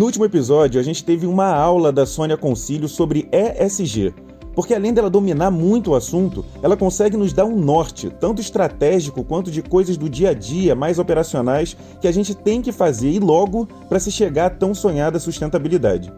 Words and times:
No 0.00 0.06
último 0.06 0.24
episódio, 0.24 0.80
a 0.80 0.82
gente 0.82 1.04
teve 1.04 1.26
uma 1.26 1.48
aula 1.48 1.92
da 1.92 2.06
Sônia 2.06 2.34
Concílio 2.34 2.88
sobre 2.88 3.28
ESG, 3.30 4.14
porque 4.54 4.72
além 4.72 4.94
dela 4.94 5.10
dominar 5.10 5.50
muito 5.50 5.90
o 5.90 5.94
assunto, 5.94 6.42
ela 6.62 6.74
consegue 6.74 7.18
nos 7.18 7.34
dar 7.34 7.44
um 7.44 7.54
norte, 7.54 8.08
tanto 8.08 8.40
estratégico 8.40 9.22
quanto 9.22 9.50
de 9.50 9.60
coisas 9.60 9.98
do 9.98 10.08
dia 10.08 10.30
a 10.30 10.32
dia 10.32 10.74
mais 10.74 10.98
operacionais 10.98 11.76
que 12.00 12.08
a 12.08 12.12
gente 12.12 12.34
tem 12.34 12.62
que 12.62 12.72
fazer 12.72 13.10
e 13.10 13.18
logo 13.18 13.68
para 13.90 14.00
se 14.00 14.10
chegar 14.10 14.46
à 14.46 14.48
tão 14.48 14.72
sonhada 14.72 15.18
sustentabilidade. 15.18 16.10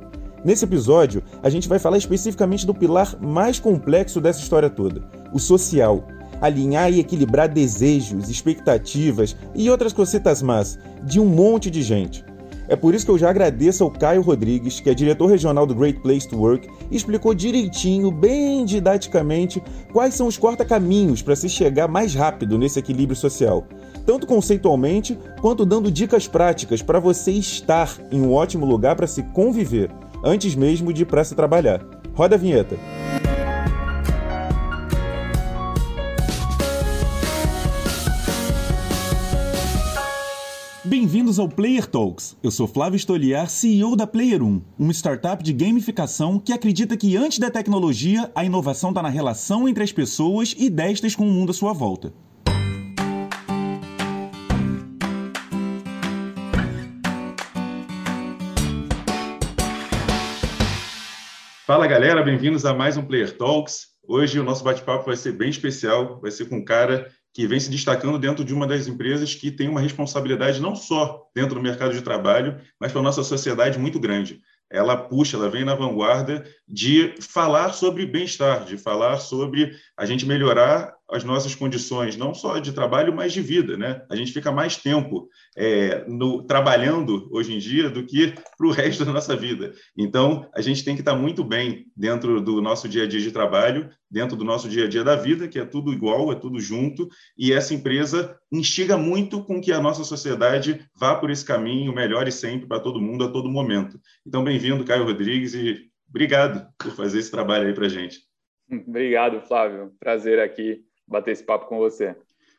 Nesse 0.45 0.65
episódio, 0.65 1.21
a 1.43 1.51
gente 1.51 1.69
vai 1.69 1.81
falar 1.81 1.99
especificamente 1.99 2.65
do 2.65 2.73
pilar 2.73 3.17
mais 3.21 3.59
complexo 3.59 4.21
dessa 4.21 4.39
história 4.39 4.71
toda, 4.71 5.03
o 5.33 5.41
social. 5.41 6.05
Alinhar 6.41 6.93
e 6.93 7.01
equilibrar 7.01 7.49
desejos, 7.49 8.31
expectativas 8.31 9.37
e 9.57 9.69
outras 9.69 9.93
cositas 9.93 10.41
más 10.41 10.79
de 11.03 11.19
um 11.19 11.27
monte 11.27 11.69
de 11.69 11.83
gente. 11.83 12.25
É 12.73 12.77
por 12.77 12.95
isso 12.95 13.05
que 13.05 13.11
eu 13.11 13.19
já 13.19 13.29
agradeço 13.29 13.85
ao 13.85 13.91
Caio 13.91 14.23
Rodrigues, 14.23 14.81
que 14.81 14.89
é 14.89 14.95
diretor 14.95 15.27
regional 15.27 15.67
do 15.67 15.75
Great 15.75 16.01
Place 16.01 16.27
to 16.27 16.39
Work, 16.39 16.67
e 16.91 16.97
explicou 16.97 17.35
direitinho, 17.35 18.11
bem 18.11 18.65
didaticamente, 18.65 19.63
quais 19.93 20.15
são 20.15 20.27
os 20.27 20.39
corta-caminhos 20.39 21.21
para 21.21 21.37
se 21.37 21.51
chegar 21.51 21.87
mais 21.87 22.15
rápido 22.15 22.57
nesse 22.57 22.79
equilíbrio 22.79 23.15
social, 23.15 23.67
tanto 24.07 24.27
conceitualmente 24.27 25.19
quanto 25.43 25.67
dando 25.67 25.91
dicas 25.91 26.27
práticas 26.27 26.81
para 26.81 26.99
você 26.99 27.33
estar 27.33 27.95
em 28.11 28.23
um 28.23 28.33
ótimo 28.33 28.65
lugar 28.65 28.97
para 28.97 29.07
se 29.07 29.23
conviver 29.23 29.91
antes 30.25 30.55
mesmo 30.55 30.95
de 30.95 31.05
para 31.05 31.25
se 31.25 31.35
trabalhar. 31.35 31.85
Roda 32.15 32.37
a 32.37 32.39
vinheta. 32.39 32.79
Bem-vindos 40.93 41.39
ao 41.39 41.49
Player 41.49 41.87
Talks. 41.87 42.37
Eu 42.43 42.51
sou 42.51 42.69
Flávio 42.69 42.99
Stoliar, 42.99 43.49
CEO 43.49 43.97
da 43.97 44.07
Player 44.07 44.43
1, 44.43 44.63
uma 44.79 44.93
startup 44.93 45.43
de 45.43 45.51
gamificação 45.51 46.39
que 46.39 46.53
acredita 46.53 46.99
que 46.99 47.17
antes 47.17 47.39
da 47.39 47.51
tecnologia, 47.51 48.31
a 48.35 48.45
inovação 48.45 48.91
está 48.91 49.01
na 49.01 49.09
relação 49.09 49.67
entre 49.67 49.83
as 49.83 49.91
pessoas 49.91 50.55
e 50.59 50.69
destas 50.69 51.17
com 51.17 51.27
o 51.27 51.31
mundo 51.31 51.49
à 51.49 51.55
sua 51.55 51.73
volta. 51.73 52.13
Fala 61.67 61.87
galera, 61.87 62.23
bem-vindos 62.23 62.67
a 62.67 62.75
mais 62.75 62.99
um 62.99 63.03
Player 63.03 63.35
Talks. 63.35 63.93
Hoje 64.07 64.39
o 64.39 64.45
nosso 64.45 64.63
bate-papo 64.63 65.07
vai 65.07 65.17
ser 65.17 65.33
bem 65.33 65.49
especial, 65.49 66.21
vai 66.21 66.31
ser 66.31 66.51
com 66.51 66.57
um 66.57 66.65
cara 66.67 67.11
que 67.35 67.47
vem 67.47 67.59
se 67.59 67.71
destacando 67.71 68.19
dentro 68.19 68.45
de 68.45 68.53
uma 68.53 68.67
das 68.67 68.87
empresas 68.87 69.35
que 69.35 69.51
tem 69.51 69.69
uma 69.69 69.81
responsabilidade 69.81 70.61
não 70.61 70.77
só 70.77 71.23
dentro 71.35 71.55
do 71.55 71.63
mercado 71.63 71.95
de 71.95 72.03
trabalho, 72.03 72.61
mas 72.79 72.93
para 72.93 73.01
a 73.01 73.05
nossa 73.05 73.23
sociedade 73.23 73.79
muito 73.79 73.99
grande. 73.99 74.41
Ela 74.71 74.97
puxa, 74.97 75.37
ela 75.37 75.51
vem 75.51 75.65
na 75.65 75.75
vanguarda 75.75 76.45
de 76.67 77.15
falar 77.21 77.73
sobre 77.73 78.07
bem-estar, 78.07 78.65
de 78.65 78.77
falar 78.77 79.19
sobre 79.19 79.77
a 79.97 80.07
gente 80.07 80.27
melhorar 80.27 80.95
as 81.13 81.25
nossas 81.25 81.55
condições, 81.55 82.17
não 82.17 82.33
só 82.33 82.59
de 82.59 82.73
trabalho, 82.73 83.15
mas 83.15 83.33
de 83.33 83.43
vida. 83.43 83.77
Né? 83.77 84.03
A 84.11 84.17
gente 84.17 84.33
fica 84.33 84.51
mais 84.51 84.77
tempo 84.77 85.29
é, 85.57 86.05
no, 86.09 86.43
trabalhando 86.43 87.29
hoje 87.31 87.55
em 87.55 87.59
dia 87.59 87.91
do 87.91 88.05
que 88.07 88.35
para 88.57 88.67
o 88.67 88.71
resto 88.71 89.05
da 89.05 89.13
nossa 89.13 89.37
vida. 89.37 89.73
Então, 89.97 90.49
a 90.55 90.63
gente 90.63 90.83
tem 90.83 90.95
que 90.95 91.03
estar 91.03 91.15
muito 91.15 91.45
bem 91.45 91.87
dentro 91.95 92.41
do 92.41 92.63
nosso 92.63 92.89
dia 92.89 93.05
a 93.05 93.07
dia 93.07 93.21
de 93.21 93.31
trabalho, 93.31 93.91
dentro 94.11 94.37
do 94.37 94.45
nosso 94.45 94.69
dia 94.69 94.87
a 94.87 94.89
dia 94.89 95.05
da 95.05 95.15
vida, 95.15 95.47
que 95.47 95.59
é 95.59 95.65
tudo 95.65 95.93
igual, 95.93 96.33
é 96.33 96.35
tudo 96.35 96.59
junto, 96.59 97.09
e 97.37 97.53
essa 97.53 97.75
empresa 97.75 98.37
instiga 98.51 98.97
muito 98.97 99.45
com 99.45 99.61
que 99.61 99.73
a 99.73 99.81
nossa 99.81 100.05
sociedade 100.05 100.81
vá 100.99 101.15
por 101.15 101.31
esse 101.31 101.45
caminho, 101.45 101.95
melhore 101.95 102.33
sempre 102.33 102.67
para 102.67 102.81
todo 102.81 103.01
mundo, 103.01 103.25
a 103.25 103.31
todo 103.31 103.51
momento. 103.51 104.01
Então, 104.27 104.43
bem-vindo, 104.43 104.85
Caio 104.85 105.05
Rodrigues, 105.05 105.55
e 105.55 105.91
obrigado 106.09 106.67
por 106.79 106.93
fazer 106.93 107.19
esse 107.19 107.31
trabalho 107.31 107.67
aí 107.67 107.75
para 107.75 107.87
a 107.87 107.91
gente. 107.91 108.21
Obrigado, 108.89 109.41
Flávio. 109.43 109.93
Prazer 110.01 110.39
aqui 110.39 110.83
bater 111.13 111.33
esse 111.33 111.45
papo 111.45 111.67
com 111.67 111.79
você. 111.79 112.17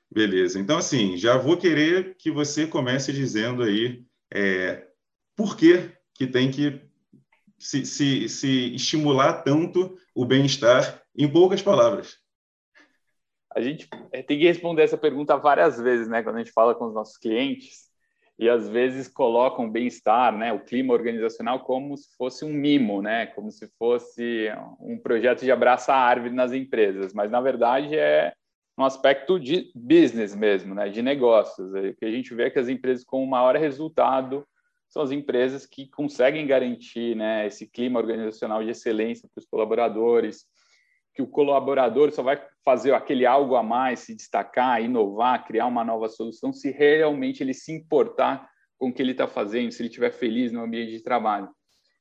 Beleza. 0.09 0.59
Então, 0.59 0.77
assim, 0.77 1.17
já 1.17 1.37
vou 1.37 1.57
querer 1.57 2.15
que 2.17 2.29
você 2.29 2.67
comece 2.67 3.11
dizendo 3.11 3.63
aí 3.63 4.03
é, 4.31 4.87
por 5.35 5.57
que, 5.57 5.91
que 6.13 6.27
tem 6.27 6.51
que 6.51 6.81
se, 7.57 7.85
se, 7.85 8.29
se 8.29 8.75
estimular 8.75 9.41
tanto 9.41 9.97
o 10.13 10.25
bem-estar 10.25 11.01
em 11.17 11.31
poucas 11.31 11.61
palavras. 11.61 12.17
A 13.55 13.61
gente 13.61 13.87
é, 14.11 14.21
tem 14.21 14.37
que 14.37 14.45
responder 14.45 14.83
essa 14.83 14.97
pergunta 14.97 15.37
várias 15.37 15.79
vezes, 15.79 16.07
né? 16.07 16.21
Quando 16.21 16.35
a 16.35 16.39
gente 16.39 16.51
fala 16.51 16.75
com 16.75 16.85
os 16.85 16.93
nossos 16.93 17.17
clientes 17.17 17.83
e 18.37 18.49
às 18.49 18.67
vezes 18.67 19.07
colocam 19.07 19.69
bem-estar, 19.69 20.35
né, 20.35 20.51
o 20.51 20.59
clima 20.59 20.93
organizacional 20.93 21.59
como 21.59 21.95
se 21.95 22.15
fosse 22.17 22.43
um 22.43 22.51
mimo, 22.51 23.01
né, 23.01 23.27
como 23.27 23.51
se 23.51 23.67
fosse 23.77 24.47
um 24.79 24.97
projeto 24.97 25.41
de 25.41 25.51
abraçar 25.51 25.95
a 25.95 26.03
árvore 26.03 26.33
nas 26.33 26.51
empresas, 26.51 27.13
mas 27.13 27.29
na 27.29 27.39
verdade 27.39 27.95
é 27.95 28.33
um 28.77 28.83
aspecto 28.83 29.39
de 29.39 29.71
business 29.75 30.35
mesmo, 30.35 30.73
né, 30.73 30.89
de 30.89 31.01
negócios. 31.01 31.71
O 31.73 31.93
que 31.95 32.05
a 32.05 32.11
gente 32.11 32.33
vê 32.33 32.45
é 32.45 32.49
que 32.49 32.59
as 32.59 32.67
empresas 32.67 33.03
com 33.03 33.25
maior 33.25 33.55
resultado 33.55 34.45
são 34.89 35.01
as 35.01 35.11
empresas 35.11 35.65
que 35.65 35.87
conseguem 35.87 36.45
garantir 36.45 37.15
né, 37.15 37.47
esse 37.47 37.67
clima 37.67 37.99
organizacional 37.99 38.63
de 38.63 38.69
excelência 38.69 39.27
para 39.33 39.41
os 39.41 39.47
colaboradores, 39.47 40.45
que 41.15 41.21
o 41.21 41.27
colaborador 41.27 42.11
só 42.11 42.23
vai 42.23 42.43
fazer 42.63 42.93
aquele 42.93 43.25
algo 43.25 43.55
a 43.55 43.63
mais, 43.63 44.01
se 44.01 44.15
destacar, 44.15 44.81
inovar, 44.81 45.45
criar 45.45 45.67
uma 45.67 45.83
nova 45.83 46.09
solução, 46.09 46.51
se 46.51 46.71
realmente 46.71 47.41
ele 47.43 47.53
se 47.53 47.71
importar 47.71 48.47
com 48.77 48.89
o 48.89 48.93
que 48.93 49.01
ele 49.01 49.11
está 49.11 49.27
fazendo, 49.27 49.71
se 49.71 49.81
ele 49.81 49.89
estiver 49.89 50.11
feliz 50.11 50.51
no 50.51 50.61
ambiente 50.61 50.91
de 50.91 51.03
trabalho. 51.03 51.49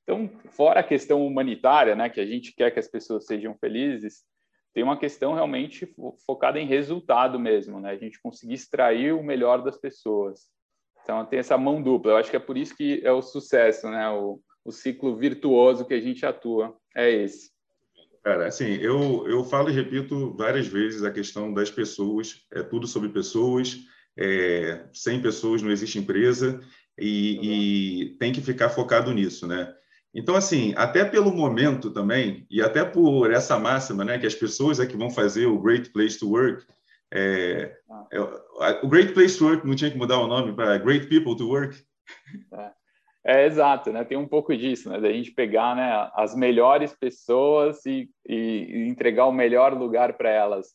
Então, 0.02 0.30
fora 0.50 0.80
a 0.80 0.84
questão 0.84 1.24
humanitária, 1.26 1.94
né, 1.94 2.08
que 2.08 2.20
a 2.20 2.26
gente 2.26 2.54
quer 2.54 2.70
que 2.70 2.78
as 2.78 2.88
pessoas 2.88 3.26
sejam 3.26 3.54
felizes, 3.58 4.22
tem 4.74 4.82
uma 4.82 4.96
questão 4.96 5.34
realmente 5.34 5.94
focada 6.26 6.58
em 6.58 6.66
resultado 6.66 7.38
mesmo, 7.38 7.80
né? 7.80 7.90
A 7.90 7.96
gente 7.96 8.20
conseguir 8.20 8.54
extrair 8.54 9.12
o 9.12 9.22
melhor 9.22 9.62
das 9.62 9.76
pessoas. 9.76 10.48
Então 11.02 11.24
tem 11.26 11.38
essa 11.38 11.58
mão 11.58 11.82
dupla. 11.82 12.12
Eu 12.12 12.16
acho 12.16 12.30
que 12.30 12.36
é 12.36 12.40
por 12.40 12.56
isso 12.56 12.76
que 12.76 13.00
é 13.04 13.12
o 13.12 13.22
sucesso, 13.22 13.88
né? 13.90 14.08
O, 14.10 14.40
o 14.64 14.72
ciclo 14.72 15.16
virtuoso 15.16 15.84
que 15.84 15.94
a 15.94 16.00
gente 16.00 16.24
atua 16.24 16.76
é 16.96 17.10
esse. 17.10 17.50
Cara, 18.22 18.46
assim, 18.46 18.74
eu, 18.74 19.26
eu 19.26 19.44
falo 19.44 19.68
e 19.68 19.72
repito 19.72 20.32
várias 20.36 20.68
vezes 20.68 21.02
a 21.02 21.10
questão 21.10 21.52
das 21.52 21.70
pessoas, 21.70 22.46
é 22.52 22.62
tudo 22.62 22.86
sobre 22.86 23.08
pessoas, 23.08 23.78
é, 24.16 24.86
sem 24.92 25.20
pessoas 25.20 25.60
não 25.60 25.72
existe 25.72 25.98
empresa 25.98 26.60
e, 26.96 28.04
e 28.04 28.16
tem 28.18 28.32
que 28.32 28.40
ficar 28.40 28.68
focado 28.68 29.12
nisso, 29.12 29.46
né? 29.46 29.74
Então, 30.14 30.34
assim, 30.34 30.74
até 30.76 31.04
pelo 31.04 31.32
momento 31.32 31.90
também, 31.90 32.46
e 32.50 32.60
até 32.60 32.84
por 32.84 33.32
essa 33.32 33.58
máxima, 33.58 34.04
né, 34.04 34.18
que 34.18 34.26
as 34.26 34.34
pessoas 34.34 34.78
é 34.78 34.86
que 34.86 34.96
vão 34.96 35.10
fazer 35.10 35.46
o 35.46 35.58
Great 35.58 35.90
Place 35.90 36.18
to 36.18 36.30
Work, 36.30 36.66
é, 37.14 37.76
é, 38.10 38.20
o 38.82 38.88
Great 38.88 39.12
Place 39.12 39.36
to 39.36 39.46
Work 39.46 39.66
não 39.66 39.74
tinha 39.74 39.90
que 39.90 39.98
mudar 39.98 40.18
o 40.18 40.26
nome 40.26 40.54
para 40.54 40.78
Great 40.78 41.06
People 41.08 41.36
to 41.36 41.48
Work? 41.48 41.76
É, 43.24 43.42
é, 43.42 43.46
exato, 43.46 43.92
né? 43.92 44.02
Tem 44.02 44.16
um 44.16 44.26
pouco 44.26 44.56
disso, 44.56 44.90
né? 44.90 44.98
Da 44.98 45.12
gente 45.12 45.30
pegar 45.30 45.76
né, 45.76 46.10
as 46.14 46.34
melhores 46.34 46.94
pessoas 46.94 47.84
e, 47.84 48.10
e 48.26 48.86
entregar 48.88 49.26
o 49.26 49.32
melhor 49.32 49.74
lugar 49.74 50.14
para 50.14 50.30
elas. 50.30 50.68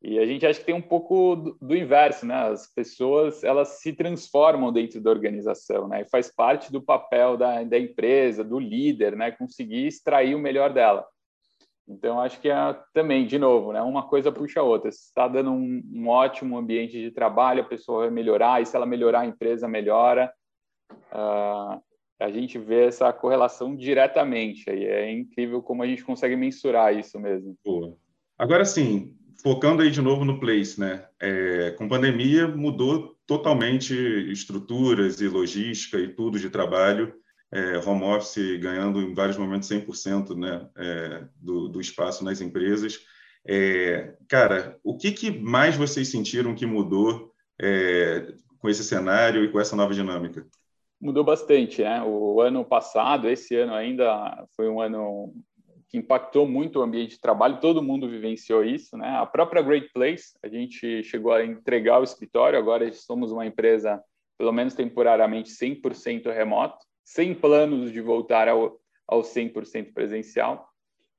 E 0.00 0.18
a 0.18 0.26
gente 0.26 0.46
acha 0.46 0.60
que 0.60 0.66
tem 0.66 0.74
um 0.74 0.82
pouco 0.82 1.34
do, 1.34 1.58
do, 1.60 1.76
inverso, 1.76 2.24
né? 2.24 2.34
As 2.48 2.72
pessoas 2.72 3.42
elas 3.42 3.80
se 3.80 3.92
transformam 3.92 4.72
dentro 4.72 5.00
da 5.00 5.10
organização, 5.10 5.88
né? 5.88 6.02
E 6.02 6.08
faz 6.08 6.32
parte 6.32 6.70
do 6.70 6.80
papel 6.80 7.36
da, 7.36 7.64
da 7.64 7.78
empresa, 7.78 8.44
do 8.44 8.60
líder, 8.60 9.16
né? 9.16 9.32
Conseguir 9.32 9.86
extrair 9.88 10.36
o 10.36 10.38
melhor 10.38 10.72
dela. 10.72 11.04
Então 11.88 12.20
acho 12.20 12.40
que 12.40 12.48
é 12.48 12.76
também, 12.92 13.26
de 13.26 13.38
novo, 13.38 13.72
né? 13.72 13.82
Uma 13.82 14.06
coisa 14.06 14.30
puxa 14.30 14.60
a 14.60 14.62
outra. 14.62 14.92
Se 14.92 15.06
está 15.06 15.26
dando 15.26 15.50
um, 15.50 15.82
um, 15.92 16.08
ótimo 16.08 16.56
ambiente 16.56 16.92
de 16.92 17.10
trabalho, 17.10 17.62
a 17.62 17.68
pessoa 17.68 18.02
vai 18.02 18.10
melhorar. 18.10 18.62
E 18.62 18.66
se 18.66 18.76
ela 18.76 18.86
melhorar, 18.86 19.20
a 19.20 19.26
empresa 19.26 19.66
melhora. 19.66 20.32
Uh, 21.10 21.82
a 22.20 22.30
gente 22.30 22.58
vê 22.58 22.86
essa 22.86 23.12
correlação 23.12 23.74
diretamente. 23.74 24.70
E 24.70 24.84
é 24.84 25.10
incrível 25.10 25.60
como 25.60 25.82
a 25.82 25.86
gente 25.86 26.04
consegue 26.04 26.36
mensurar 26.36 26.96
isso 26.96 27.18
mesmo. 27.18 27.56
Boa. 27.64 27.96
Agora 28.38 28.64
sim, 28.64 29.17
focando 29.42 29.82
aí 29.82 29.90
de 29.90 30.02
novo 30.02 30.24
no 30.24 30.40
place, 30.40 30.78
né? 30.78 31.06
É, 31.20 31.70
com 31.72 31.88
pandemia 31.88 32.48
mudou 32.48 33.16
totalmente 33.26 33.94
estruturas 34.30 35.20
e 35.20 35.28
logística 35.28 35.98
e 35.98 36.08
tudo 36.08 36.38
de 36.38 36.50
trabalho. 36.50 37.14
É, 37.50 37.78
home 37.78 38.04
office 38.04 38.58
ganhando 38.58 39.00
em 39.00 39.14
vários 39.14 39.38
momentos 39.38 39.70
100% 39.70 40.36
né, 40.36 40.68
é, 40.76 41.24
do, 41.36 41.68
do, 41.68 41.80
espaço 41.80 42.22
nas 42.22 42.42
empresas. 42.42 43.00
É, 43.46 44.14
cara, 44.28 44.78
o 44.84 44.98
que, 44.98 45.12
que, 45.12 45.30
mais 45.30 45.74
vocês 45.74 46.08
sentiram 46.08 46.54
que 46.54 46.66
mudou 46.66 47.32
é, 47.58 48.34
com 48.58 48.68
esse 48.68 48.84
cenário 48.84 49.44
e 49.44 49.50
com 49.50 49.58
essa 49.58 49.74
nova 49.74 49.94
dinâmica? 49.94 50.46
Mudou 51.00 51.24
bastante, 51.24 51.80
né? 51.80 52.02
O 52.02 52.40
ano 52.40 52.64
passado, 52.64 53.30
esse 53.30 53.54
ano 53.56 53.72
ainda 53.72 54.46
foi 54.54 54.68
um 54.68 54.80
ano 54.80 55.32
que 55.88 55.96
impactou 55.96 56.46
muito 56.46 56.78
o 56.78 56.82
ambiente 56.82 57.12
de 57.12 57.20
trabalho, 57.20 57.60
todo 57.60 57.82
mundo 57.82 58.08
vivenciou 58.08 58.62
isso, 58.62 58.96
né? 58.96 59.08
A 59.16 59.24
própria 59.24 59.62
Great 59.62 59.90
Place, 59.92 60.38
a 60.42 60.48
gente 60.48 61.02
chegou 61.02 61.32
a 61.32 61.44
entregar 61.44 61.98
o 61.98 62.04
escritório, 62.04 62.58
agora 62.58 62.92
somos 62.92 63.32
uma 63.32 63.46
empresa, 63.46 64.02
pelo 64.36 64.52
menos 64.52 64.74
temporariamente, 64.74 65.50
100% 65.50 66.30
remoto, 66.30 66.84
sem 67.02 67.34
planos 67.34 67.90
de 67.90 68.02
voltar 68.02 68.48
ao, 68.48 68.78
ao 69.06 69.22
100% 69.22 69.94
presencial. 69.94 70.68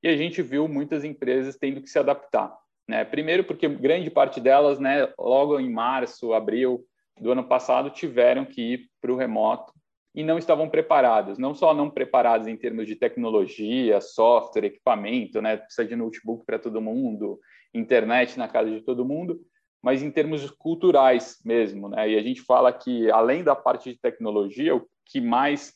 E 0.02 0.08
a 0.08 0.16
gente 0.16 0.40
viu 0.40 0.68
muitas 0.68 1.04
empresas 1.04 1.56
tendo 1.56 1.82
que 1.82 1.90
se 1.90 1.98
adaptar. 1.98 2.56
Né? 2.88 3.04
Primeiro, 3.04 3.44
porque 3.44 3.68
grande 3.68 4.08
parte 4.08 4.40
delas, 4.40 4.78
né, 4.78 5.12
logo 5.18 5.58
em 5.58 5.70
março, 5.70 6.32
abril 6.32 6.86
do 7.20 7.32
ano 7.32 7.44
passado, 7.44 7.90
tiveram 7.90 8.44
que 8.44 8.62
ir 8.74 8.90
para 9.00 9.12
o 9.12 9.16
remoto 9.16 9.72
e 10.14 10.24
não 10.24 10.38
estavam 10.38 10.68
preparados. 10.68 11.38
Não 11.38 11.54
só 11.54 11.72
não 11.72 11.90
preparados 11.90 12.46
em 12.46 12.56
termos 12.56 12.86
de 12.86 12.96
tecnologia, 12.96 14.00
software, 14.00 14.66
equipamento, 14.66 15.40
né? 15.40 15.56
precisa 15.56 15.86
de 15.86 15.96
notebook 15.96 16.44
para 16.44 16.58
todo 16.58 16.80
mundo, 16.80 17.38
internet 17.72 18.38
na 18.38 18.48
casa 18.48 18.70
de 18.70 18.80
todo 18.80 19.04
mundo, 19.04 19.40
mas 19.82 20.02
em 20.02 20.10
termos 20.10 20.50
culturais 20.50 21.38
mesmo. 21.44 21.88
Né? 21.88 22.10
E 22.10 22.18
a 22.18 22.22
gente 22.22 22.42
fala 22.42 22.72
que, 22.72 23.10
além 23.10 23.44
da 23.44 23.54
parte 23.54 23.92
de 23.92 24.00
tecnologia, 24.00 24.74
o 24.74 24.86
que 25.06 25.20
mais 25.20 25.74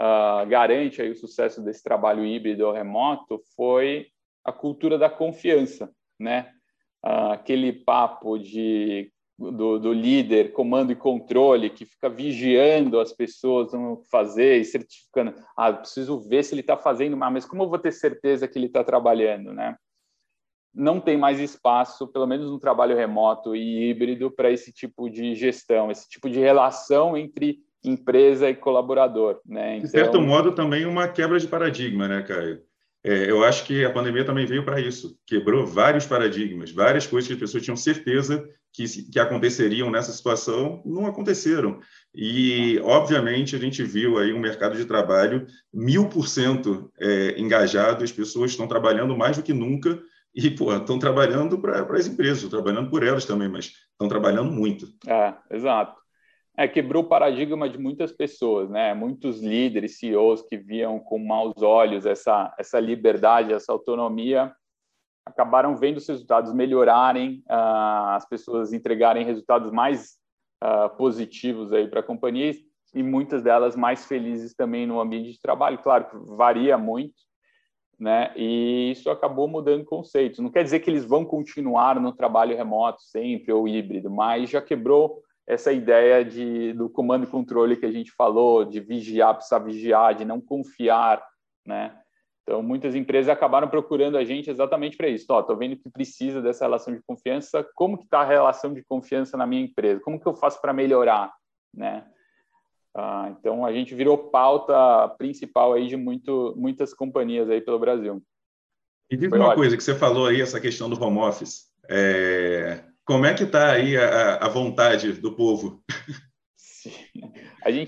uh, 0.00 0.46
garante 0.46 1.00
aí 1.00 1.10
o 1.10 1.16
sucesso 1.16 1.62
desse 1.62 1.82
trabalho 1.82 2.24
híbrido 2.24 2.66
ou 2.66 2.72
remoto 2.72 3.40
foi 3.56 4.08
a 4.44 4.52
cultura 4.52 4.96
da 4.96 5.10
confiança, 5.10 5.90
né? 6.18 6.52
Uh, 7.04 7.32
aquele 7.32 7.72
papo 7.72 8.38
de 8.38 9.12
do, 9.38 9.78
do, 9.78 9.92
líder, 9.92 10.52
comando 10.52 10.92
e 10.92 10.96
controle, 10.96 11.68
que 11.68 11.84
fica 11.84 12.08
vigiando 12.08 12.98
as 12.98 13.12
pessoas 13.12 13.72
no 13.72 14.02
fazer 14.10 14.58
e 14.60 14.64
certificando. 14.64 15.34
Ah, 15.56 15.72
preciso 15.72 16.18
ver 16.20 16.42
se 16.42 16.54
ele 16.54 16.62
está 16.62 16.76
fazendo, 16.76 17.16
mas 17.16 17.44
como 17.44 17.64
eu 17.64 17.68
vou 17.68 17.78
ter 17.78 17.92
certeza 17.92 18.48
que 18.48 18.58
ele 18.58 18.66
está 18.66 18.82
trabalhando, 18.82 19.52
né? 19.52 19.76
Não 20.74 21.00
tem 21.00 21.16
mais 21.16 21.40
espaço, 21.40 22.06
pelo 22.08 22.26
menos 22.26 22.50
no 22.50 22.58
trabalho 22.58 22.96
remoto 22.96 23.54
e 23.54 23.90
híbrido, 23.90 24.30
para 24.30 24.50
esse 24.50 24.72
tipo 24.72 25.08
de 25.08 25.34
gestão, 25.34 25.90
esse 25.90 26.08
tipo 26.08 26.28
de 26.28 26.38
relação 26.38 27.16
entre 27.16 27.58
empresa 27.84 28.48
e 28.48 28.54
colaborador, 28.54 29.40
né? 29.44 29.76
Então... 29.76 29.84
De 29.84 29.90
certo 29.90 30.20
modo, 30.20 30.52
também 30.52 30.86
uma 30.86 31.08
quebra 31.08 31.38
de 31.38 31.46
paradigma, 31.46 32.08
né, 32.08 32.22
Caio? 32.22 32.62
É, 33.06 33.30
eu 33.30 33.44
acho 33.44 33.64
que 33.64 33.84
a 33.84 33.92
pandemia 33.92 34.24
também 34.24 34.44
veio 34.46 34.64
para 34.64 34.80
isso, 34.80 35.16
quebrou 35.24 35.64
vários 35.64 36.04
paradigmas, 36.04 36.72
várias 36.72 37.06
coisas 37.06 37.28
que 37.28 37.34
as 37.34 37.38
pessoas 37.38 37.62
tinham 37.62 37.76
certeza 37.76 38.44
que, 38.72 38.84
que 39.12 39.20
aconteceriam 39.20 39.88
nessa 39.88 40.10
situação 40.10 40.82
não 40.84 41.06
aconteceram. 41.06 41.78
E, 42.12 42.80
obviamente, 42.82 43.54
a 43.54 43.60
gente 43.60 43.80
viu 43.84 44.18
aí 44.18 44.32
um 44.32 44.40
mercado 44.40 44.76
de 44.76 44.84
trabalho 44.84 45.46
mil 45.72 46.08
por 46.08 46.26
cento 46.26 46.90
é, 46.98 47.40
engajado, 47.40 48.02
as 48.02 48.10
pessoas 48.10 48.50
estão 48.50 48.66
trabalhando 48.66 49.16
mais 49.16 49.36
do 49.36 49.42
que 49.44 49.52
nunca 49.52 50.02
e 50.34 50.48
estão 50.48 50.98
trabalhando 50.98 51.60
para 51.60 51.96
as 51.96 52.08
empresas, 52.08 52.50
trabalhando 52.50 52.90
por 52.90 53.04
elas 53.04 53.24
também, 53.24 53.48
mas 53.48 53.66
estão 53.92 54.08
trabalhando 54.08 54.50
muito. 54.50 54.88
É, 55.06 55.32
exato 55.48 56.05
é, 56.56 56.66
quebrou 56.66 57.02
o 57.02 57.08
paradigma 57.08 57.68
de 57.68 57.78
muitas 57.78 58.12
pessoas, 58.12 58.70
né? 58.70 58.94
Muitos 58.94 59.42
líderes, 59.42 59.98
CEOs 59.98 60.42
que 60.42 60.56
viam 60.56 60.98
com 60.98 61.18
maus 61.18 61.60
olhos 61.60 62.06
essa, 62.06 62.54
essa 62.58 62.80
liberdade, 62.80 63.52
essa 63.52 63.72
autonomia, 63.72 64.54
acabaram 65.26 65.76
vendo 65.76 65.98
os 65.98 66.08
resultados 66.08 66.54
melhorarem, 66.54 67.42
uh, 67.50 68.14
as 68.14 68.26
pessoas 68.26 68.72
entregarem 68.72 69.24
resultados 69.24 69.70
mais 69.70 70.16
uh, 70.64 70.88
positivos 70.96 71.72
aí 71.72 71.88
para 71.88 72.00
a 72.00 72.04
companhia 72.04 72.54
e 72.94 73.02
muitas 73.02 73.42
delas 73.42 73.76
mais 73.76 74.06
felizes 74.06 74.54
também 74.54 74.86
no 74.86 74.98
ambiente 74.98 75.32
de 75.32 75.40
trabalho. 75.40 75.78
Claro 75.78 76.08
que 76.08 76.16
varia 76.36 76.78
muito, 76.78 77.16
né? 77.98 78.32
E 78.34 78.92
isso 78.92 79.10
acabou 79.10 79.46
mudando 79.46 79.84
conceitos. 79.84 80.38
Não 80.38 80.50
quer 80.50 80.62
dizer 80.62 80.80
que 80.80 80.88
eles 80.88 81.04
vão 81.04 81.22
continuar 81.22 82.00
no 82.00 82.12
trabalho 82.12 82.56
remoto 82.56 83.02
sempre 83.02 83.52
ou 83.52 83.68
híbrido, 83.68 84.08
mas 84.08 84.48
já 84.48 84.62
quebrou 84.62 85.22
essa 85.46 85.72
ideia 85.72 86.24
de, 86.24 86.72
do 86.72 86.88
comando 86.88 87.24
e 87.24 87.30
controle 87.30 87.76
que 87.76 87.86
a 87.86 87.92
gente 87.92 88.10
falou, 88.10 88.64
de 88.64 88.80
vigiar, 88.80 89.34
precisar 89.34 89.60
vigiar, 89.60 90.14
de 90.14 90.24
não 90.24 90.40
confiar, 90.40 91.24
né? 91.64 91.96
Então, 92.42 92.62
muitas 92.62 92.94
empresas 92.94 93.28
acabaram 93.28 93.68
procurando 93.68 94.16
a 94.16 94.24
gente 94.24 94.48
exatamente 94.48 94.96
para 94.96 95.08
isso. 95.08 95.22
Estou 95.22 95.56
vendo 95.56 95.76
que 95.76 95.90
precisa 95.90 96.40
dessa 96.40 96.64
relação 96.64 96.94
de 96.94 97.02
confiança. 97.02 97.66
Como 97.74 97.98
que 97.98 98.04
está 98.04 98.20
a 98.20 98.24
relação 98.24 98.72
de 98.72 98.84
confiança 98.84 99.36
na 99.36 99.46
minha 99.46 99.62
empresa? 99.62 100.00
Como 100.00 100.20
que 100.20 100.26
eu 100.26 100.34
faço 100.34 100.60
para 100.60 100.72
melhorar, 100.72 101.32
né? 101.74 102.06
Ah, 102.94 103.34
então, 103.36 103.66
a 103.66 103.72
gente 103.72 103.94
virou 103.96 104.16
pauta 104.30 105.08
principal 105.18 105.72
aí 105.72 105.88
de 105.88 105.96
muito, 105.96 106.54
muitas 106.56 106.94
companhias 106.94 107.50
aí 107.50 107.60
pelo 107.60 107.80
Brasil. 107.80 108.22
E 109.10 109.16
diz 109.16 109.28
Foi 109.28 109.38
uma 109.38 109.48
ótimo. 109.48 109.62
coisa 109.62 109.76
que 109.76 109.82
você 109.82 109.94
falou 109.94 110.26
aí, 110.26 110.40
essa 110.40 110.60
questão 110.60 110.88
do 110.88 111.02
home 111.02 111.18
office. 111.18 111.66
É... 111.88 112.82
Como 113.06 113.24
é 113.24 113.32
que 113.32 113.44
está 113.44 113.70
aí 113.70 113.96
a, 113.96 114.34
a, 114.38 114.48
vontade 114.48 115.12
do 115.12 115.32
povo? 115.32 115.80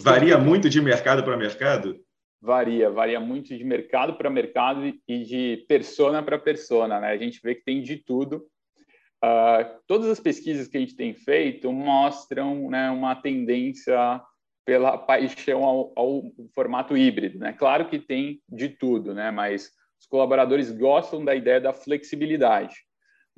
varia 0.01 0.37
tem... 0.37 0.45
muito 0.45 0.71
de 0.71 0.81
mercado 0.81 1.25
para 1.25 1.37
mercado? 1.37 1.99
Varia, 2.41 2.89
varia 2.89 3.19
muito 3.19 3.49
de 3.49 3.65
mercado 3.65 4.15
para 4.15 4.31
mercado 4.31 4.87
e 5.09 5.25
de 5.25 5.65
persona 5.67 6.23
para 6.23 6.39
persona. 6.39 7.01
Né? 7.01 7.09
A 7.09 7.17
gente 7.17 7.41
vê 7.43 7.57
que 7.57 7.65
tem 7.65 7.83
de 7.83 7.97
tudo. 7.97 8.47
Uh, 9.25 9.67
todas 9.89 10.09
as 10.09 10.21
pesquisas 10.21 10.69
que 10.69 10.77
a 10.77 10.81
gente 10.81 10.95
tem 10.95 11.13
feito 11.13 11.73
mostram 11.73 12.71
né, 12.71 12.89
uma 12.89 13.17
tendência 13.17 14.23
pela 14.65 14.97
paixão 14.97 15.65
ao, 15.65 15.93
ao, 15.97 16.23
formato 16.55 16.97
híbrido. 16.97 17.41
Né? 17.41 17.53
Claro 17.53 17.89
que 17.89 17.99
tem 17.99 18.41
de 18.49 18.69
tudo, 18.69 19.13
né? 19.13 19.33
mas 19.33 19.73
os 20.01 20.07
colaboradores 20.07 20.71
gostam 20.71 21.25
da 21.25 21.35
ideia 21.35 21.61
da 21.61 21.73
flexibilidade 21.73 22.87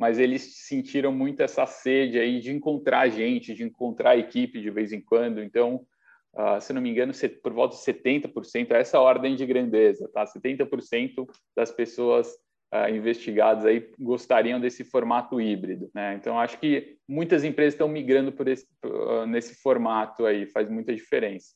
mas 0.01 0.19
eles 0.19 0.67
sentiram 0.67 1.13
muito 1.13 1.43
essa 1.43 1.67
sede 1.67 2.19
aí 2.19 2.41
de 2.41 2.51
encontrar 2.51 3.07
gente, 3.11 3.53
de 3.53 3.63
encontrar 3.63 4.17
equipe 4.17 4.59
de 4.59 4.71
vez 4.71 4.95
em 4.95 5.01
quando. 5.03 5.43
Então, 5.43 5.87
uh, 6.33 6.59
se 6.59 6.73
não 6.73 6.81
me 6.81 6.89
engano, 6.89 7.13
por 7.43 7.53
volta 7.53 7.77
de 7.77 7.83
70%, 7.83 8.71
essa 8.71 8.99
ordem 8.99 9.37
de 9.37 9.45
grandeza, 9.45 10.09
tá? 10.09 10.25
70% 10.25 11.29
das 11.55 11.71
pessoas 11.71 12.29
uh, 12.73 12.89
investigadas 12.91 13.67
aí 13.67 13.93
gostariam 13.99 14.59
desse 14.59 14.85
formato 14.85 15.39
híbrido, 15.39 15.91
né? 15.95 16.15
Então, 16.15 16.41
acho 16.41 16.59
que 16.59 16.97
muitas 17.07 17.45
empresas 17.45 17.75
estão 17.75 17.87
migrando 17.87 18.33
por 18.33 18.49
esse, 18.49 18.67
uh, 18.83 19.27
nesse 19.27 19.61
formato 19.61 20.25
aí, 20.25 20.47
faz 20.47 20.71
muita 20.71 20.95
diferença. 20.95 21.55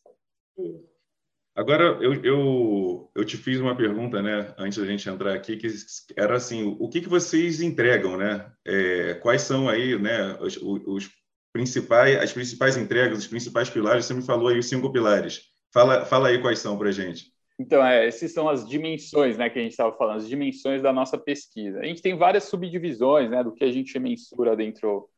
Agora, 1.56 1.84
eu, 2.02 2.14
eu, 2.24 3.10
eu 3.14 3.24
te 3.24 3.36
fiz 3.36 3.60
uma 3.60 3.76
pergunta, 3.76 4.20
né, 4.20 4.52
antes 4.58 4.76
da 4.76 4.84
gente 4.84 5.08
entrar 5.08 5.34
aqui, 5.34 5.56
que 5.56 5.68
era 6.16 6.36
assim, 6.36 6.76
o 6.80 6.88
que, 6.88 7.00
que 7.00 7.08
vocês 7.08 7.60
entregam, 7.60 8.16
né? 8.16 8.50
É, 8.66 9.14
quais 9.14 9.42
são 9.42 9.68
aí, 9.68 9.96
né, 9.96 10.36
os, 10.40 10.56
os, 10.56 11.10
principais, 11.52 12.16
as 12.20 12.32
principais 12.32 12.76
entregas, 12.76 13.18
os 13.18 13.28
principais 13.28 13.70
pilares? 13.70 14.04
Você 14.04 14.14
me 14.14 14.22
falou 14.22 14.48
aí 14.48 14.58
os 14.58 14.68
cinco 14.68 14.92
pilares. 14.92 15.42
Fala, 15.72 16.04
fala 16.04 16.28
aí 16.28 16.40
quais 16.40 16.58
são 16.58 16.76
para 16.76 16.90
gente. 16.90 17.32
Então, 17.56 17.86
é, 17.86 18.04
essas 18.04 18.32
são 18.32 18.48
as 18.48 18.68
dimensões, 18.68 19.38
né, 19.38 19.48
que 19.48 19.60
a 19.60 19.62
gente 19.62 19.70
estava 19.70 19.96
falando, 19.96 20.16
as 20.16 20.28
dimensões 20.28 20.82
da 20.82 20.92
nossa 20.92 21.16
pesquisa. 21.16 21.78
A 21.78 21.84
gente 21.84 22.02
tem 22.02 22.16
várias 22.16 22.44
subdivisões, 22.44 23.30
né, 23.30 23.44
do 23.44 23.54
que 23.54 23.62
a 23.62 23.70
gente 23.70 23.96
mensura 24.00 24.56
dentro 24.56 25.08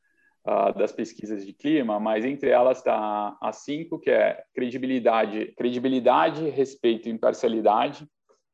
uh, 0.47 0.77
das 0.79 0.93
pesquisas 0.93 1.45
de 1.45 1.53
clima, 1.53 1.99
mas 1.99 2.25
entre 2.25 2.51
elas 2.51 2.79
está 2.79 3.37
a 3.41 3.53
cinco, 3.53 3.99
que 3.99 4.11
é 4.11 4.43
credibilidade, 4.55 5.53
credibilidade, 5.57 6.49
respeito 6.49 7.09
e 7.09 7.13
imparcialidade, 7.13 8.07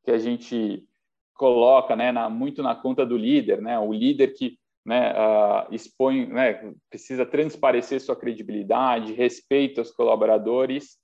que 0.04 0.11
a 0.11 0.18
gente 0.18 0.84
coloca 1.34 1.94
né, 1.94 2.11
na, 2.11 2.28
muito 2.30 2.62
na 2.62 2.75
conta 2.75 3.04
do 3.04 3.16
líder, 3.16 3.61
né, 3.61 3.78
o 3.78 3.92
líder 3.92 4.34
que 4.34 4.58
né, 4.84 5.12
uh, 5.12 5.72
expõe, 5.72 6.26
né, 6.26 6.72
precisa 6.90 7.25
transparecer 7.25 8.00
sua 8.00 8.16
credibilidade, 8.16 9.12
respeito 9.12 9.78
aos 9.78 9.92
colaboradores 9.92 11.00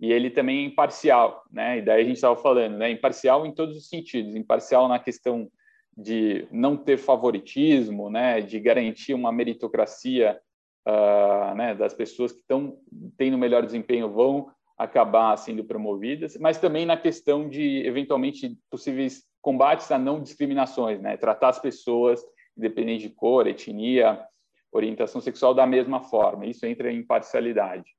e 0.00 0.12
ele 0.12 0.30
também 0.30 0.58
é 0.58 0.66
imparcial, 0.66 1.42
né? 1.50 1.78
E 1.78 1.82
daí 1.82 2.02
a 2.02 2.04
gente 2.04 2.16
estava 2.16 2.36
falando, 2.36 2.76
né? 2.76 2.90
Imparcial 2.90 3.46
em 3.46 3.54
todos 3.54 3.76
os 3.76 3.88
sentidos, 3.88 4.34
imparcial 4.34 4.88
na 4.88 4.98
questão 4.98 5.48
de 5.96 6.46
não 6.50 6.76
ter 6.76 6.96
favoritismo, 6.96 8.10
né, 8.10 8.40
de 8.40 8.58
garantir 8.58 9.14
uma 9.14 9.30
meritocracia 9.30 10.40
uh, 10.86 11.54
né, 11.54 11.74
das 11.74 11.94
pessoas 11.94 12.32
que 12.32 12.40
estão 12.40 12.78
tendo 13.16 13.38
melhor 13.38 13.64
desempenho 13.64 14.10
vão 14.10 14.50
acabar 14.76 15.36
sendo 15.36 15.64
promovidas, 15.64 16.36
mas 16.36 16.58
também 16.58 16.84
na 16.84 16.96
questão 16.96 17.48
de 17.48 17.86
eventualmente 17.86 18.58
possíveis 18.68 19.22
combates 19.40 19.90
a 19.92 19.98
não 19.98 20.20
discriminações, 20.20 21.00
né, 21.00 21.16
tratar 21.16 21.50
as 21.50 21.60
pessoas 21.60 22.20
independente 22.56 23.08
de 23.08 23.14
cor, 23.14 23.46
etnia, 23.46 24.24
orientação 24.72 25.20
sexual 25.20 25.54
da 25.54 25.66
mesma 25.66 26.00
forma. 26.00 26.46
Isso 26.46 26.66
entra 26.66 26.92
em 26.92 27.04
parcialidade. 27.04 27.90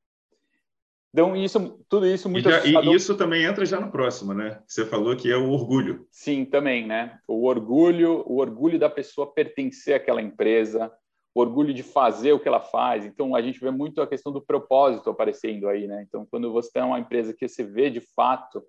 Então, 1.15 1.33
isso, 1.33 1.79
tudo 1.87 2.05
isso 2.05 2.27
muito 2.27 2.49
e, 2.49 2.51
já, 2.51 2.65
e 2.65 2.93
isso 2.93 3.15
também 3.15 3.45
entra 3.45 3.65
já 3.65 3.79
no 3.79 3.89
próximo, 3.89 4.33
né? 4.33 4.61
Você 4.67 4.85
falou 4.85 5.15
que 5.15 5.31
é 5.31 5.37
o 5.37 5.49
orgulho. 5.49 6.05
Sim, 6.11 6.43
também, 6.43 6.85
né? 6.85 7.17
O 7.25 7.45
orgulho, 7.47 8.21
o 8.27 8.39
orgulho 8.41 8.77
da 8.77 8.89
pessoa 8.89 9.33
pertencer 9.33 9.95
àquela 9.95 10.21
empresa, 10.21 10.91
o 11.33 11.39
orgulho 11.39 11.73
de 11.73 11.83
fazer 11.83 12.33
o 12.33 12.39
que 12.39 12.49
ela 12.49 12.59
faz. 12.59 13.05
Então, 13.05 13.33
a 13.33 13.41
gente 13.41 13.61
vê 13.61 13.71
muito 13.71 14.01
a 14.01 14.07
questão 14.07 14.29
do 14.29 14.41
propósito 14.41 15.09
aparecendo 15.09 15.69
aí, 15.69 15.87
né? 15.87 16.03
Então, 16.05 16.27
quando 16.29 16.51
você 16.51 16.69
tem 16.69 16.83
uma 16.83 16.99
empresa 16.99 17.33
que 17.33 17.47
você 17.47 17.63
vê 17.63 17.89
de 17.89 18.01
fato 18.01 18.61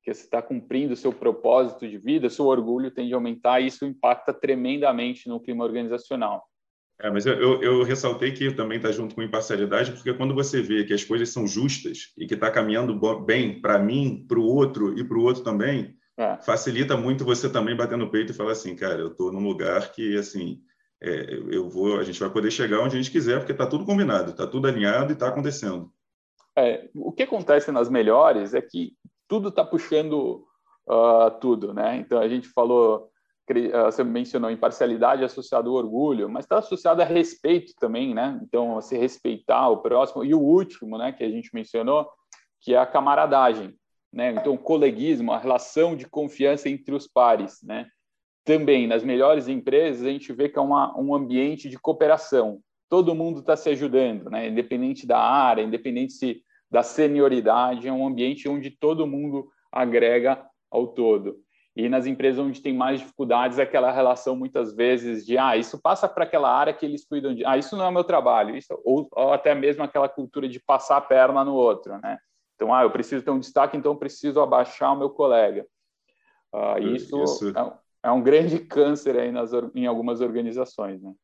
que 0.00 0.14
você 0.14 0.22
está 0.22 0.40
cumprindo 0.40 0.92
o 0.92 0.96
seu 0.96 1.12
propósito 1.12 1.88
de 1.88 1.98
vida, 1.98 2.30
seu 2.30 2.46
orgulho 2.46 2.92
tende 2.92 3.12
a 3.12 3.16
aumentar 3.16 3.58
e 3.58 3.66
isso 3.66 3.84
impacta 3.84 4.32
tremendamente 4.32 5.28
no 5.28 5.40
clima 5.40 5.64
organizacional. 5.64 6.47
É, 7.00 7.10
mas 7.10 7.24
eu, 7.26 7.62
eu, 7.62 7.82
ressaltei 7.84 8.32
que 8.32 8.52
também 8.52 8.78
está 8.78 8.90
junto 8.90 9.14
com 9.14 9.22
imparcialidade, 9.22 9.92
porque 9.92 10.12
quando 10.14 10.34
você 10.34 10.60
vê 10.60 10.84
que 10.84 10.92
as 10.92 11.04
coisas 11.04 11.28
são 11.28 11.46
justas 11.46 12.12
e 12.18 12.26
que 12.26 12.34
está 12.34 12.50
caminhando 12.50 12.98
bem 13.24 13.60
para 13.60 13.78
mim, 13.78 14.24
para 14.26 14.38
o 14.38 14.44
outro 14.44 14.98
e 14.98 15.04
para 15.04 15.16
o 15.16 15.22
outro 15.22 15.44
também, 15.44 15.96
é. 16.16 16.36
facilita 16.42 16.96
muito 16.96 17.24
você 17.24 17.48
também 17.48 17.76
bater 17.76 17.96
no 17.96 18.10
peito 18.10 18.32
e 18.32 18.34
falar 18.34 18.52
assim, 18.52 18.74
cara, 18.74 19.00
eu 19.00 19.08
estou 19.08 19.30
num 19.30 19.46
lugar 19.46 19.92
que 19.92 20.16
assim 20.16 20.60
é, 21.00 21.34
eu 21.50 21.68
vou, 21.68 21.98
a 21.98 22.02
gente 22.02 22.18
vai 22.18 22.30
poder 22.30 22.50
chegar 22.50 22.80
onde 22.80 22.96
a 22.96 23.00
gente 23.00 23.12
quiser, 23.12 23.38
porque 23.38 23.52
está 23.52 23.66
tudo 23.66 23.84
combinado, 23.84 24.32
está 24.32 24.46
tudo 24.46 24.66
alinhado 24.66 25.12
e 25.12 25.14
está 25.14 25.28
acontecendo. 25.28 25.92
É, 26.56 26.88
o 26.94 27.12
que 27.12 27.22
acontece 27.22 27.70
nas 27.70 27.88
melhores 27.88 28.52
é 28.52 28.60
que 28.60 28.94
tudo 29.28 29.50
está 29.50 29.64
puxando 29.64 30.44
uh, 30.88 31.30
tudo, 31.40 31.72
né? 31.72 31.96
Então 31.98 32.18
a 32.18 32.26
gente 32.26 32.48
falou, 32.48 33.08
você 33.84 34.04
mencionou 34.04 34.50
imparcialidade 34.50 35.24
associada 35.24 35.68
ao 35.68 35.74
orgulho, 35.74 36.28
mas 36.28 36.44
está 36.44 36.58
associado 36.58 37.00
a 37.00 37.04
respeito 37.04 37.72
também, 37.78 38.14
né? 38.14 38.38
Então 38.42 38.74
você 38.74 38.98
respeitar 38.98 39.68
o 39.68 39.78
próximo 39.78 40.24
e 40.24 40.34
o 40.34 40.40
último, 40.40 40.98
né? 40.98 41.12
Que 41.12 41.24
a 41.24 41.30
gente 41.30 41.50
mencionou, 41.54 42.08
que 42.60 42.74
é 42.74 42.78
a 42.78 42.86
camaradagem, 42.86 43.74
né? 44.12 44.32
Então 44.32 44.54
o 44.54 44.58
coleguismo, 44.58 45.32
a 45.32 45.38
relação 45.38 45.96
de 45.96 46.06
confiança 46.06 46.68
entre 46.68 46.94
os 46.94 47.06
pares, 47.06 47.58
né? 47.62 47.86
Também 48.44 48.86
nas 48.86 49.02
melhores 49.02 49.48
empresas 49.48 50.06
a 50.06 50.10
gente 50.10 50.32
vê 50.32 50.48
que 50.48 50.58
é 50.58 50.62
uma, 50.62 50.98
um 50.98 51.14
ambiente 51.14 51.68
de 51.68 51.78
cooperação. 51.78 52.60
Todo 52.88 53.14
mundo 53.14 53.40
está 53.40 53.56
se 53.56 53.70
ajudando, 53.70 54.30
né? 54.30 54.48
Independente 54.48 55.06
da 55.06 55.18
área, 55.18 55.62
independente 55.62 56.12
se 56.12 56.42
da 56.70 56.82
senioridade, 56.82 57.88
é 57.88 57.92
um 57.92 58.06
ambiente 58.06 58.48
onde 58.48 58.70
todo 58.70 59.06
mundo 59.06 59.48
agrega 59.72 60.44
ao 60.70 60.88
todo. 60.88 61.38
E 61.78 61.88
nas 61.88 62.06
empresas 62.06 62.44
onde 62.44 62.60
tem 62.60 62.74
mais 62.74 62.98
dificuldades, 62.98 63.56
aquela 63.56 63.92
relação 63.92 64.34
muitas 64.34 64.74
vezes 64.74 65.24
de 65.24 65.38
ah, 65.38 65.56
isso 65.56 65.80
passa 65.80 66.08
para 66.08 66.24
aquela 66.24 66.52
área 66.52 66.74
que 66.74 66.84
eles 66.84 67.06
cuidam 67.06 67.32
de, 67.32 67.44
ah, 67.46 67.56
isso 67.56 67.76
não 67.76 67.86
é 67.86 67.90
meu 67.92 68.02
trabalho, 68.02 68.56
isso 68.56 68.76
ou, 68.84 69.08
ou, 69.12 69.32
até 69.32 69.54
mesmo 69.54 69.84
aquela 69.84 70.08
cultura 70.08 70.48
de 70.48 70.58
passar 70.58 70.96
a 70.96 71.00
perna 71.00 71.44
no 71.44 71.54
outro, 71.54 71.96
né? 71.98 72.18
Então, 72.56 72.74
ah, 72.74 72.82
eu 72.82 72.90
preciso 72.90 73.24
ter 73.24 73.30
um 73.30 73.38
destaque, 73.38 73.76
então 73.76 73.92
eu 73.92 73.96
preciso 73.96 74.40
abaixar 74.40 74.92
o 74.92 74.98
meu 74.98 75.08
colega. 75.08 75.64
Ah, 76.52 76.80
isso, 76.80 77.22
isso. 77.22 77.56
É, 77.56 78.08
é, 78.08 78.10
um 78.10 78.24
grande 78.24 78.58
câncer 78.66 79.16
aí 79.16 79.30
nas, 79.30 79.52
em 79.72 79.86
algumas 79.86 80.20
organizações, 80.20 81.00
né? 81.00 81.14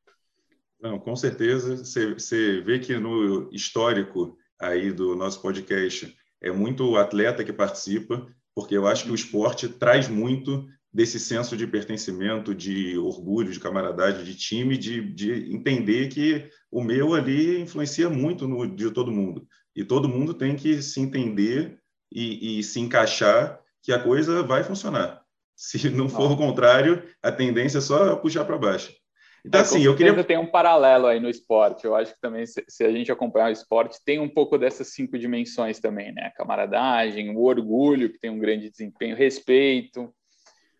Não, 0.80 1.00
com 1.00 1.16
certeza. 1.16 1.78
Você 1.78 2.61
vê 2.61 2.78
que 2.78 2.96
no 2.96 3.49
histórico 3.52 4.38
aí 4.61 4.92
do 4.92 5.16
nosso 5.16 5.42
podcast 5.42 6.16
é 6.40 6.52
muito 6.52 6.96
atleta 6.96 7.42
que 7.42 7.52
participa, 7.52 8.25
porque 8.54 8.76
eu 8.76 8.87
acho 8.87 9.04
que 9.04 9.11
o 9.11 9.14
esporte 9.14 9.68
traz 9.68 10.08
muito 10.08 10.66
desse 10.92 11.18
senso 11.18 11.56
de 11.56 11.66
pertencimento, 11.66 12.54
de 12.54 12.96
orgulho, 12.96 13.52
de 13.52 13.58
camaradagem, 13.58 14.25
de 14.25 14.37
time, 14.37 14.78
de, 14.78 15.02
de 15.12 15.52
entender 15.52 16.08
que 16.08 16.49
o 16.70 16.82
meu 16.82 17.14
ali 17.14 17.61
influencia 17.61 18.08
muito 18.08 18.46
no 18.46 18.64
de 18.64 18.90
todo 18.92 19.11
mundo. 19.11 19.46
E 19.75 19.84
todo 19.84 20.08
mundo 20.08 20.32
tem 20.32 20.54
que 20.54 20.80
se 20.80 21.00
entender 21.00 21.80
e, 22.12 22.61
e 22.61 22.62
se 22.62 22.78
encaixar 22.78 23.61
que 23.82 23.92
a 23.92 23.99
coisa 23.99 24.42
vai 24.44 24.62
funcionar. 24.62 25.25
Se 25.56 25.90
não 25.90 26.08
for 26.08 26.30
o 26.30 26.37
contrário, 26.37 27.02
a 27.20 27.32
tendência 27.32 27.78
é 27.78 27.80
só 27.80 28.14
puxar 28.16 28.44
para 28.44 28.56
baixo. 28.56 28.92
Então, 29.44 29.60
é, 29.60 29.62
assim, 29.62 29.82
eu 29.82 29.94
queria. 29.94 30.24
Tem 30.24 30.38
um 30.38 30.46
paralelo 30.46 31.06
aí 31.06 31.20
no 31.20 31.28
esporte. 31.28 31.84
Eu 31.84 31.94
acho 31.94 32.14
que 32.14 32.20
também, 32.20 32.46
se, 32.46 32.84
a 32.84 32.90
gente 32.90 33.12
acompanhar 33.12 33.48
o 33.48 33.52
esporte, 33.52 33.98
tem 34.04 34.18
um 34.18 34.28
pouco 34.28 34.56
dessas 34.56 34.88
cinco 34.88 35.18
dimensões 35.18 35.78
também, 35.78 36.12
né? 36.12 36.26
A 36.26 36.30
camaradagem, 36.30 37.30
o 37.30 37.42
orgulho, 37.42 38.10
que 38.10 38.18
tem 38.18 38.30
um 38.30 38.38
grande 38.38 38.70
desempenho, 38.70 39.14
respeito. 39.14 40.12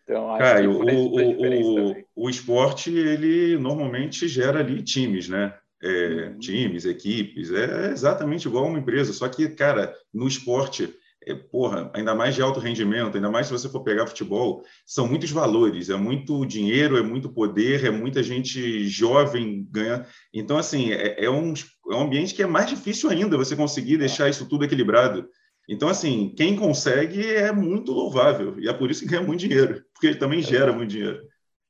Então, 0.03 0.31
acho 0.31 0.39
Cara, 0.39 0.61
que 0.61 0.67
o, 0.67 0.81
o, 0.81 1.91
o, 1.91 1.95
o, 2.15 2.29
esporte, 2.29 2.91
ele 2.91 3.57
normalmente 3.57 4.27
gera 4.27 4.59
ali 4.59 4.81
times, 4.81 5.29
né? 5.29 5.53
É, 5.83 6.29
uhum. 6.29 6.39
Times, 6.39 6.85
equipes, 6.85 7.51
é 7.51 7.91
exatamente 7.91 8.47
igual 8.47 8.65
uma 8.65 8.79
empresa. 8.79 9.13
Só 9.13 9.27
que, 9.27 9.49
cara, 9.49 9.93
no 10.11 10.27
esporte 10.27 10.85
é, 10.85 10.89
porra, 11.33 11.89
ainda 11.93 12.13
mais 12.13 12.35
de 12.35 12.41
alto 12.41 12.59
rendimento, 12.59 13.15
ainda 13.15 13.31
mais 13.31 13.47
se 13.47 13.53
você 13.53 13.67
for 13.67 13.83
pegar 13.83 14.05
futebol, 14.05 14.63
são 14.85 15.07
muitos 15.07 15.31
valores, 15.31 15.89
é 15.89 15.95
muito 15.95 16.45
dinheiro, 16.45 16.97
é 16.97 17.01
muito 17.01 17.29
poder, 17.29 17.83
é 17.83 17.89
muita 17.89 18.21
gente 18.21 18.87
jovem 18.87 19.67
ganhando. 19.71 20.05
Então, 20.33 20.57
assim, 20.57 20.91
é, 20.91 21.25
é, 21.25 21.29
um, 21.29 21.53
é 21.91 21.95
um 21.95 22.01
ambiente 22.01 22.35
que 22.35 22.43
é 22.43 22.47
mais 22.47 22.69
difícil 22.69 23.09
ainda 23.09 23.37
você 23.37 23.55
conseguir 23.55 23.97
deixar 23.97 24.29
isso 24.29 24.47
tudo 24.47 24.65
equilibrado. 24.65 25.27
Então, 25.67 25.89
assim, 25.89 26.33
quem 26.37 26.55
consegue 26.55 27.25
é 27.25 27.51
muito 27.51 27.91
louvável, 27.91 28.59
e 28.59 28.69
é 28.69 28.73
por 28.73 28.91
isso 28.91 29.01
que 29.01 29.09
ganha 29.09 29.23
muito 29.23 29.39
dinheiro, 29.39 29.83
porque 29.93 30.07
ele 30.07 30.17
também 30.17 30.41
gera 30.41 30.71
muito 30.71 30.91
dinheiro. 30.91 31.19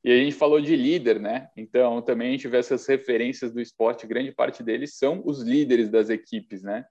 E 0.04 0.12
a 0.12 0.18
gente 0.18 0.36
falou 0.36 0.62
de 0.62 0.76
líder, 0.76 1.20
né? 1.20 1.48
Então, 1.58 2.00
também 2.02 2.28
a 2.28 2.32
gente 2.32 2.48
vê 2.48 2.58
essas 2.58 2.86
referências 2.86 3.52
do 3.52 3.60
esporte, 3.60 4.06
grande 4.06 4.32
parte 4.32 4.62
deles 4.62 4.98
são 4.98 5.24
os 5.26 5.42
líderes 5.42 5.90
das 5.90 6.10
equipes, 6.10 6.62
né? 6.62 6.86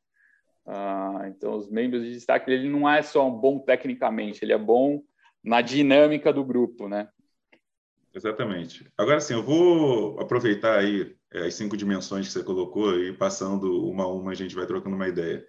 Ah, 0.66 1.26
então, 1.28 1.56
os 1.56 1.68
membros 1.68 2.02
de 2.02 2.12
destaque, 2.12 2.50
ele 2.50 2.68
não 2.68 2.88
é 2.88 3.02
só 3.02 3.28
bom 3.28 3.59
tecnicamente, 3.59 4.44
ele 4.44 4.52
é 4.52 4.59
bom 4.59 5.02
na 5.42 5.61
dinâmica 5.61 6.33
do 6.33 6.44
grupo, 6.44 6.88
né? 6.88 7.09
Exatamente. 8.14 8.87
Agora, 8.97 9.21
sim, 9.21 9.35
eu 9.35 9.42
vou 9.42 10.18
aproveitar 10.21 10.78
aí 10.78 11.14
é, 11.33 11.47
as 11.47 11.54
cinco 11.54 11.76
dimensões 11.76 12.26
que 12.26 12.33
você 12.33 12.44
colocou 12.44 12.97
e 12.99 13.12
passando 13.12 13.88
uma 13.88 14.04
a 14.04 14.09
uma 14.09 14.30
a 14.30 14.35
gente 14.35 14.54
vai 14.54 14.66
trocando 14.66 14.94
uma 14.94 15.09
ideia. 15.09 15.44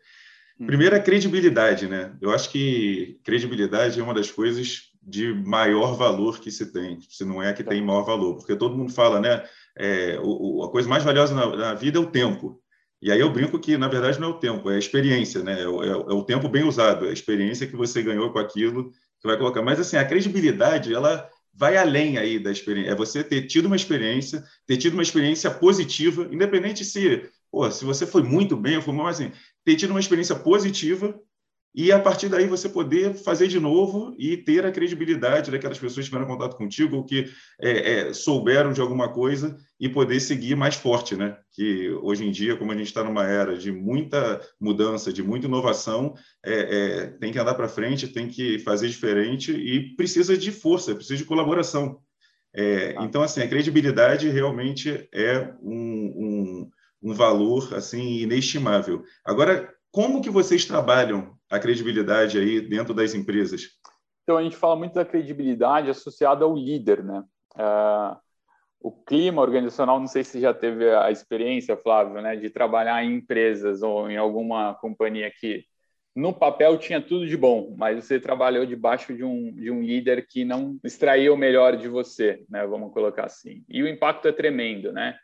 Hum. 0.59 0.65
Primeiro, 0.65 0.95
a 0.95 0.99
credibilidade, 0.99 1.87
né? 1.87 2.17
Eu 2.19 2.31
acho 2.31 2.49
que 2.49 3.19
credibilidade 3.23 3.99
é 3.99 4.03
uma 4.03 4.13
das 4.13 4.31
coisas 4.31 4.91
de 5.01 5.31
maior 5.45 5.95
valor 5.95 6.39
que 6.39 6.49
se 6.49 6.71
tem, 6.73 6.99
se 7.07 7.23
não 7.23 7.41
é 7.41 7.53
que 7.53 7.63
tem 7.63 7.81
maior 7.81 8.03
valor, 8.03 8.37
porque 8.37 8.55
todo 8.55 8.75
mundo 8.75 8.91
fala, 8.91 9.19
né? 9.19 9.43
É, 9.77 10.19
o, 10.23 10.63
a 10.63 10.71
coisa 10.71 10.89
mais 10.89 11.03
valiosa 11.03 11.35
na, 11.35 11.55
na 11.55 11.73
vida 11.75 11.99
é 11.99 12.01
o 12.01 12.09
tempo. 12.09 12.59
E 13.01 13.11
aí 13.11 13.19
eu 13.19 13.31
brinco 13.31 13.59
que, 13.59 13.77
na 13.77 13.87
verdade, 13.87 14.19
não 14.19 14.29
é 14.29 14.31
o 14.31 14.39
tempo, 14.39 14.69
é 14.69 14.75
a 14.75 14.79
experiência, 14.79 15.43
né? 15.43 15.61
É 15.61 15.67
o, 15.67 15.83
é 15.83 16.13
o 16.13 16.21
é 16.21 16.25
tempo 16.25 16.49
bem 16.49 16.63
usado, 16.63 17.05
é 17.05 17.09
a 17.09 17.13
experiência 17.13 17.67
que 17.67 17.75
você 17.75 18.01
ganhou 18.01 18.31
com 18.31 18.39
aquilo 18.39 18.91
que 19.19 19.27
vai 19.27 19.37
colocar. 19.37 19.61
Mas, 19.61 19.79
assim, 19.79 19.97
a 19.97 20.05
credibilidade, 20.05 20.93
ela 20.93 21.29
vai 21.53 21.77
além 21.77 22.17
aí 22.17 22.39
da 22.39 22.51
experiência. 22.51 22.91
É 22.91 22.95
você 22.95 23.23
ter 23.23 23.43
tido 23.43 23.67
uma 23.67 23.75
experiência, 23.75 24.43
ter 24.65 24.77
tido 24.77 24.93
uma 24.93 25.03
experiência 25.03 25.49
positiva, 25.49 26.27
independente 26.31 26.83
se, 26.83 27.29
pô, 27.51 27.69
se 27.71 27.85
você 27.85 28.05
foi 28.05 28.23
muito 28.23 28.55
bem 28.57 28.75
ou 28.75 28.81
foi 28.81 28.93
mal, 28.93 29.07
assim, 29.07 29.31
ter 29.63 29.75
tido 29.75 29.91
uma 29.91 29.99
experiência 29.99 30.35
positiva 30.35 31.17
e 31.75 31.91
a 31.91 31.99
partir 31.99 32.29
daí 32.29 32.47
você 32.47 32.69
poder 32.69 33.15
fazer 33.15 33.47
de 33.47 33.59
novo 33.59 34.15
e 34.17 34.37
ter 34.37 34.65
a 34.65 34.71
credibilidade 34.71 35.51
daquelas 35.51 35.77
pessoas 35.77 36.05
que 36.05 36.11
tiveram 36.11 36.25
contato 36.25 36.55
contigo 36.55 36.95
ou 36.95 37.03
que 37.03 37.29
é, 37.59 37.91
é, 37.91 38.13
souberam 38.13 38.71
de 38.71 38.79
alguma 38.79 39.11
coisa 39.11 39.57
e 39.77 39.89
poder 39.89 40.21
seguir 40.21 40.55
mais 40.55 40.75
forte, 40.75 41.17
né? 41.17 41.37
Que 41.51 41.89
hoje 42.01 42.25
em 42.25 42.31
dia, 42.31 42.55
como 42.55 42.71
a 42.71 42.77
gente 42.77 42.87
está 42.87 43.03
numa 43.03 43.25
era 43.25 43.57
de 43.57 43.73
muita 43.73 44.39
mudança, 44.57 45.11
de 45.11 45.21
muita 45.21 45.47
inovação, 45.47 46.15
é, 46.45 46.53
é 46.53 47.07
tem 47.07 47.33
que 47.33 47.39
andar 47.39 47.55
para 47.55 47.67
frente, 47.67 48.07
tem 48.07 48.29
que 48.29 48.57
fazer 48.59 48.87
diferente 48.87 49.51
e 49.51 49.95
precisa 49.97 50.37
de 50.37 50.53
força, 50.53 50.95
precisa 50.95 51.17
de 51.17 51.25
colaboração. 51.25 51.99
Ah. 52.55 53.03
Então, 53.03 53.21
assim, 53.21 53.41
a 53.41 53.47
credibilidade 53.49 54.29
realmente 54.29 55.09
é 55.13 55.53
um, 55.61 55.73
um, 55.73 56.69
um 57.03 57.13
valor 57.13 57.73
assim 57.73 58.19
inestimável. 58.19 59.03
Agora, 59.25 59.75
como 59.91 60.21
que 60.21 60.29
vocês 60.29 60.65
trabalham 60.65 61.35
a 61.55 61.59
credibilidade 61.59 62.37
aí 62.37 62.61
dentro 62.61 62.93
das 62.93 63.13
empresas? 63.13 63.69
Então, 64.23 64.37
a 64.37 64.43
gente 64.43 64.55
fala 64.55 64.75
muito 64.75 64.93
da 64.93 65.05
credibilidade 65.05 65.89
associada 65.89 66.45
ao 66.45 66.55
líder, 66.55 67.03
né? 67.03 67.23
Uh, 67.55 68.17
o 68.85 68.91
clima 68.91 69.41
organizacional, 69.41 69.99
não 69.99 70.07
sei 70.07 70.23
se 70.23 70.39
já 70.39 70.53
teve 70.53 70.87
a 70.89 71.09
experiência, 71.09 71.75
Flávio, 71.75 72.21
né, 72.21 72.35
de 72.35 72.51
trabalhar 72.51 73.03
em 73.03 73.15
empresas 73.15 73.81
ou 73.81 74.09
em 74.11 74.15
alguma 74.15 74.75
companhia 74.75 75.31
que 75.31 75.65
no 76.15 76.31
papel 76.31 76.77
tinha 76.77 77.01
tudo 77.01 77.27
de 77.27 77.35
bom, 77.35 77.73
mas 77.75 78.05
você 78.05 78.19
trabalhou 78.19 78.63
debaixo 78.63 79.13
de 79.15 79.23
um, 79.23 79.51
de 79.53 79.71
um 79.71 79.81
líder 79.81 80.27
que 80.27 80.45
não 80.45 80.79
extraía 80.83 81.33
o 81.33 81.37
melhor 81.37 81.75
de 81.75 81.87
você, 81.87 82.45
né, 82.47 82.65
vamos 82.67 82.93
colocar 82.93 83.25
assim. 83.25 83.65
E 83.67 83.81
o 83.81 83.87
impacto 83.87 84.27
é 84.27 84.31
tremendo, 84.31 84.93
né? 84.93 85.17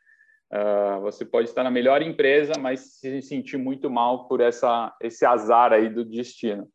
Uh, 0.51 0.99
você 0.99 1.23
pode 1.23 1.47
estar 1.47 1.63
na 1.63 1.71
melhor 1.71 2.01
empresa, 2.01 2.53
mas 2.59 2.97
se 2.99 3.21
sentir 3.21 3.57
muito 3.57 3.89
mal 3.89 4.27
por 4.27 4.41
essa, 4.41 4.93
esse 5.01 5.25
azar 5.25 5.71
aí 5.71 5.87
do 5.87 6.03
destino. 6.03 6.67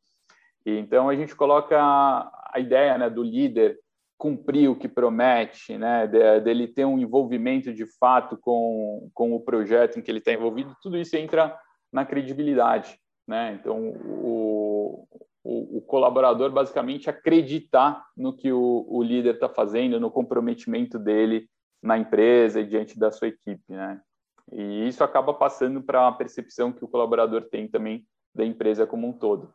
E, 0.64 0.78
então, 0.78 1.10
a 1.10 1.14
gente 1.14 1.36
coloca 1.36 1.76
a 1.78 2.58
ideia 2.58 2.96
né, 2.96 3.10
do 3.10 3.22
líder 3.22 3.78
cumprir 4.18 4.70
o 4.70 4.76
que 4.76 4.88
promete, 4.88 5.76
né, 5.76 6.06
dele 6.42 6.66
ter 6.66 6.86
um 6.86 6.98
envolvimento 6.98 7.70
de 7.72 7.84
fato 7.98 8.38
com, 8.38 9.10
com 9.12 9.34
o 9.34 9.40
projeto 9.40 9.98
em 9.98 10.02
que 10.02 10.10
ele 10.10 10.20
está 10.20 10.32
envolvido, 10.32 10.74
tudo 10.82 10.96
isso 10.96 11.14
entra 11.16 11.54
na 11.92 12.06
credibilidade. 12.06 12.98
Né? 13.28 13.58
Então, 13.60 13.90
o, 13.90 15.06
o, 15.44 15.78
o 15.78 15.82
colaborador 15.82 16.50
basicamente 16.50 17.10
acreditar 17.10 18.02
no 18.16 18.34
que 18.34 18.50
o, 18.50 18.86
o 18.88 19.02
líder 19.02 19.34
está 19.34 19.50
fazendo, 19.50 20.00
no 20.00 20.10
comprometimento 20.10 20.98
dele 20.98 21.46
na 21.82 21.98
empresa 21.98 22.60
e 22.60 22.66
diante 22.66 22.98
da 22.98 23.10
sua 23.10 23.28
equipe, 23.28 23.72
né? 23.72 24.00
E 24.52 24.86
isso 24.86 25.02
acaba 25.02 25.34
passando 25.34 25.82
para 25.82 26.06
a 26.06 26.12
percepção 26.12 26.72
que 26.72 26.84
o 26.84 26.88
colaborador 26.88 27.42
tem 27.50 27.66
também 27.66 28.06
da 28.34 28.44
empresa 28.44 28.86
como 28.86 29.08
um 29.08 29.12
todo. 29.12 29.52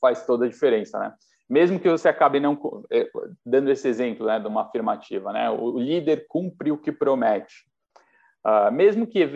Faz 0.00 0.26
toda 0.26 0.44
a 0.44 0.48
diferença, 0.48 0.98
né? 0.98 1.14
Mesmo 1.48 1.78
que 1.78 1.88
você 1.88 2.08
acabe 2.08 2.40
não 2.40 2.58
é, 2.90 3.08
dando 3.44 3.70
esse 3.70 3.86
exemplo, 3.86 4.26
né, 4.26 4.40
de 4.40 4.46
uma 4.46 4.62
afirmativa, 4.62 5.32
né? 5.32 5.48
O 5.48 5.78
líder 5.78 6.26
cumpre 6.28 6.72
o 6.72 6.78
que 6.78 6.90
promete. 6.90 7.64
Uh, 8.44 8.70
mesmo 8.70 9.06
que 9.06 9.28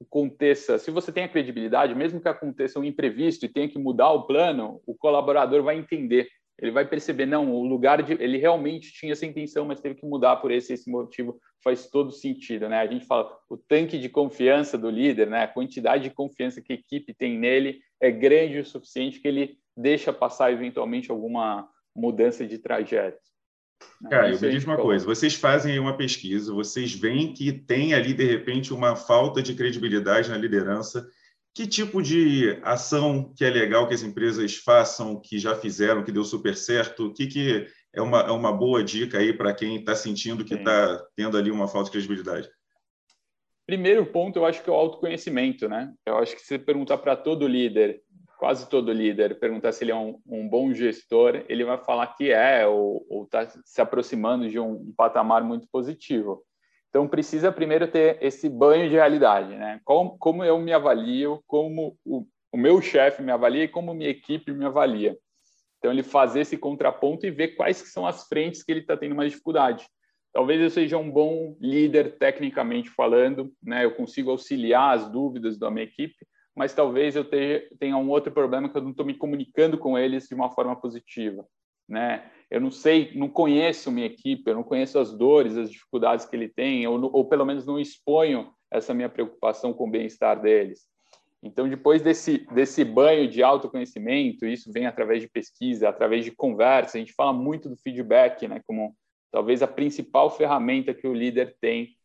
aconteça, 0.00 0.78
se 0.78 0.90
você 0.90 1.10
tem 1.10 1.24
a 1.24 1.28
credibilidade, 1.28 1.96
mesmo 1.96 2.20
que 2.20 2.28
aconteça 2.28 2.78
um 2.78 2.84
imprevisto 2.84 3.44
e 3.44 3.48
tenha 3.48 3.68
que 3.68 3.78
mudar 3.78 4.10
o 4.10 4.24
plano, 4.24 4.80
o 4.86 4.94
colaborador 4.94 5.64
vai 5.64 5.76
entender, 5.76 6.28
ele 6.58 6.70
vai 6.70 6.86
perceber, 6.86 7.26
não, 7.26 7.52
o 7.52 7.64
lugar 7.64 8.02
de, 8.02 8.12
ele 8.12 8.38
realmente 8.38 8.92
tinha 8.92 9.12
essa 9.12 9.26
intenção, 9.26 9.64
mas 9.64 9.80
teve 9.80 9.94
que 9.94 10.06
mudar 10.06 10.36
por 10.36 10.50
esse 10.50 10.72
esse 10.72 10.90
motivo, 10.90 11.40
faz 11.62 11.88
todo 11.88 12.10
sentido, 12.12 12.68
né? 12.68 12.78
A 12.78 12.86
gente 12.86 13.06
fala 13.06 13.36
o 13.48 13.56
tanque 13.56 13.98
de 13.98 14.08
confiança 14.08 14.76
do 14.78 14.90
líder, 14.90 15.28
né? 15.28 15.42
A 15.42 15.48
quantidade 15.48 16.04
de 16.04 16.10
confiança 16.10 16.60
que 16.60 16.72
a 16.72 16.76
equipe 16.76 17.14
tem 17.14 17.38
nele 17.38 17.80
é 18.00 18.10
grande 18.10 18.58
o 18.58 18.64
suficiente 18.64 19.20
que 19.20 19.28
ele 19.28 19.58
deixa 19.76 20.12
passar 20.12 20.52
eventualmente 20.52 21.10
alguma 21.10 21.68
mudança 21.94 22.46
de 22.46 22.58
trajeto. 22.58 23.20
Cara, 24.08 24.30
eu 24.30 24.40
me 24.40 24.50
diz 24.50 24.64
uma 24.64 24.76
coisa: 24.76 25.04
vocês 25.04 25.34
fazem 25.34 25.78
uma 25.78 25.96
pesquisa, 25.96 26.52
vocês 26.52 26.92
veem 26.92 27.32
que 27.32 27.52
tem 27.52 27.94
ali, 27.94 28.12
de 28.12 28.24
repente, 28.24 28.72
uma 28.72 28.96
falta 28.96 29.42
de 29.42 29.54
credibilidade 29.54 30.30
na 30.30 30.36
liderança. 30.36 31.08
Que 31.54 31.66
tipo 31.66 32.02
de 32.02 32.58
ação 32.62 33.32
que 33.36 33.44
é 33.44 33.50
legal 33.50 33.86
que 33.86 33.94
as 33.94 34.02
empresas 34.02 34.56
façam, 34.56 35.20
que 35.20 35.38
já 35.38 35.54
fizeram, 35.54 36.02
que 36.02 36.12
deu 36.12 36.24
super 36.24 36.56
certo? 36.56 37.06
O 37.06 37.12
que, 37.12 37.26
que 37.26 37.66
é, 37.94 38.00
uma, 38.00 38.20
é 38.20 38.30
uma 38.30 38.52
boa 38.52 38.82
dica 38.82 39.18
aí 39.18 39.32
para 39.32 39.54
quem 39.54 39.76
está 39.76 39.94
sentindo 39.94 40.44
que 40.44 40.54
está 40.54 41.04
tendo 41.14 41.36
ali 41.36 41.50
uma 41.50 41.68
falta 41.68 41.86
de 41.86 41.92
credibilidade? 41.92 42.50
Primeiro 43.66 44.06
ponto, 44.06 44.38
eu 44.38 44.46
acho 44.46 44.62
que 44.62 44.70
é 44.70 44.72
o 44.72 44.76
autoconhecimento, 44.76 45.68
né? 45.68 45.92
Eu 46.06 46.16
acho 46.18 46.34
que 46.34 46.40
se 46.40 46.48
você 46.48 46.58
perguntar 46.58 46.98
para 46.98 47.16
todo 47.16 47.46
líder 47.46 48.02
quase 48.42 48.68
todo 48.68 48.92
líder 48.92 49.38
perguntar 49.38 49.70
se 49.70 49.84
ele 49.84 49.92
é 49.92 49.94
um, 49.94 50.20
um 50.26 50.48
bom 50.48 50.74
gestor, 50.74 51.44
ele 51.48 51.64
vai 51.64 51.78
falar 51.78 52.08
que 52.08 52.32
é 52.32 52.66
ou 52.66 53.06
está 53.22 53.48
se 53.64 53.80
aproximando 53.80 54.50
de 54.50 54.58
um, 54.58 54.72
um, 54.72 54.92
patamar 54.96 55.44
muito 55.44 55.68
positivo. 55.70 56.44
Então, 56.92 57.08
precisa 57.08 57.50
primeiro 57.50 57.88
ter 57.88 58.18
esse 58.20 58.50
banho 58.50 58.86
de 58.86 58.94
realidade, 58.94 59.56
né? 59.56 59.80
Como, 59.82 60.18
como 60.18 60.44
eu 60.44 60.58
me 60.58 60.74
avalio, 60.74 61.42
como 61.46 61.96
o, 62.04 62.26
o 62.52 62.56
meu 62.58 62.82
chefe 62.82 63.22
me 63.22 63.32
avalia 63.32 63.64
e 63.64 63.68
como 63.68 63.94
minha 63.94 64.10
equipe 64.10 64.52
me 64.52 64.66
avalia. 64.66 65.16
Então, 65.78 65.90
ele 65.90 66.02
fazer 66.02 66.40
esse 66.40 66.58
contraponto 66.58 67.24
e 67.24 67.30
ver 67.30 67.56
quais 67.56 67.80
que 67.80 67.88
são 67.88 68.06
as 68.06 68.28
frentes 68.28 68.62
que 68.62 68.70
ele 68.70 68.80
está 68.80 68.94
tendo 68.94 69.14
mais 69.14 69.30
dificuldade. 69.30 69.86
Talvez 70.34 70.60
eu 70.60 70.68
seja 70.68 70.98
um 70.98 71.10
bom 71.10 71.56
líder 71.58 72.18
tecnicamente 72.18 72.90
falando, 72.90 73.50
né? 73.62 73.86
Eu 73.86 73.94
consigo 73.94 74.30
auxiliar 74.30 74.94
as 74.94 75.10
dúvidas 75.10 75.58
da 75.58 75.70
minha 75.70 75.84
equipe, 75.84 76.26
mas 76.54 76.74
talvez 76.74 77.16
eu 77.16 77.24
tenha 77.24 77.96
um 77.96 78.10
outro 78.10 78.30
problema 78.30 78.68
que 78.68 78.76
eu 78.76 78.82
não 78.82 78.90
estou 78.90 79.06
me 79.06 79.14
comunicando 79.14 79.78
com 79.78 79.98
eles 79.98 80.28
de 80.28 80.34
uma 80.34 80.50
forma 80.50 80.76
positiva, 80.76 81.46
né? 81.88 82.30
Eu 82.50 82.60
não 82.60 82.70
sei, 82.70 83.12
não 83.14 83.28
conheço 83.28 83.90
minha 83.90 84.06
equipe, 84.06 84.50
eu 84.50 84.54
não 84.54 84.62
conheço 84.62 84.98
as 84.98 85.12
dores, 85.12 85.56
as 85.56 85.70
dificuldades 85.70 86.26
que 86.26 86.36
ele 86.36 86.48
tem, 86.48 86.86
ou, 86.86 87.10
ou 87.12 87.24
pelo 87.24 87.46
menos 87.46 87.64
não 87.64 87.78
exponho 87.78 88.52
essa 88.70 88.92
minha 88.92 89.08
preocupação 89.08 89.72
com 89.72 89.88
o 89.88 89.90
bem-estar 89.90 90.40
deles. 90.40 90.86
Então, 91.42 91.68
depois 91.68 92.02
desse, 92.02 92.38
desse 92.52 92.84
banho 92.84 93.28
de 93.28 93.42
autoconhecimento, 93.42 94.46
isso 94.46 94.70
vem 94.72 94.86
através 94.86 95.20
de 95.22 95.28
pesquisa, 95.28 95.88
através 95.88 96.24
de 96.24 96.30
conversa, 96.30 96.96
a 96.96 97.00
gente 97.00 97.14
fala 97.14 97.32
muito 97.32 97.68
do 97.68 97.76
feedback, 97.76 98.46
né, 98.46 98.60
como 98.66 98.94
talvez 99.30 99.62
a 99.62 99.66
principal 99.66 100.30
ferramenta 100.30 100.94
que 100.94 101.08
o 101.08 101.14
líder 101.14 101.56
tem 101.60 101.96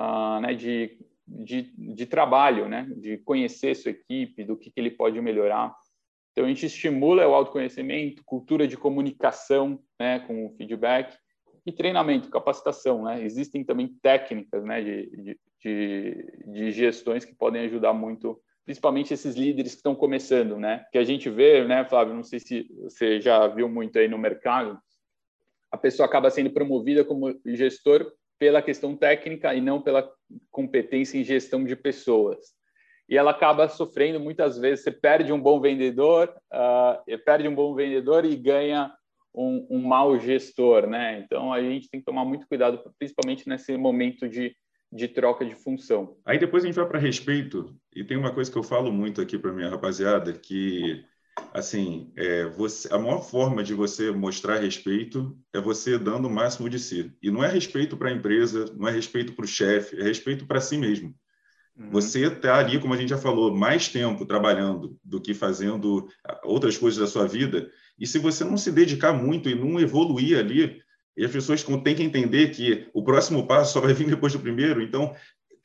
uh, 0.00 0.40
né, 0.40 0.54
de 0.54 0.96
de, 1.28 1.74
de 1.76 2.06
trabalho, 2.06 2.68
né? 2.68 2.88
de 2.96 3.18
conhecer 3.18 3.74
sua 3.76 3.90
equipe, 3.90 4.44
do 4.44 4.56
que, 4.56 4.70
que 4.70 4.80
ele 4.80 4.90
pode 4.90 5.20
melhorar. 5.20 5.74
Então, 6.32 6.44
a 6.44 6.48
gente 6.48 6.66
estimula 6.66 7.26
o 7.26 7.34
autoconhecimento, 7.34 8.22
cultura 8.24 8.66
de 8.66 8.76
comunicação 8.76 9.80
né, 9.98 10.20
com 10.20 10.46
o 10.46 10.50
feedback 10.56 11.16
e 11.66 11.72
treinamento, 11.72 12.30
capacitação. 12.30 13.04
Né? 13.04 13.22
Existem 13.24 13.64
também 13.64 13.88
técnicas 14.02 14.64
né, 14.64 14.82
de, 14.82 15.36
de, 15.62 16.42
de, 16.46 16.70
gestões 16.70 17.24
que 17.24 17.34
podem 17.34 17.62
ajudar 17.62 17.92
muito, 17.92 18.40
principalmente 18.64 19.12
esses 19.12 19.34
líderes 19.34 19.72
que 19.72 19.78
estão 19.78 19.94
começando. 19.94 20.56
Né? 20.58 20.84
Que 20.92 20.98
a 20.98 21.04
gente 21.04 21.28
vê, 21.28 21.64
né, 21.64 21.84
Flávio, 21.84 22.14
não 22.14 22.24
sei 22.24 22.38
se 22.38 22.68
você 22.82 23.20
já 23.20 23.46
viu 23.48 23.68
muito 23.68 23.98
aí 23.98 24.08
no 24.08 24.18
mercado, 24.18 24.78
a 25.70 25.76
pessoa 25.76 26.06
acaba 26.06 26.30
sendo 26.30 26.50
promovida 26.50 27.04
como 27.04 27.38
gestor 27.44 28.12
pela 28.38 28.62
questão 28.62 28.96
técnica 28.96 29.54
e 29.54 29.60
não 29.60 29.82
pela 29.82 30.10
competência 30.50 31.18
em 31.18 31.24
gestão 31.24 31.64
de 31.64 31.74
pessoas. 31.74 32.57
E 33.08 33.16
ela 33.16 33.30
acaba 33.30 33.68
sofrendo 33.68 34.20
muitas 34.20 34.58
vezes. 34.58 34.84
Você 34.84 34.90
perde 34.90 35.32
um 35.32 35.40
bom 35.40 35.60
vendedor, 35.60 36.32
uh, 36.52 37.18
perde 37.24 37.48
um 37.48 37.54
bom 37.54 37.74
vendedor 37.74 38.24
e 38.24 38.36
ganha 38.36 38.92
um, 39.34 39.66
um 39.70 39.78
mau 39.80 40.18
gestor, 40.18 40.86
né? 40.86 41.20
Então 41.20 41.52
a 41.52 41.60
gente 41.62 41.88
tem 41.88 42.00
que 42.00 42.06
tomar 42.06 42.24
muito 42.24 42.46
cuidado, 42.46 42.82
principalmente 42.98 43.48
nesse 43.48 43.76
momento 43.76 44.28
de, 44.28 44.54
de 44.92 45.08
troca 45.08 45.44
de 45.44 45.54
função. 45.54 46.16
Aí 46.24 46.38
depois 46.38 46.64
a 46.64 46.66
gente 46.66 46.76
vai 46.76 46.86
para 46.86 46.98
respeito 46.98 47.74
e 47.94 48.04
tem 48.04 48.16
uma 48.16 48.32
coisa 48.32 48.50
que 48.50 48.58
eu 48.58 48.62
falo 48.62 48.92
muito 48.92 49.20
aqui 49.20 49.38
para 49.38 49.52
minha 49.52 49.70
rapaziada 49.70 50.32
que 50.32 51.04
assim, 51.52 52.12
é, 52.16 52.46
você, 52.46 52.92
a 52.92 52.98
maior 52.98 53.22
forma 53.22 53.62
de 53.62 53.74
você 53.74 54.10
mostrar 54.10 54.58
respeito 54.58 55.38
é 55.52 55.60
você 55.60 55.98
dando 55.98 56.26
o 56.26 56.30
máximo 56.30 56.68
de 56.68 56.78
si. 56.78 57.12
E 57.22 57.30
não 57.30 57.44
é 57.44 57.48
respeito 57.48 57.96
para 57.96 58.08
a 58.08 58.12
empresa, 58.12 58.66
não 58.76 58.88
é 58.88 58.92
respeito 58.92 59.34
para 59.34 59.44
o 59.44 59.48
chefe, 59.48 60.00
é 60.00 60.02
respeito 60.02 60.46
para 60.46 60.60
si 60.60 60.76
mesmo. 60.76 61.14
Uhum. 61.78 61.90
Você 61.90 62.26
está 62.26 62.58
ali, 62.58 62.80
como 62.80 62.92
a 62.92 62.96
gente 62.96 63.10
já 63.10 63.18
falou, 63.18 63.56
mais 63.56 63.88
tempo 63.88 64.26
trabalhando 64.26 64.98
do 65.04 65.20
que 65.20 65.32
fazendo 65.32 66.08
outras 66.42 66.76
coisas 66.76 66.98
da 66.98 67.06
sua 67.06 67.26
vida. 67.26 67.70
E 67.98 68.06
se 68.06 68.18
você 68.18 68.42
não 68.42 68.56
se 68.56 68.72
dedicar 68.72 69.12
muito 69.12 69.48
e 69.48 69.54
não 69.54 69.78
evoluir 69.78 70.38
ali, 70.38 70.80
e 71.16 71.24
as 71.24 71.30
pessoas 71.30 71.62
têm 71.62 71.94
que 71.94 72.02
entender 72.02 72.50
que 72.50 72.88
o 72.92 73.02
próximo 73.02 73.46
passo 73.46 73.72
só 73.72 73.80
vai 73.80 73.92
vir 73.92 74.08
depois 74.08 74.32
do 74.32 74.38
primeiro. 74.38 74.82
Então, 74.82 75.14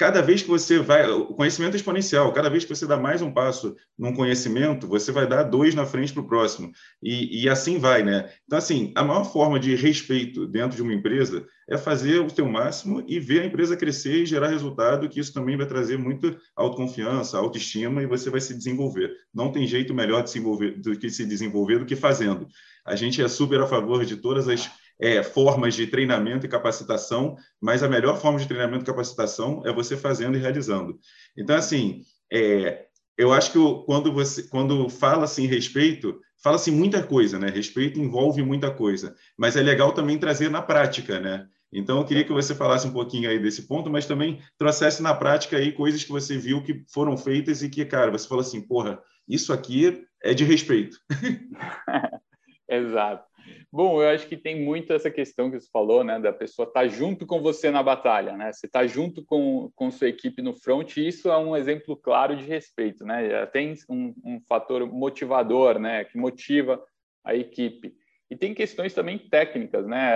cada 0.03 0.21
vez 0.21 0.41
que 0.41 0.49
você 0.49 0.79
vai, 0.79 1.09
o 1.09 1.27
conhecimento 1.27 1.75
é 1.75 1.77
exponencial, 1.77 2.33
cada 2.33 2.49
vez 2.49 2.65
que 2.65 2.75
você 2.75 2.85
dá 2.85 2.97
mais 2.97 3.21
um 3.21 3.31
passo 3.31 3.73
num 3.97 4.13
conhecimento, 4.13 4.85
você 4.85 5.13
vai 5.13 5.25
dar 5.25 5.43
dois 5.43 5.73
na 5.73 5.85
frente 5.85 6.11
para 6.11 6.21
o 6.21 6.27
próximo. 6.27 6.73
E, 7.01 7.41
e, 7.41 7.47
assim 7.47 7.79
vai, 7.79 8.03
né? 8.03 8.29
Então, 8.45 8.57
assim, 8.57 8.91
a 8.95 9.03
maior 9.05 9.23
forma 9.23 9.57
de 9.57 9.73
respeito 9.75 10.45
dentro 10.45 10.75
de 10.75 10.81
uma 10.81 10.93
empresa 10.93 11.47
é 11.69 11.77
fazer 11.77 12.19
o 12.19 12.29
seu 12.29 12.45
máximo 12.45 13.01
e 13.07 13.17
ver 13.17 13.43
a 13.43 13.45
empresa 13.45 13.77
crescer 13.77 14.23
e 14.23 14.25
gerar 14.25 14.49
resultado, 14.49 15.07
que 15.07 15.21
isso 15.21 15.33
também 15.33 15.55
vai 15.55 15.65
trazer 15.65 15.97
muita 15.97 16.37
autoconfiança, 16.53 17.37
autoestima 17.37 18.03
e 18.03 18.05
você 18.05 18.29
vai 18.29 18.41
se 18.41 18.53
desenvolver. 18.53 19.09
Não 19.33 19.53
tem 19.53 19.65
jeito 19.65 19.93
melhor 19.93 20.21
de 20.21 20.31
se 20.31 20.41
do 20.41 20.99
que 20.99 21.09
se 21.09 21.25
desenvolver 21.25 21.79
do 21.79 21.85
que 21.85 21.95
fazendo. 21.95 22.45
A 22.85 22.97
gente 22.97 23.21
é 23.21 23.27
super 23.29 23.61
a 23.61 23.67
favor 23.67 24.03
de 24.03 24.17
todas 24.17 24.49
as 24.49 24.69
é, 25.03 25.21
formas 25.21 25.75
de 25.75 25.85
treinamento 25.85 26.45
e 26.45 26.49
capacitação, 26.49 27.35
mas 27.59 27.83
a 27.83 27.89
melhor 27.89 28.17
forma 28.21 28.39
de 28.39 28.47
treinamento 28.47 28.85
e 28.85 28.85
capacitação 28.85 29.61
é 29.65 29.73
você 29.73 29.97
fazendo 29.97 30.37
e 30.37 30.39
realizando. 30.39 30.97
Então, 31.37 31.57
assim, 31.57 32.03
é, 32.31 32.85
eu 33.17 33.33
acho 33.33 33.51
que 33.51 33.59
quando 33.85 34.13
você 34.13 34.43
quando 34.43 34.87
fala-se 34.87 35.43
em 35.43 35.45
respeito, 35.45 36.21
fala-se 36.41 36.71
muita 36.71 37.03
coisa, 37.03 37.37
né? 37.37 37.49
Respeito 37.49 37.99
envolve 37.99 38.41
muita 38.41 38.71
coisa, 38.71 39.13
mas 39.37 39.57
é 39.57 39.61
legal 39.61 39.91
também 39.91 40.17
trazer 40.17 40.49
na 40.49 40.61
prática, 40.61 41.19
né? 41.19 41.47
Então, 41.69 41.97
eu 41.97 42.05
queria 42.05 42.23
que 42.23 42.31
você 42.31 42.55
falasse 42.55 42.87
um 42.87 42.93
pouquinho 42.93 43.29
aí 43.29 43.37
desse 43.39 43.63
ponto, 43.67 43.89
mas 43.89 44.05
também 44.05 44.39
trouxesse 44.57 45.03
na 45.03 45.13
prática 45.13 45.57
aí 45.57 45.73
coisas 45.73 46.01
que 46.01 46.11
você 46.11 46.37
viu 46.37 46.63
que 46.63 46.81
foram 46.93 47.17
feitas 47.17 47.61
e 47.61 47.69
que, 47.69 47.83
cara, 47.83 48.09
você 48.09 48.25
falou 48.25 48.41
assim, 48.41 48.61
porra, 48.61 49.01
isso 49.27 49.51
aqui 49.51 50.05
é 50.23 50.33
de 50.33 50.45
respeito. 50.45 50.97
Exato. 52.69 53.32
Bom, 53.71 54.01
eu 54.01 54.09
acho 54.09 54.27
que 54.27 54.37
tem 54.37 54.63
muito 54.63 54.93
essa 54.93 55.09
questão 55.09 55.49
que 55.49 55.59
você 55.59 55.69
falou, 55.71 56.03
né, 56.03 56.19
da 56.19 56.31
pessoa 56.31 56.67
estar 56.67 56.81
tá 56.81 56.87
junto 56.87 57.25
com 57.25 57.41
você 57.41 57.71
na 57.71 57.81
batalha, 57.81 58.37
né? 58.37 58.51
Você 58.51 58.67
está 58.67 58.85
junto 58.85 59.25
com, 59.25 59.71
com 59.75 59.91
sua 59.91 60.09
equipe 60.09 60.41
no 60.41 60.53
front, 60.53 60.95
e 60.97 61.07
isso 61.07 61.29
é 61.29 61.37
um 61.37 61.55
exemplo 61.55 61.97
claro 61.97 62.35
de 62.35 62.45
respeito, 62.45 63.03
né? 63.03 63.45
Tem 63.47 63.73
um, 63.89 64.13
um 64.23 64.41
fator 64.47 64.85
motivador, 64.85 65.79
né, 65.79 66.03
que 66.03 66.17
motiva 66.17 66.83
a 67.23 67.35
equipe. 67.35 67.95
E 68.29 68.35
tem 68.35 68.53
questões 68.53 68.93
também 68.93 69.17
técnicas, 69.17 69.85
né, 69.85 70.13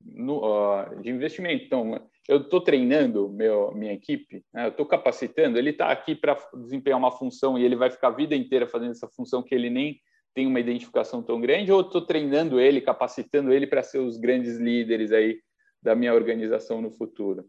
no, 0.00 0.38
uh, 0.38 1.02
de 1.02 1.10
investimento. 1.10 1.64
Então, 1.64 2.08
eu 2.28 2.38
estou 2.38 2.60
treinando 2.60 3.28
meu, 3.28 3.72
minha 3.72 3.92
equipe, 3.92 4.42
né, 4.52 4.66
eu 4.66 4.70
estou 4.70 4.86
capacitando, 4.86 5.58
ele 5.58 5.70
está 5.70 5.90
aqui 5.90 6.14
para 6.14 6.36
desempenhar 6.54 6.98
uma 6.98 7.12
função 7.12 7.58
e 7.58 7.64
ele 7.64 7.76
vai 7.76 7.90
ficar 7.90 8.08
a 8.08 8.16
vida 8.16 8.34
inteira 8.34 8.66
fazendo 8.66 8.92
essa 8.92 9.08
função 9.08 9.42
que 9.42 9.54
ele 9.54 9.70
nem 9.70 10.00
tem 10.36 10.46
uma 10.46 10.60
identificação 10.60 11.22
tão 11.22 11.40
grande 11.40 11.72
ou 11.72 11.80
estou 11.80 12.02
treinando 12.02 12.60
ele, 12.60 12.82
capacitando 12.82 13.54
ele 13.54 13.66
para 13.66 13.82
ser 13.82 14.00
os 14.00 14.18
grandes 14.18 14.58
líderes 14.58 15.10
aí 15.10 15.40
da 15.82 15.94
minha 15.94 16.12
organização 16.12 16.82
no 16.82 16.90
futuro? 16.90 17.46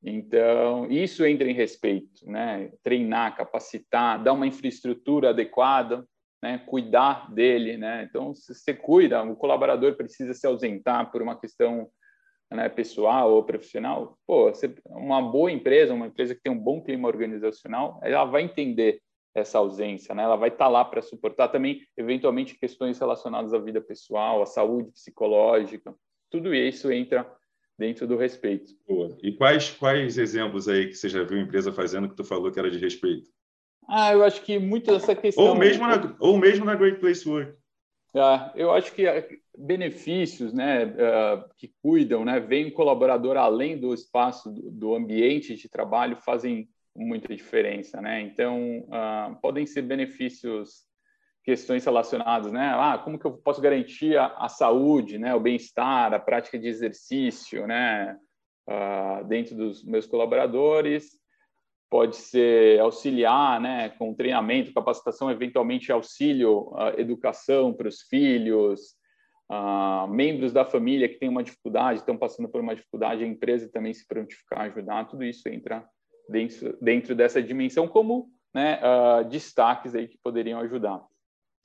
Então, 0.00 0.86
isso 0.88 1.26
entra 1.26 1.50
em 1.50 1.52
respeito, 1.52 2.24
né? 2.24 2.70
Treinar, 2.80 3.36
capacitar, 3.36 4.22
dar 4.22 4.34
uma 4.34 4.46
infraestrutura 4.46 5.30
adequada, 5.30 6.06
né? 6.40 6.58
Cuidar 6.58 7.28
dele, 7.34 7.76
né? 7.76 8.06
Então, 8.08 8.32
se 8.32 8.54
você 8.54 8.72
cuida, 8.72 9.20
o 9.24 9.34
colaborador 9.34 9.96
precisa 9.96 10.32
se 10.32 10.46
ausentar 10.46 11.10
por 11.10 11.22
uma 11.22 11.36
questão 11.36 11.90
né, 12.52 12.68
pessoal 12.68 13.32
ou 13.32 13.42
profissional, 13.42 14.16
pô, 14.26 14.44
você, 14.44 14.72
uma 14.86 15.20
boa 15.20 15.50
empresa, 15.50 15.94
uma 15.94 16.06
empresa 16.06 16.36
que 16.36 16.42
tem 16.42 16.52
um 16.52 16.58
bom 16.58 16.80
clima 16.80 17.08
organizacional, 17.08 17.98
ela 18.02 18.24
vai 18.24 18.42
entender 18.42 19.00
essa 19.34 19.58
ausência, 19.58 20.14
né? 20.14 20.22
Ela 20.22 20.36
vai 20.36 20.48
estar 20.48 20.66
tá 20.66 20.70
lá 20.70 20.84
para 20.84 21.02
suportar 21.02 21.48
também, 21.48 21.80
eventualmente, 21.96 22.58
questões 22.58 22.98
relacionadas 22.98 23.54
à 23.54 23.58
vida 23.58 23.80
pessoal, 23.80 24.42
à 24.42 24.46
saúde 24.46 24.90
psicológica. 24.92 25.94
Tudo 26.30 26.54
isso 26.54 26.90
entra 26.92 27.30
dentro 27.78 28.06
do 28.06 28.16
respeito. 28.16 28.72
Boa. 28.86 29.16
E 29.22 29.32
quais, 29.32 29.70
quais 29.70 30.18
exemplos 30.18 30.68
aí 30.68 30.88
que 30.88 30.94
você 30.94 31.08
já 31.08 31.22
viu 31.22 31.38
empresa 31.38 31.72
fazendo 31.72 32.08
que 32.08 32.16
tu 32.16 32.24
falou 32.24 32.50
que 32.50 32.58
era 32.58 32.70
de 32.70 32.78
respeito? 32.78 33.30
Ah, 33.88 34.12
eu 34.12 34.22
acho 34.22 34.42
que 34.42 34.58
muito 34.58 34.92
dessa 34.92 35.14
questão... 35.14 35.44
Ou 35.44 35.54
mesmo 35.56 35.86
na, 35.86 36.16
ou 36.20 36.38
mesmo 36.38 36.64
na 36.64 36.74
Great 36.74 37.00
Place 37.00 37.28
Work. 37.28 37.54
Ah, 38.14 38.52
eu 38.54 38.70
acho 38.70 38.92
que 38.92 39.06
ah, 39.06 39.26
benefícios 39.56 40.52
né, 40.52 40.84
uh, 40.84 41.44
que 41.56 41.72
cuidam, 41.82 42.24
né, 42.24 42.38
vem 42.38 42.66
um 42.66 42.70
colaborador 42.70 43.36
além 43.36 43.78
do 43.78 43.92
espaço, 43.94 44.50
do, 44.50 44.70
do 44.70 44.94
ambiente 44.94 45.56
de 45.56 45.68
trabalho, 45.68 46.16
fazem 46.16 46.68
muita 46.94 47.34
diferença. 47.34 48.00
Né? 48.00 48.20
Então, 48.22 48.80
uh, 48.80 49.36
podem 49.40 49.66
ser 49.66 49.82
benefícios 49.82 50.90
questões 51.44 51.84
relacionadas, 51.84 52.52
né? 52.52 52.72
Ah, 52.74 52.98
como 52.98 53.18
que 53.18 53.26
eu 53.26 53.32
posso 53.32 53.60
garantir 53.60 54.16
a, 54.16 54.26
a 54.38 54.48
saúde, 54.48 55.18
né? 55.18 55.34
O 55.34 55.40
bem-estar, 55.40 56.14
a 56.14 56.18
prática 56.18 56.58
de 56.58 56.68
exercício, 56.68 57.66
né? 57.66 58.16
Uh, 58.68 59.24
dentro 59.26 59.56
dos 59.56 59.84
meus 59.84 60.06
colaboradores, 60.06 61.18
pode 61.90 62.16
ser 62.16 62.80
auxiliar, 62.80 63.60
né? 63.60 63.88
Com 63.90 64.14
treinamento, 64.14 64.72
capacitação, 64.72 65.30
eventualmente 65.30 65.90
auxílio, 65.90 66.70
uh, 66.74 66.94
educação 66.96 67.72
para 67.72 67.88
os 67.88 68.02
filhos, 68.02 68.94
uh, 69.50 70.06
membros 70.08 70.52
da 70.52 70.64
família 70.64 71.08
que 71.08 71.18
têm 71.18 71.28
uma 71.28 71.42
dificuldade, 71.42 71.98
estão 71.98 72.16
passando 72.16 72.48
por 72.48 72.60
uma 72.60 72.76
dificuldade, 72.76 73.24
a 73.24 73.26
empresa 73.26 73.68
também 73.68 73.92
se 73.92 74.06
prontificar 74.06 74.60
a 74.60 74.64
ajudar, 74.64 75.08
tudo 75.08 75.24
isso 75.24 75.48
entra 75.48 75.84
dentro, 76.28 76.76
dentro 76.80 77.14
dessa 77.14 77.42
dimensão 77.42 77.86
como 77.88 78.30
né, 78.54 78.80
destaques 79.30 79.94
aí 79.94 80.06
que 80.08 80.18
poderiam 80.18 80.60
ajudar 80.60 81.02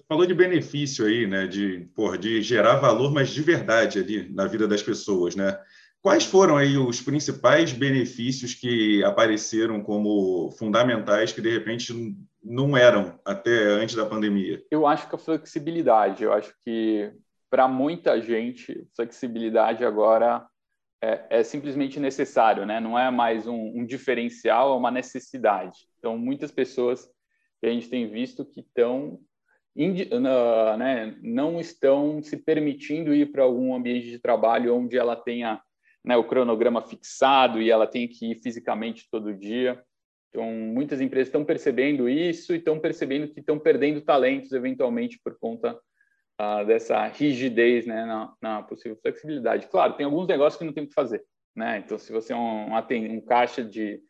falou 0.07 0.25
de 0.25 0.33
benefício 0.33 1.05
aí, 1.05 1.27
né? 1.27 1.45
De, 1.47 1.89
porra, 1.93 2.17
de 2.17 2.41
gerar 2.41 2.77
valor, 2.77 3.11
mas 3.11 3.29
de 3.29 3.41
verdade 3.41 3.99
ali 3.99 4.29
na 4.33 4.45
vida 4.45 4.67
das 4.67 4.81
pessoas, 4.81 5.35
né? 5.35 5.59
Quais 6.01 6.23
foram 6.23 6.55
aí 6.55 6.77
os 6.77 7.01
principais 7.01 7.73
benefícios 7.73 8.53
que 8.53 9.03
apareceram 9.03 9.81
como 9.81 10.51
fundamentais 10.51 11.33
que 11.33 11.41
de 11.41 11.49
repente 11.49 12.15
não 12.41 12.77
eram 12.77 13.19
até 13.25 13.51
antes 13.65 13.95
da 13.95 14.05
pandemia? 14.05 14.63
Eu 14.71 14.87
acho 14.87 15.09
que 15.09 15.15
a 15.15 15.19
flexibilidade, 15.19 16.23
eu 16.23 16.31
acho 16.31 16.53
que 16.63 17.11
para 17.49 17.67
muita 17.67 18.21
gente 18.21 18.87
flexibilidade 18.95 19.83
agora 19.83 20.45
é, 21.01 21.25
é, 21.29 21.43
simplesmente 21.43 21.99
necessário, 21.99 22.65
né? 22.65 22.79
Não 22.79 22.97
é 22.97 23.11
mais 23.11 23.45
um, 23.47 23.79
um 23.79 23.85
diferencial, 23.85 24.73
é 24.73 24.77
uma 24.77 24.91
necessidade. 24.91 25.87
Então 25.99 26.17
muitas 26.17 26.51
pessoas 26.51 27.07
que 27.59 27.67
a 27.67 27.69
gente 27.69 27.89
tem 27.89 28.09
visto 28.09 28.45
que 28.45 28.61
estão 28.61 29.19
né, 30.79 31.15
não 31.21 31.59
estão 31.59 32.21
se 32.23 32.35
permitindo 32.37 33.13
ir 33.13 33.31
para 33.31 33.43
algum 33.43 33.75
ambiente 33.75 34.09
de 34.09 34.17
trabalho 34.17 34.75
onde 34.75 34.97
ela 34.97 35.15
tenha 35.15 35.61
né, 36.03 36.17
o 36.17 36.23
cronograma 36.23 36.81
fixado 36.81 37.61
e 37.61 37.69
ela 37.69 37.85
tenha 37.85 38.07
que 38.07 38.31
ir 38.31 38.41
fisicamente 38.41 39.07
todo 39.11 39.35
dia. 39.35 39.79
Então, 40.29 40.51
muitas 40.51 40.99
empresas 40.99 41.27
estão 41.27 41.45
percebendo 41.45 42.09
isso 42.09 42.53
e 42.53 42.57
estão 42.57 42.79
percebendo 42.79 43.27
que 43.27 43.39
estão 43.39 43.59
perdendo 43.59 44.01
talentos, 44.01 44.51
eventualmente, 44.51 45.19
por 45.23 45.37
conta 45.39 45.77
uh, 46.41 46.65
dessa 46.65 47.05
rigidez 47.07 47.85
né, 47.85 48.05
na, 48.05 48.33
na, 48.41 48.63
possível 48.63 48.97
flexibilidade. 49.01 49.67
Claro, 49.67 49.93
tem 49.93 50.05
alguns 50.05 50.27
negócios 50.27 50.57
que 50.57 50.65
não 50.65 50.73
tem 50.73 50.83
o 50.83 50.87
que 50.87 50.93
fazer. 50.93 51.23
Né? 51.55 51.79
Então, 51.79 51.97
se 51.97 52.11
você 52.11 52.33
é 52.33 52.35
um, 52.35 52.75
um, 52.75 53.21
caixa 53.21 53.63
de, 53.63 54.01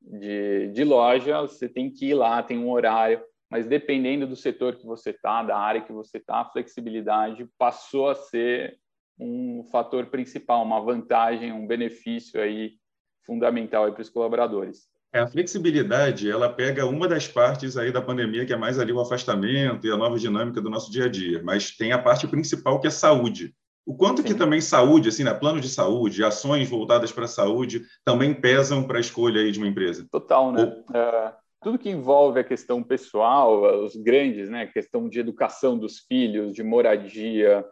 de, 0.00 0.68
de 0.68 0.84
loja, 0.84 1.40
você 1.42 1.68
tem 1.68 1.90
que 1.90 2.10
ir 2.10 2.14
lá, 2.14 2.42
tem 2.42 2.58
um 2.58 2.70
horário 2.70 3.22
mas 3.52 3.66
dependendo 3.66 4.26
do 4.26 4.34
setor 4.34 4.76
que 4.76 4.86
você 4.86 5.10
está, 5.10 5.42
da 5.42 5.58
área 5.58 5.82
que 5.82 5.92
você 5.92 6.16
está, 6.16 6.36
a 6.36 6.44
flexibilidade 6.46 7.46
passou 7.58 8.08
a 8.08 8.14
ser 8.14 8.78
um 9.18 9.62
fator 9.64 10.06
principal, 10.06 10.62
uma 10.62 10.80
vantagem, 10.80 11.52
um 11.52 11.66
benefício 11.66 12.40
aí 12.40 12.78
fundamental 13.26 13.92
para 13.92 14.00
os 14.00 14.08
colaboradores. 14.08 14.88
É, 15.14 15.20
a 15.20 15.26
flexibilidade, 15.26 16.30
ela 16.30 16.48
pega 16.48 16.86
uma 16.86 17.06
das 17.06 17.28
partes 17.28 17.76
aí 17.76 17.92
da 17.92 18.00
pandemia, 18.00 18.46
que 18.46 18.52
é 18.52 18.56
mais 18.56 18.78
ali 18.78 18.92
o 18.92 19.00
afastamento 19.00 19.86
e 19.86 19.90
a 19.90 19.96
nova 19.96 20.18
dinâmica 20.18 20.60
do 20.60 20.70
nosso 20.70 20.90
dia 20.90 21.04
a 21.04 21.08
dia, 21.08 21.42
mas 21.44 21.76
tem 21.76 21.92
a 21.92 21.98
parte 21.98 22.26
principal 22.26 22.80
que 22.80 22.86
é 22.86 22.90
saúde. 22.90 23.54
O 23.84 23.94
quanto 23.94 24.22
Sim. 24.22 24.28
que 24.28 24.34
também 24.34 24.60
saúde, 24.60 25.10
assim, 25.10 25.24
né, 25.24 25.34
plano 25.34 25.60
de 25.60 25.68
saúde, 25.68 26.24
ações 26.24 26.68
voltadas 26.70 27.12
para 27.12 27.24
a 27.24 27.28
saúde, 27.28 27.82
também 28.04 28.32
pesam 28.32 28.84
para 28.84 28.96
a 28.96 29.00
escolha 29.00 29.42
aí 29.42 29.52
de 29.52 29.58
uma 29.58 29.68
empresa? 29.68 30.06
Total, 30.10 30.50
né? 30.50 30.82
Ou... 30.88 30.96
É, 30.96 31.34
tudo 31.60 31.78
que 31.78 31.90
envolve 31.90 32.40
a 32.40 32.44
questão 32.44 32.82
pessoal, 32.82 33.84
os 33.84 33.94
grandes, 33.96 34.48
né, 34.48 34.66
questão 34.66 35.10
de 35.10 35.20
educação 35.20 35.78
dos 35.78 35.98
filhos, 35.98 36.54
de 36.54 36.62
moradia, 36.62 37.64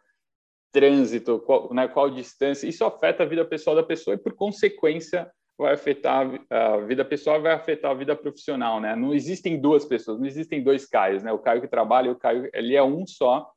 trânsito, 0.72 1.38
qual, 1.40 1.72
né, 1.72 1.88
qual 1.88 2.10
distância, 2.10 2.68
isso 2.68 2.84
afeta 2.84 3.22
a 3.22 3.26
vida 3.26 3.44
pessoal 3.44 3.74
da 3.74 3.82
pessoa 3.82 4.14
e, 4.14 4.18
por 4.18 4.34
consequência, 4.34 5.30
vai 5.60 5.74
afetar 5.74 6.26
a 6.48 6.78
vida 6.78 7.04
pessoal, 7.04 7.40
vai 7.40 7.52
afetar 7.52 7.90
a 7.90 7.94
vida 7.94 8.16
profissional, 8.16 8.80
né? 8.80 8.96
Não 8.96 9.12
existem 9.12 9.60
duas 9.60 9.84
pessoas, 9.84 10.18
não 10.18 10.26
existem 10.26 10.62
dois 10.62 10.86
Caios, 10.86 11.22
né? 11.22 11.30
O 11.32 11.38
Caio 11.38 11.60
que 11.60 11.68
trabalha 11.68 12.08
e 12.08 12.10
o 12.10 12.16
Caio, 12.16 12.48
ele 12.54 12.74
é 12.74 12.82
um 12.82 13.06
só. 13.06 13.50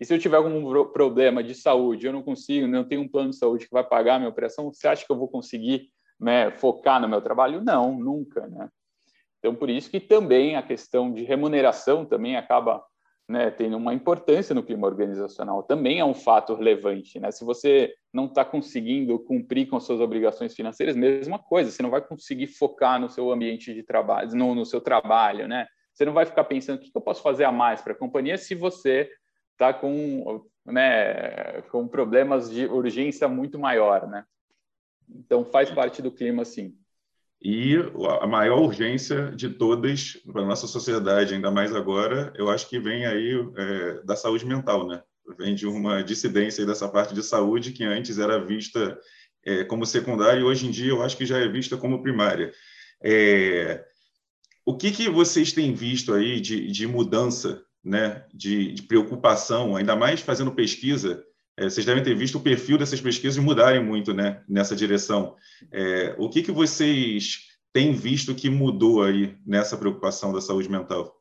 E 0.00 0.04
se 0.06 0.14
eu 0.14 0.18
tiver 0.18 0.38
algum 0.38 0.86
problema 0.86 1.44
de 1.44 1.54
saúde, 1.54 2.06
eu 2.06 2.12
não 2.12 2.22
consigo, 2.22 2.66
não 2.66 2.82
tenho 2.82 3.02
um 3.02 3.08
plano 3.08 3.30
de 3.30 3.36
saúde 3.36 3.66
que 3.66 3.72
vai 3.72 3.84
pagar 3.84 4.14
a 4.14 4.18
minha 4.18 4.30
operação, 4.30 4.72
você 4.72 4.88
acha 4.88 5.04
que 5.04 5.12
eu 5.12 5.18
vou 5.18 5.28
conseguir 5.28 5.90
né, 6.18 6.50
focar 6.50 7.00
no 7.00 7.08
meu 7.08 7.20
trabalho? 7.20 7.62
Não, 7.62 7.96
nunca, 7.96 8.46
né? 8.46 8.70
Então, 9.38 9.54
por 9.54 9.68
isso 9.68 9.90
que 9.90 10.00
também 10.00 10.56
a 10.56 10.62
questão 10.62 11.12
de 11.12 11.24
remuneração 11.24 12.06
também 12.06 12.36
acaba 12.36 12.82
né, 13.28 13.50
tendo 13.50 13.76
uma 13.76 13.94
importância 13.94 14.54
no 14.54 14.62
clima 14.62 14.86
organizacional. 14.86 15.62
Também 15.62 15.98
é 15.98 16.04
um 16.04 16.14
fato 16.14 16.54
relevante. 16.54 17.18
Né? 17.18 17.30
Se 17.30 17.44
você 17.44 17.94
não 18.12 18.26
está 18.26 18.44
conseguindo 18.44 19.18
cumprir 19.18 19.66
com 19.66 19.76
as 19.76 19.84
suas 19.84 20.00
obrigações 20.00 20.54
financeiras, 20.54 20.94
mesma 20.94 21.38
coisa. 21.38 21.70
Você 21.70 21.82
não 21.82 21.90
vai 21.90 22.00
conseguir 22.00 22.46
focar 22.46 23.00
no 23.00 23.08
seu 23.08 23.32
ambiente 23.32 23.72
de 23.74 23.82
trabalho, 23.82 24.34
no, 24.36 24.54
no 24.54 24.64
seu 24.64 24.80
trabalho, 24.80 25.48
né? 25.48 25.66
Você 25.92 26.04
não 26.04 26.12
vai 26.12 26.26
ficar 26.26 26.44
pensando 26.44 26.78
o 26.78 26.80
que 26.80 26.90
eu 26.92 27.00
posso 27.00 27.22
fazer 27.22 27.44
a 27.44 27.52
mais 27.52 27.80
para 27.80 27.92
a 27.92 27.96
companhia 27.96 28.36
se 28.36 28.54
você 28.54 29.08
está 29.52 29.72
com, 29.72 30.44
né, 30.66 31.62
com 31.70 31.86
problemas 31.86 32.50
de 32.50 32.66
urgência 32.66 33.28
muito 33.28 33.58
maior, 33.58 34.06
né? 34.08 34.24
Então 35.08 35.44
faz 35.44 35.70
parte 35.70 36.02
do 36.02 36.10
clima, 36.10 36.44
sim. 36.44 36.76
E 37.44 37.76
a 38.22 38.26
maior 38.26 38.58
urgência 38.62 39.30
de 39.36 39.50
todas 39.50 40.16
para 40.32 40.40
a 40.40 40.46
nossa 40.46 40.66
sociedade, 40.66 41.34
ainda 41.34 41.50
mais 41.50 41.74
agora, 41.74 42.32
eu 42.38 42.48
acho 42.48 42.66
que 42.70 42.78
vem 42.78 43.04
aí 43.04 43.34
é, 43.54 44.02
da 44.02 44.16
saúde 44.16 44.46
mental, 44.46 44.86
né? 44.86 45.02
Vem 45.36 45.54
de 45.54 45.66
uma 45.66 46.02
dissidência 46.02 46.64
dessa 46.64 46.88
parte 46.88 47.12
de 47.12 47.22
saúde 47.22 47.72
que 47.72 47.84
antes 47.84 48.18
era 48.18 48.42
vista 48.42 48.98
é, 49.44 49.62
como 49.62 49.84
secundária 49.84 50.40
e 50.40 50.42
hoje 50.42 50.66
em 50.66 50.70
dia 50.70 50.88
eu 50.88 51.02
acho 51.02 51.18
que 51.18 51.26
já 51.26 51.36
é 51.36 51.46
vista 51.46 51.76
como 51.76 52.02
primária. 52.02 52.50
É, 53.02 53.84
o 54.64 54.74
que, 54.74 54.90
que 54.90 55.10
vocês 55.10 55.52
têm 55.52 55.74
visto 55.74 56.14
aí 56.14 56.40
de, 56.40 56.72
de 56.72 56.86
mudança, 56.86 57.62
né? 57.84 58.24
De, 58.32 58.72
de 58.72 58.82
preocupação, 58.84 59.76
ainda 59.76 59.94
mais 59.94 60.20
fazendo 60.20 60.54
pesquisa, 60.54 61.22
é, 61.56 61.64
vocês 61.64 61.86
devem 61.86 62.02
ter 62.02 62.14
visto 62.14 62.38
o 62.38 62.42
perfil 62.42 62.76
dessas 62.76 63.00
pesquisas 63.00 63.42
mudarem 63.42 63.82
muito 63.82 64.12
né, 64.12 64.42
nessa 64.48 64.74
direção. 64.74 65.36
É, 65.72 66.14
o 66.18 66.28
que, 66.28 66.42
que 66.42 66.50
vocês 66.50 67.48
têm 67.72 67.92
visto 67.92 68.34
que 68.34 68.50
mudou 68.50 69.02
aí 69.02 69.36
nessa 69.46 69.76
preocupação 69.76 70.32
da 70.32 70.40
saúde 70.40 70.68
mental? 70.68 71.16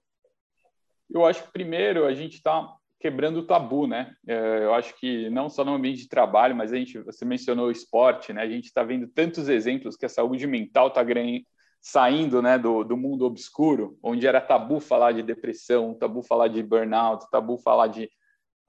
Eu 1.10 1.26
acho 1.26 1.44
que, 1.44 1.52
primeiro, 1.52 2.06
a 2.06 2.14
gente 2.14 2.36
está 2.36 2.68
quebrando 3.00 3.40
o 3.40 3.46
tabu, 3.46 3.86
né? 3.86 4.16
É, 4.26 4.64
eu 4.64 4.74
acho 4.74 4.98
que 4.98 5.30
não 5.30 5.50
só 5.50 5.64
no 5.64 5.74
ambiente 5.74 6.04
de 6.04 6.10
trabalho, 6.10 6.56
mas 6.56 6.72
a 6.72 6.78
gente, 6.78 6.98
você 7.00 7.26
mencionou 7.26 7.68
o 7.68 7.72
esporte, 7.72 8.32
né? 8.32 8.42
A 8.42 8.48
gente 8.48 8.66
está 8.66 8.82
vendo 8.82 9.08
tantos 9.08 9.50
exemplos 9.50 9.96
que 9.96 10.06
a 10.06 10.10
saúde 10.10 10.48
mental 10.48 10.88
está 10.88 11.04
saindo 11.82 12.42
né, 12.42 12.58
do, 12.58 12.86
do 12.86 12.96
mundo 12.96 13.26
obscuro, 13.26 14.00
onde 14.02 14.26
era 14.26 14.40
tabu 14.40 14.80
falar 14.80 15.12
de 15.12 15.22
depressão, 15.22 15.94
tabu 15.94 16.24
falar 16.24 16.48
de 16.48 16.64
burnout, 16.64 17.30
tabu 17.30 17.58
falar 17.58 17.88
de 17.88 18.10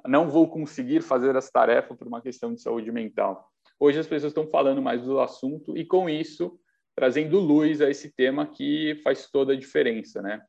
não 0.07 0.29
vou 0.29 0.49
conseguir 0.49 1.03
fazer 1.03 1.35
essa 1.35 1.51
tarefa 1.51 1.95
por 1.95 2.07
uma 2.07 2.21
questão 2.21 2.53
de 2.53 2.61
saúde 2.61 2.93
mental. 2.93 3.49
Hoje 3.79 3.99
as 3.99 4.07
pessoas 4.07 4.31
estão 4.31 4.47
falando 4.47 4.83
mais 4.83 5.03
do 5.03 5.21
assunto 5.21 5.77
e 5.77 5.85
com 5.85 6.09
isso 6.09 6.59
trazendo 6.95 7.41
luz 7.41 7.81
a 7.81 7.91
esse 7.91 8.15
tema 8.15 8.47
que 8.47 9.01
faz 9.03 9.29
toda 9.31 9.53
a 9.53 9.57
diferença, 9.57 10.23
né? 10.23 10.43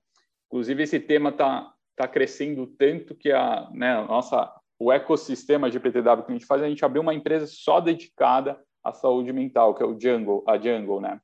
Inclusive 0.48 0.84
esse 0.84 1.00
tema 1.00 1.30
está 1.30 1.74
tá 1.96 2.08
crescendo 2.08 2.68
tanto 2.68 3.16
que 3.16 3.32
a, 3.32 3.70
né, 3.74 3.94
a 3.94 4.06
nossa 4.06 4.54
o 4.78 4.92
ecossistema 4.92 5.72
GPTW 5.72 6.24
que 6.24 6.32
a 6.32 6.36
gente 6.36 6.46
faz, 6.46 6.62
a 6.62 6.68
gente 6.68 6.84
abriu 6.84 7.02
uma 7.02 7.14
empresa 7.14 7.48
só 7.48 7.80
dedicada 7.80 8.62
à 8.84 8.92
saúde 8.92 9.32
mental, 9.32 9.74
que 9.74 9.82
é 9.82 9.86
o 9.86 10.00
Jungle, 10.00 10.44
a 10.46 10.58
Jungle, 10.58 11.00
né? 11.00 11.20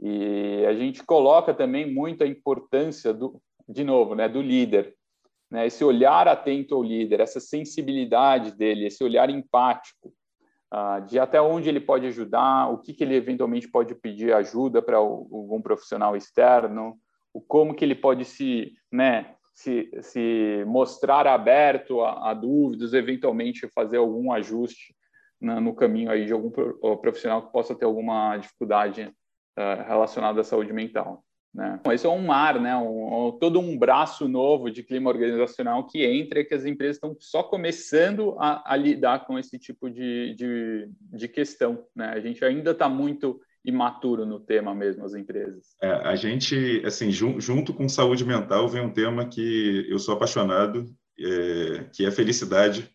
E 0.00 0.64
a 0.64 0.72
gente 0.74 1.02
coloca 1.02 1.52
também 1.52 1.92
muita 1.92 2.24
importância 2.24 3.12
do, 3.12 3.42
de 3.68 3.82
novo, 3.82 4.14
né, 4.14 4.28
do 4.28 4.40
líder 4.40 4.96
né? 5.50 5.66
esse 5.66 5.84
olhar 5.84 6.28
atento 6.28 6.74
ao 6.74 6.82
líder, 6.82 7.20
essa 7.20 7.40
sensibilidade 7.40 8.56
dele, 8.56 8.86
esse 8.86 9.02
olhar 9.02 9.30
empático, 9.30 10.12
uh, 10.72 11.04
de 11.06 11.18
até 11.18 11.40
onde 11.40 11.68
ele 11.68 11.80
pode 11.80 12.06
ajudar, 12.06 12.70
o 12.70 12.78
que, 12.78 12.92
que 12.92 13.04
ele 13.04 13.14
eventualmente 13.14 13.68
pode 13.68 13.94
pedir 13.94 14.32
ajuda 14.32 14.82
para 14.82 14.98
algum 14.98 15.60
profissional 15.60 16.16
externo, 16.16 16.96
o 17.32 17.40
como 17.40 17.74
que 17.74 17.84
ele 17.84 17.94
pode 17.94 18.24
se, 18.24 18.72
né, 18.92 19.34
se, 19.54 19.90
se 20.02 20.64
mostrar 20.66 21.26
aberto 21.26 22.00
a, 22.02 22.30
a 22.30 22.34
dúvidas, 22.34 22.92
eventualmente 22.92 23.68
fazer 23.68 23.98
algum 23.98 24.32
ajuste 24.32 24.94
no 25.40 25.74
caminho 25.74 26.10
aí 26.10 26.26
de 26.26 26.32
algum 26.32 26.50
profissional 26.50 27.46
que 27.46 27.52
possa 27.52 27.74
ter 27.74 27.84
alguma 27.84 28.36
dificuldade 28.36 29.04
uh, 29.56 29.86
relacionada 29.86 30.40
à 30.40 30.44
saúde 30.44 30.72
mental. 30.72 31.24
Né? 31.58 31.80
Esse 31.92 32.06
é 32.06 32.08
um 32.08 32.24
mar, 32.24 32.60
né? 32.60 32.76
Um, 32.76 33.36
todo 33.40 33.58
um 33.58 33.76
braço 33.76 34.28
novo 34.28 34.70
de 34.70 34.84
clima 34.84 35.10
organizacional 35.10 35.84
que 35.88 36.04
entra 36.04 36.38
e 36.38 36.44
que 36.44 36.54
as 36.54 36.64
empresas 36.64 36.98
estão 36.98 37.16
só 37.18 37.42
começando 37.42 38.36
a, 38.38 38.62
a 38.64 38.76
lidar 38.76 39.26
com 39.26 39.36
esse 39.36 39.58
tipo 39.58 39.90
de, 39.90 40.36
de, 40.36 40.88
de 40.98 41.26
questão. 41.26 41.84
Né? 41.96 42.10
A 42.10 42.20
gente 42.20 42.44
ainda 42.44 42.70
está 42.70 42.88
muito 42.88 43.40
imaturo 43.64 44.24
no 44.24 44.38
tema 44.38 44.72
mesmo, 44.72 45.04
as 45.04 45.14
empresas. 45.14 45.74
É, 45.82 45.90
a 45.90 46.14
gente, 46.14 46.80
assim, 46.86 47.10
jun, 47.10 47.40
junto 47.40 47.74
com 47.74 47.88
saúde 47.88 48.24
mental, 48.24 48.68
vem 48.68 48.80
um 48.80 48.92
tema 48.92 49.26
que 49.26 49.84
eu 49.88 49.98
sou 49.98 50.14
apaixonado, 50.14 50.86
é, 51.18 51.86
que 51.92 52.06
é 52.06 52.10
felicidade. 52.12 52.88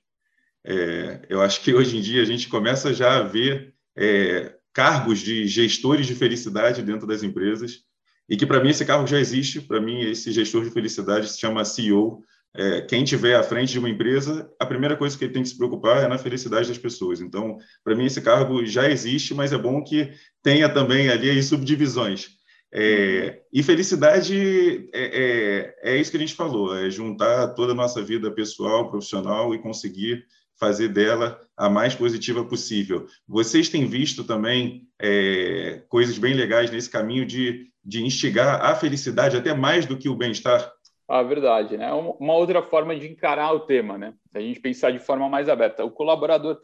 É, 0.66 1.26
eu 1.28 1.42
acho 1.42 1.60
que 1.60 1.74
hoje 1.74 1.98
em 1.98 2.02
dia 2.02 2.22
a 2.22 2.26
gente 2.26 2.48
começa 2.48 2.94
já 2.94 3.18
a 3.18 3.24
ver 3.24 3.74
é, 3.94 4.56
cargos 4.72 5.20
de 5.20 5.48
gestores 5.48 6.08
de 6.08 6.16
felicidade 6.16 6.82
dentro 6.82 7.06
das 7.06 7.24
empresas 7.24 7.84
e 8.30 8.38
que 8.38 8.46
para 8.46 8.64
mim 8.64 8.70
esse 8.70 8.86
cargo 8.86 9.06
já 9.08 9.20
existe, 9.20 9.62
para 9.62 9.82
mim 9.82 10.02
esse 10.02 10.32
gestor 10.32 10.64
de 10.64 10.72
felicidade 10.72 11.30
se 11.30 11.40
chama 11.40 11.66
CEO. 11.66 12.24
É, 12.56 12.82
quem 12.82 13.04
tiver 13.04 13.36
à 13.36 13.42
frente 13.42 13.72
de 13.72 13.80
uma 13.80 13.90
empresa, 13.90 14.48
a 14.60 14.66
primeira 14.66 14.96
coisa 14.96 15.18
que 15.18 15.24
ele 15.24 15.34
tem 15.34 15.42
que 15.42 15.50
se 15.50 15.58
preocupar 15.58 16.04
é 16.04 16.08
na 16.08 16.20
felicidade 16.20 16.68
das 16.68 16.78
pessoas. 16.78 17.20
Então, 17.20 17.58
para 17.84 17.96
mim 17.96 18.06
esse 18.06 18.22
cargo 18.22 18.64
já 18.66 18.90
existe, 18.90 19.34
mas 19.34 19.52
é 19.52 19.58
bom 19.58 19.84
que 19.84 20.12
tenha 20.44 20.70
também 20.70 21.10
ali 21.10 21.42
subdivisões. 21.42 22.30
É, 22.76 23.42
e 23.54 23.62
felicidade 23.62 24.90
é, 24.92 25.04
é, 25.04 25.76
é, 25.94 25.98
isso 25.98 26.10
que 26.10 26.18
a 26.18 26.20
gente 26.20 26.34
falou, 26.34 26.76
é 26.76 26.90
juntar 26.90 27.50
toda 27.50 27.72
a 27.72 27.76
nossa 27.76 28.02
vida 28.02 28.32
pessoal, 28.32 28.90
profissional 28.90 29.54
e 29.54 29.62
conseguir 29.62 30.26
fazer 30.60 30.88
dela 30.88 31.40
a 31.56 31.70
mais 31.70 31.94
positiva 31.94 32.44
possível. 32.44 33.06
Vocês 33.28 33.70
têm 33.70 33.86
visto 33.86 34.24
também 34.24 34.88
é, 35.00 35.84
coisas 35.88 36.18
bem 36.18 36.34
legais 36.34 36.72
nesse 36.72 36.90
caminho 36.90 37.28
de, 37.28 37.68
de 37.84 38.04
instigar 38.04 38.64
a 38.64 38.76
felicidade 38.76 39.36
até 39.36 39.54
mais 39.54 39.86
do 39.86 39.98
que 39.98 40.08
o 40.08 40.16
bem-estar? 40.16 40.72
A 41.08 41.20
ah, 41.20 41.24
verdade, 41.24 41.78
né? 41.78 41.92
Uma 41.92 42.34
outra 42.34 42.64
forma 42.64 42.96
de 42.96 43.12
encarar 43.12 43.54
o 43.54 43.62
tema, 43.62 43.98
né? 43.98 44.14
A 44.34 44.40
gente 44.40 44.62
pensar 44.62 44.92
de 44.92 45.00
forma 45.00 45.28
mais 45.28 45.50
aberta. 45.50 45.84
O 45.84 45.92
colaborador, 45.92 46.62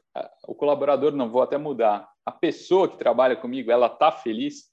o 0.47 0.55
colaborador 0.55 1.11
não 1.11 1.29
vou 1.29 1.41
até 1.41 1.57
mudar. 1.57 2.07
A 2.25 2.31
pessoa 2.31 2.87
que 2.87 2.97
trabalha 2.97 3.35
comigo, 3.35 3.69
ela 3.69 3.89
tá 3.89 4.11
feliz, 4.11 4.69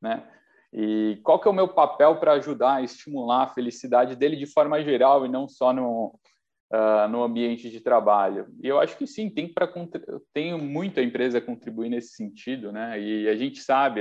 né? 0.00 0.26
E 0.72 1.20
qual 1.22 1.38
que 1.38 1.46
é 1.46 1.50
o 1.50 1.54
meu 1.54 1.68
papel 1.68 2.16
para 2.16 2.32
ajudar 2.32 2.76
a 2.76 2.82
estimular 2.82 3.42
a 3.42 3.48
felicidade 3.48 4.16
dele 4.16 4.34
de 4.34 4.46
forma 4.46 4.82
geral 4.82 5.26
e 5.26 5.28
não 5.28 5.46
só 5.46 5.74
no, 5.74 6.18
uh, 6.72 7.08
no 7.08 7.22
ambiente 7.22 7.70
de 7.70 7.80
trabalho. 7.80 8.46
E 8.62 8.66
eu 8.66 8.80
acho 8.80 8.96
que 8.96 9.06
sim, 9.06 9.28
tem 9.28 9.46
para 9.46 9.70
tem 10.32 10.58
muita 10.58 11.02
empresa 11.02 11.40
contribuir 11.40 11.90
nesse 11.90 12.14
sentido, 12.14 12.72
né? 12.72 12.98
E 12.98 13.28
a 13.28 13.36
gente 13.36 13.60
sabe, 13.60 14.00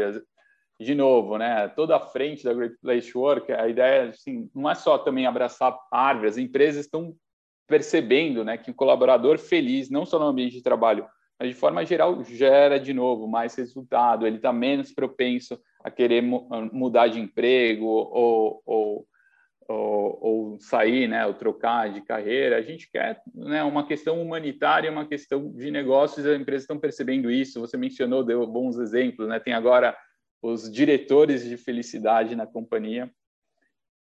de 0.82 0.96
novo, 0.96 1.38
né? 1.38 1.68
Toda 1.70 1.96
a 1.96 2.00
frente 2.00 2.44
da 2.44 2.54
Great 2.54 2.76
Place 2.82 3.16
Work, 3.16 3.52
a 3.52 3.68
ideia 3.68 4.10
assim, 4.10 4.50
não 4.54 4.70
é 4.70 4.74
só 4.74 4.98
também 4.98 5.28
abraçar 5.28 5.78
árvores, 5.92 6.34
as 6.34 6.38
empresas 6.38 6.86
estão 6.86 7.16
percebendo, 7.68 8.44
né, 8.44 8.58
que 8.58 8.72
o 8.72 8.74
colaborador 8.74 9.38
feliz, 9.38 9.90
não 9.90 10.06
só 10.06 10.20
no 10.20 10.26
ambiente 10.26 10.56
de 10.56 10.64
trabalho, 10.64 11.08
mas 11.40 11.50
de 11.50 11.56
forma 11.56 11.86
geral 11.86 12.22
gera 12.24 12.78
de 12.78 12.94
novo 12.94 13.28
mais 13.28 13.56
resultado, 13.56 14.28
ele 14.28 14.36
está 14.36 14.52
menos 14.52 14.92
propenso 14.92 15.58
a 15.82 15.90
querer 15.90 16.22
mudar 16.22 17.08
de 17.08 17.20
emprego 17.20 17.86
ou, 17.86 18.62
ou 18.66 19.08
ou, 19.68 20.18
ou, 20.22 20.60
sair, 20.60 21.08
né, 21.08 21.26
ou 21.26 21.34
trocar 21.34 21.94
de 21.94 22.02
carreira. 22.02 22.58
A 22.58 22.62
gente 22.62 22.92
quer 22.92 23.22
né, 23.34 23.64
uma 23.64 23.88
questão 23.88 24.22
humanitária, 24.22 24.92
uma 24.92 25.06
questão 25.06 25.50
de 25.54 25.72
negócios. 25.72 26.26
As 26.26 26.38
empresas 26.38 26.64
estão 26.64 26.78
percebendo 26.78 27.32
isso. 27.32 27.62
Você 27.62 27.78
mencionou, 27.78 28.22
deu 28.22 28.46
bons 28.46 28.78
exemplos. 28.78 29.30
Né? 29.30 29.40
Tem 29.40 29.54
agora 29.54 29.96
os 30.42 30.72
diretores 30.72 31.44
de 31.44 31.56
felicidade 31.58 32.36
na 32.36 32.48
companhia 32.48 33.12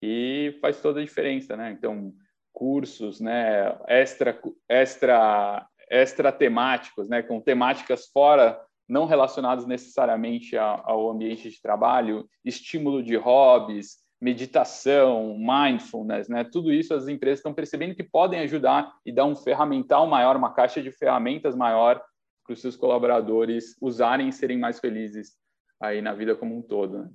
e 0.02 0.56
faz 0.60 0.80
toda 0.80 1.00
a 1.00 1.04
diferença, 1.04 1.56
né? 1.56 1.70
Então, 1.70 2.14
cursos, 2.52 3.20
né, 3.20 3.76
extra, 3.86 4.40
extra, 4.68 5.66
extra 5.88 6.32
temáticos, 6.32 7.08
né, 7.08 7.22
com 7.22 7.40
temáticas 7.40 8.06
fora 8.06 8.58
não 8.88 9.06
relacionadas 9.06 9.66
necessariamente 9.66 10.56
ao 10.58 11.10
ambiente 11.10 11.48
de 11.48 11.62
trabalho, 11.62 12.28
estímulo 12.44 13.04
de 13.04 13.14
hobbies, 13.14 13.98
meditação, 14.20 15.38
mindfulness, 15.38 16.28
né? 16.28 16.42
Tudo 16.42 16.72
isso 16.72 16.92
as 16.92 17.06
empresas 17.06 17.38
estão 17.38 17.54
percebendo 17.54 17.94
que 17.94 18.02
podem 18.02 18.40
ajudar 18.40 18.92
e 19.06 19.12
dar 19.12 19.24
um 19.24 19.36
ferramental 19.36 20.06
maior, 20.08 20.36
uma 20.36 20.52
caixa 20.52 20.82
de 20.82 20.90
ferramentas 20.90 21.54
maior 21.54 22.02
para 22.44 22.52
os 22.52 22.60
seus 22.60 22.74
colaboradores 22.74 23.76
usarem 23.80 24.28
e 24.28 24.32
serem 24.32 24.58
mais 24.58 24.80
felizes 24.80 25.36
aí 25.80 26.02
na 26.02 26.14
vida 26.14 26.36
como 26.36 26.56
um 26.56 26.62
todo. 26.62 26.98
Né? 26.98 27.10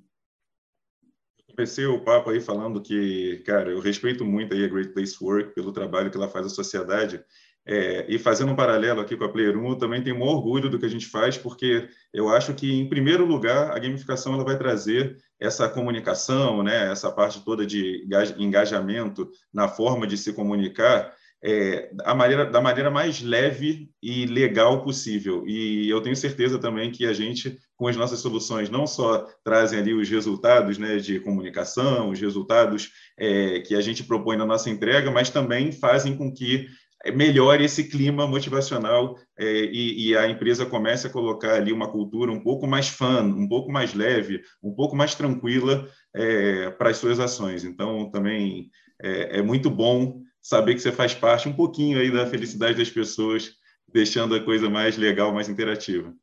Comecei 1.51 1.85
o 1.85 2.03
papo 2.03 2.31
aí 2.31 2.41
falando 2.41 2.81
que, 2.81 3.43
cara, 3.45 3.71
eu 3.71 3.79
respeito 3.79 4.25
muito 4.25 4.53
aí 4.53 4.65
a 4.65 4.67
Great 4.67 4.91
Place 4.93 5.15
Work 5.21 5.53
pelo 5.53 5.71
trabalho 5.71 6.09
que 6.09 6.17
ela 6.17 6.27
faz 6.27 6.47
à 6.47 6.49
sociedade 6.49 7.23
é, 7.67 8.05
e 8.07 8.19
fazendo 8.19 8.51
um 8.51 8.55
paralelo 8.55 9.01
aqui 9.01 9.17
com 9.17 9.23
a 9.23 9.29
Player 9.29 9.57
1, 9.57 9.69
eu 9.69 9.75
também 9.75 10.03
tenho 10.03 10.17
um 10.17 10.21
orgulho 10.21 10.69
do 10.69 10.77
que 10.77 10.85
a 10.85 10.89
gente 10.89 11.07
faz, 11.07 11.35
porque 11.35 11.89
eu 12.13 12.29
acho 12.29 12.53
que, 12.53 12.71
em 12.71 12.87
primeiro 12.87 13.25
lugar, 13.25 13.71
a 13.71 13.79
gamificação 13.79 14.35
ela 14.35 14.43
vai 14.43 14.55
trazer 14.55 15.17
essa 15.39 15.67
comunicação, 15.67 16.61
né, 16.61 16.91
essa 16.91 17.11
parte 17.11 17.43
toda 17.43 17.65
de 17.65 18.07
engajamento 18.37 19.31
na 19.51 19.67
forma 19.67 20.05
de 20.05 20.15
se 20.15 20.31
comunicar, 20.31 21.11
é, 21.43 21.91
maneira, 22.15 22.45
da 22.45 22.61
maneira 22.61 22.91
mais 22.91 23.21
leve 23.21 23.89
e 24.01 24.27
legal 24.27 24.83
possível. 24.83 25.43
E 25.47 25.89
eu 25.89 26.01
tenho 26.01 26.15
certeza 26.15 26.59
também 26.59 26.91
que 26.91 27.03
a 27.05 27.13
gente, 27.13 27.57
com 27.77 27.87
as 27.87 27.95
nossas 27.95 28.19
soluções, 28.19 28.69
não 28.69 28.87
só 28.87 29.27
trazem 29.43 29.79
ali 29.79 29.93
os 29.93 30.09
resultados 30.09 30.77
né, 30.77 30.97
de 30.97 31.19
comunicação, 31.19 32.09
os 32.09 32.19
resultados 32.19 32.91
é, 33.17 33.59
que 33.59 33.75
a 33.75 33.81
gente 33.81 34.03
propõe 34.03 34.37
na 34.37 34.45
nossa 34.45 34.69
entrega, 34.69 35.11
mas 35.11 35.29
também 35.29 35.71
fazem 35.71 36.15
com 36.15 36.33
que 36.33 36.67
melhore 37.13 37.63
esse 37.63 37.83
clima 37.83 38.25
motivacional 38.25 39.17
é, 39.37 39.45
e, 39.45 40.09
e, 40.09 40.17
a 40.17 40.27
empresa 40.27 40.65
comece 40.65 41.05
a 41.05 41.09
colocar 41.09 41.53
ali 41.53 41.71
uma 41.71 41.91
cultura 41.91 42.31
um 42.31 42.41
pouco 42.41 42.65
mais 42.65 42.87
fã, 42.87 43.21
um 43.21 43.47
pouco 43.47 43.71
mais 43.71 43.93
leve, 43.93 44.41
um 44.63 44.73
pouco 44.73 44.95
mais 44.95 45.13
tranquila 45.13 45.87
é, 46.15 46.71
para 46.71 46.89
as 46.89 46.97
suas 46.97 47.19
ações. 47.19 47.63
Então, 47.63 48.09
também 48.09 48.69
é, 49.01 49.39
é, 49.39 49.41
muito 49.41 49.69
bom 49.69 50.21
saber 50.41 50.73
que 50.73 50.81
você 50.81 50.91
faz 50.91 51.13
parte 51.13 51.47
um 51.47 51.53
pouquinho 51.53 51.99
aí 51.99 52.11
da 52.11 52.25
felicidade 52.25 52.77
das 52.77 52.89
pessoas, 52.89 53.51
deixando 53.91 54.35
a 54.35 54.43
coisa 54.43 54.69
mais 54.69 54.97
legal, 54.97 55.33
mais 55.33 55.49
interativa. 55.49 56.13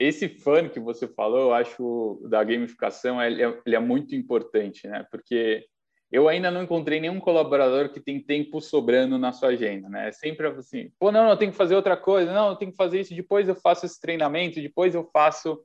Esse 0.00 0.30
fã 0.30 0.66
que 0.66 0.80
você 0.80 1.06
falou, 1.06 1.40
eu 1.40 1.52
acho, 1.52 2.26
da 2.30 2.42
gamificação, 2.42 3.22
ele 3.22 3.42
é, 3.42 3.60
ele 3.66 3.76
é 3.76 3.78
muito 3.78 4.14
importante, 4.14 4.88
né? 4.88 5.06
Porque 5.10 5.66
eu 6.10 6.26
ainda 6.26 6.50
não 6.50 6.62
encontrei 6.62 6.98
nenhum 6.98 7.20
colaborador 7.20 7.90
que 7.90 8.00
tem 8.00 8.18
tempo 8.18 8.62
sobrando 8.62 9.18
na 9.18 9.30
sua 9.30 9.50
agenda, 9.50 9.90
né? 9.90 10.08
É 10.08 10.12
sempre 10.12 10.46
assim, 10.48 10.90
pô, 10.98 11.12
não, 11.12 11.24
não, 11.24 11.30
eu 11.30 11.36
tenho 11.36 11.52
que 11.52 11.58
fazer 11.58 11.76
outra 11.76 11.98
coisa, 11.98 12.32
não, 12.32 12.48
eu 12.48 12.56
tenho 12.56 12.70
que 12.70 12.78
fazer 12.78 13.00
isso, 13.00 13.14
depois 13.14 13.46
eu 13.46 13.54
faço 13.54 13.84
esse 13.84 14.00
treinamento, 14.00 14.58
depois 14.60 14.94
eu 14.94 15.04
faço 15.12 15.62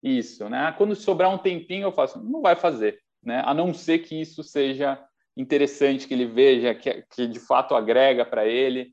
isso, 0.00 0.48
né? 0.48 0.72
Quando 0.78 0.94
sobrar 0.94 1.34
um 1.34 1.38
tempinho, 1.38 1.88
eu 1.88 1.92
faço, 1.92 2.22
não 2.22 2.40
vai 2.40 2.54
fazer, 2.54 3.00
né? 3.20 3.42
A 3.44 3.52
não 3.52 3.74
ser 3.74 3.98
que 3.98 4.20
isso 4.20 4.44
seja 4.44 4.96
interessante, 5.36 6.06
que 6.06 6.14
ele 6.14 6.26
veja, 6.26 6.72
que, 6.72 7.04
que 7.10 7.26
de 7.26 7.40
fato 7.40 7.74
agrega 7.74 8.24
para 8.24 8.46
ele, 8.46 8.92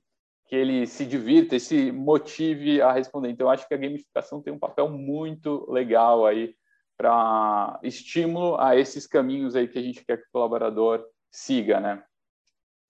que 0.49 0.55
ele 0.55 0.88
se 0.88 1.05
divirta 1.05 1.55
e 1.55 1.59
se 1.59 1.91
motive 1.91 2.81
a 2.81 2.91
responder. 2.91 3.29
Então, 3.29 3.45
eu 3.45 3.51
acho 3.51 3.67
que 3.67 3.73
a 3.73 3.77
gamificação 3.77 4.41
tem 4.41 4.51
um 4.51 4.57
papel 4.57 4.89
muito 4.89 5.71
legal 5.71 6.25
aí 6.25 6.55
para 6.97 7.79
estímulo 7.83 8.59
a 8.59 8.75
esses 8.75 9.05
caminhos 9.05 9.55
aí 9.55 9.67
que 9.67 9.77
a 9.77 9.81
gente 9.81 10.03
quer 10.03 10.17
que 10.17 10.23
o 10.23 10.31
colaborador 10.33 11.05
siga, 11.31 11.79
né? 11.79 12.03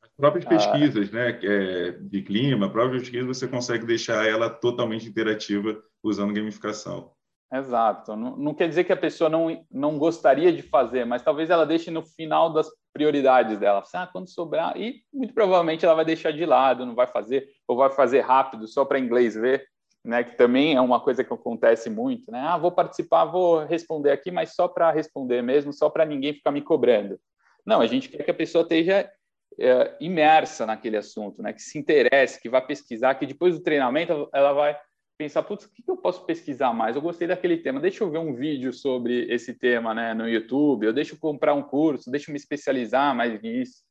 As 0.02 0.10
próprias 0.15 0.45
ah, 0.45 0.50
pesquisas, 0.50 1.10
ah, 1.10 1.15
né, 1.15 1.39
é, 1.43 1.91
de 1.91 2.22
clima, 2.22 2.67
a 2.67 2.69
própria 2.69 2.98
pesquisa 2.98 3.28
você 3.28 3.45
consegue 3.45 3.86
deixar 3.86 4.26
ela 4.26 4.50
totalmente 4.50 5.08
interativa 5.08 5.78
usando 6.02 6.34
gamificação. 6.34 7.12
Exato. 7.52 8.15
Não, 8.15 8.38
não, 8.38 8.54
quer 8.54 8.69
dizer 8.69 8.86
que 8.86 8.93
a 8.93 8.98
pessoa 8.98 9.30
não, 9.30 9.65
não 9.69 9.98
gostaria 9.98 10.54
de 10.54 10.62
fazer, 10.62 11.06
mas 11.06 11.24
talvez 11.24 11.50
ela 11.50 11.65
deixe 11.65 11.91
no 11.91 12.04
final 12.04 12.54
das 12.54 12.69
prioridades 12.93 13.58
dela. 13.60 13.84
Ah, 13.93 14.08
quando 14.08 14.30
sobrar. 14.30 14.75
E 14.78 15.04
muito 15.13 15.34
provavelmente 15.34 15.86
ela 15.86 15.95
vai 15.95 16.06
deixar 16.06 16.32
de 16.32 16.45
lado, 16.45 16.86
não 16.86 16.95
vai 16.95 17.08
fazer, 17.08 17.47
ou 17.67 17.78
vai 17.78 17.89
fazer 17.89 18.21
rápido 18.21 18.67
só 18.67 18.86
para 18.86 18.99
inglês 18.99 19.36
ver 19.36 19.67
né, 20.04 20.23
que 20.23 20.36
também 20.38 20.75
é 20.75 20.82
uma 20.82 20.99
coisa 20.99 21.23
que 21.23 21.34
acontece 21.34 21.89
muito, 21.89 22.32
né? 22.32 22.39
Ah, 22.39 22.58
vou 22.58 22.71
participar, 22.71 23.25
vou 23.25 23.65
responder 23.65 24.12
aqui, 24.12 24.32
mas 24.32 24.56
só 24.56 24.67
para 24.67 24.91
responder 24.91 25.41
mesmo, 25.41 25.73
só 25.73 25.89
para 25.89 26.06
ninguém 26.06 26.34
ficar 26.34 26.52
me 26.52 26.62
cobrando. 26.62 27.19
Não, 27.65 27.82
a 27.82 27.88
gente 27.88 28.10
quer 28.10 28.23
que 28.23 28.32
a 28.32 28.34
pessoa 28.34 28.62
esteja 28.63 29.12
é, 29.60 29.97
imersa 29.99 30.65
naquele 30.65 30.97
assunto, 30.97 31.41
né? 31.41 31.52
Que 31.54 31.62
se 31.62 31.78
interesse, 31.78 32.41
que 32.41 32.49
vá 32.49 32.62
pesquisar, 32.62 33.15
que 33.15 33.25
depois 33.25 33.56
do 33.56 33.63
treinamento 33.63 34.30
ela 34.34 34.54
vai 34.54 34.80
pensar, 35.20 35.44
putz, 35.44 35.66
o 35.66 35.70
que 35.70 35.84
eu 35.86 35.98
posso 35.98 36.26
pesquisar 36.26 36.74
mais? 36.74 36.96
Eu 36.96 37.02
gostei 37.02 37.28
daquele 37.28 37.58
tema, 37.58 37.82
deixa 37.82 38.06
eu 38.06 38.10
ver 38.10 38.20
um 38.20 38.34
vídeo 38.34 38.72
sobre 38.72 39.30
esse 39.30 39.54
tema, 39.54 39.94
né, 39.94 40.14
no 40.14 40.28
YouTube, 40.28 40.86
eu 40.86 40.94
deixo 40.94 41.16
eu 41.16 41.20
comprar 41.20 41.54
um 41.54 41.62
curso, 41.62 42.10
deixa 42.10 42.32
eu 42.32 42.34
me 42.34 42.40
especializar 42.40 43.14
mais 43.14 43.40
nisso. 43.42 43.84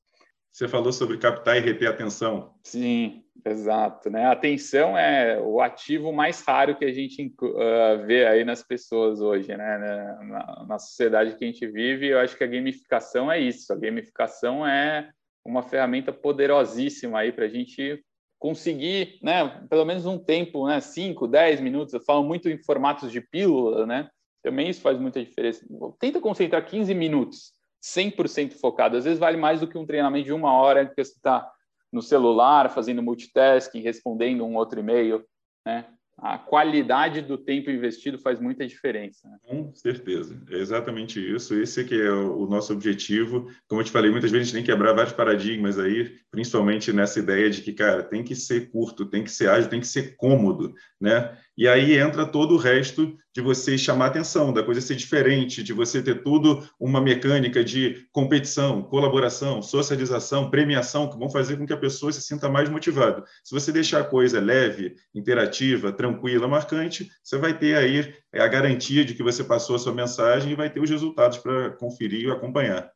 Você 0.50 0.66
falou 0.66 0.90
sobre 0.90 1.18
captar 1.18 1.58
e 1.58 1.60
reter 1.60 1.86
atenção. 1.86 2.54
Sim, 2.64 3.22
exato. 3.44 4.08
Né? 4.08 4.24
A 4.24 4.32
atenção 4.32 4.96
é 4.96 5.38
o 5.38 5.60
ativo 5.60 6.10
mais 6.12 6.42
raro 6.42 6.74
que 6.74 6.86
a 6.86 6.92
gente 6.92 7.32
uh, 7.42 8.06
vê 8.06 8.26
aí 8.26 8.42
nas 8.42 8.62
pessoas 8.62 9.20
hoje, 9.20 9.54
né? 9.54 10.16
Na, 10.22 10.64
na, 10.66 10.78
sociedade 10.78 11.36
que 11.36 11.44
a 11.44 11.46
gente 11.46 11.66
vive, 11.66 12.08
eu 12.08 12.18
acho 12.18 12.36
que 12.36 12.42
a 12.42 12.48
gamificação 12.48 13.30
é 13.30 13.38
isso. 13.38 13.70
A 13.72 13.76
gamificação 13.76 14.66
é 14.66 15.10
uma 15.44 15.62
ferramenta 15.62 16.12
poderosíssima 16.12 17.20
aí 17.20 17.30
para 17.30 17.44
a 17.44 17.48
gente 17.48 18.02
conseguir, 18.38 19.18
né, 19.22 19.66
pelo 19.68 19.84
menos 19.84 20.06
um 20.06 20.18
tempo, 20.18 20.66
né, 20.66 20.80
5, 20.80 21.26
10 21.26 21.60
minutos, 21.60 21.92
eu 21.92 22.00
falo 22.00 22.22
muito 22.22 22.48
em 22.48 22.62
formatos 22.62 23.10
de 23.10 23.20
pílula, 23.20 23.86
né, 23.86 24.08
também 24.42 24.68
isso 24.68 24.80
faz 24.80 24.98
muita 24.98 25.22
diferença. 25.22 25.66
Tenta 25.98 26.20
concentrar 26.20 26.64
15 26.64 26.94
minutos, 26.94 27.52
100% 27.82 28.54
focado. 28.54 28.96
Às 28.96 29.04
vezes 29.04 29.18
vale 29.18 29.36
mais 29.36 29.60
do 29.60 29.66
que 29.66 29.76
um 29.76 29.86
treinamento 29.86 30.26
de 30.26 30.32
uma 30.32 30.52
hora 30.52 30.86
que 30.86 31.04
você 31.04 31.12
está 31.12 31.50
no 31.92 32.02
celular, 32.02 32.70
fazendo 32.70 33.02
multitasking, 33.02 33.80
respondendo 33.80 34.44
um 34.44 34.56
outro 34.56 34.78
e-mail, 34.78 35.24
né? 35.66 35.86
A 36.18 36.36
qualidade 36.36 37.22
do 37.22 37.38
tempo 37.38 37.70
investido 37.70 38.18
faz 38.18 38.40
muita 38.40 38.66
diferença. 38.66 39.28
Né? 39.28 39.36
Com 39.46 39.72
certeza, 39.74 40.40
é 40.50 40.58
exatamente 40.58 41.20
isso. 41.20 41.54
Esse 41.54 41.84
que 41.84 41.94
é 41.94 42.10
o 42.10 42.46
nosso 42.46 42.72
objetivo. 42.72 43.48
Como 43.68 43.80
eu 43.80 43.84
te 43.84 43.92
falei, 43.92 44.10
muitas 44.10 44.30
vezes 44.30 44.42
a 44.42 44.44
gente 44.46 44.54
tem 44.54 44.64
que 44.64 44.72
quebrar 44.72 44.92
vários 44.94 45.12
paradigmas 45.12 45.78
aí, 45.78 46.12
principalmente 46.30 46.92
nessa 46.92 47.20
ideia 47.20 47.48
de 47.48 47.62
que, 47.62 47.72
cara, 47.72 48.02
tem 48.02 48.24
que 48.24 48.34
ser 48.34 48.70
curto, 48.70 49.06
tem 49.06 49.22
que 49.22 49.30
ser 49.30 49.48
ágil, 49.48 49.70
tem 49.70 49.80
que 49.80 49.86
ser 49.86 50.16
cômodo, 50.16 50.74
né? 51.00 51.36
E 51.56 51.68
aí 51.68 51.96
entra 51.96 52.26
todo 52.26 52.54
o 52.54 52.58
resto 52.58 53.16
de 53.38 53.42
você 53.42 53.78
chamar 53.78 54.06
atenção, 54.06 54.52
da 54.52 54.64
coisa 54.64 54.80
ser 54.80 54.96
diferente, 54.96 55.62
de 55.62 55.72
você 55.72 56.02
ter 56.02 56.24
tudo 56.24 56.68
uma 56.78 57.00
mecânica 57.00 57.62
de 57.62 58.04
competição, 58.10 58.82
colaboração, 58.82 59.62
socialização, 59.62 60.50
premiação, 60.50 61.08
que 61.08 61.16
vão 61.16 61.30
fazer 61.30 61.56
com 61.56 61.64
que 61.64 61.72
a 61.72 61.76
pessoa 61.76 62.12
se 62.12 62.20
sinta 62.20 62.48
mais 62.48 62.68
motivada. 62.68 63.22
Se 63.44 63.54
você 63.54 63.70
deixar 63.70 64.00
a 64.00 64.04
coisa 64.04 64.40
leve, 64.40 64.96
interativa, 65.14 65.92
tranquila, 65.92 66.48
marcante, 66.48 67.08
você 67.22 67.38
vai 67.38 67.56
ter 67.56 67.76
aí 67.76 68.12
a 68.34 68.48
garantia 68.48 69.04
de 69.04 69.14
que 69.14 69.22
você 69.22 69.44
passou 69.44 69.76
a 69.76 69.78
sua 69.78 69.94
mensagem 69.94 70.50
e 70.50 70.56
vai 70.56 70.68
ter 70.68 70.80
os 70.80 70.90
resultados 70.90 71.38
para 71.38 71.70
conferir 71.70 72.26
e 72.26 72.30
acompanhar. 72.32 72.90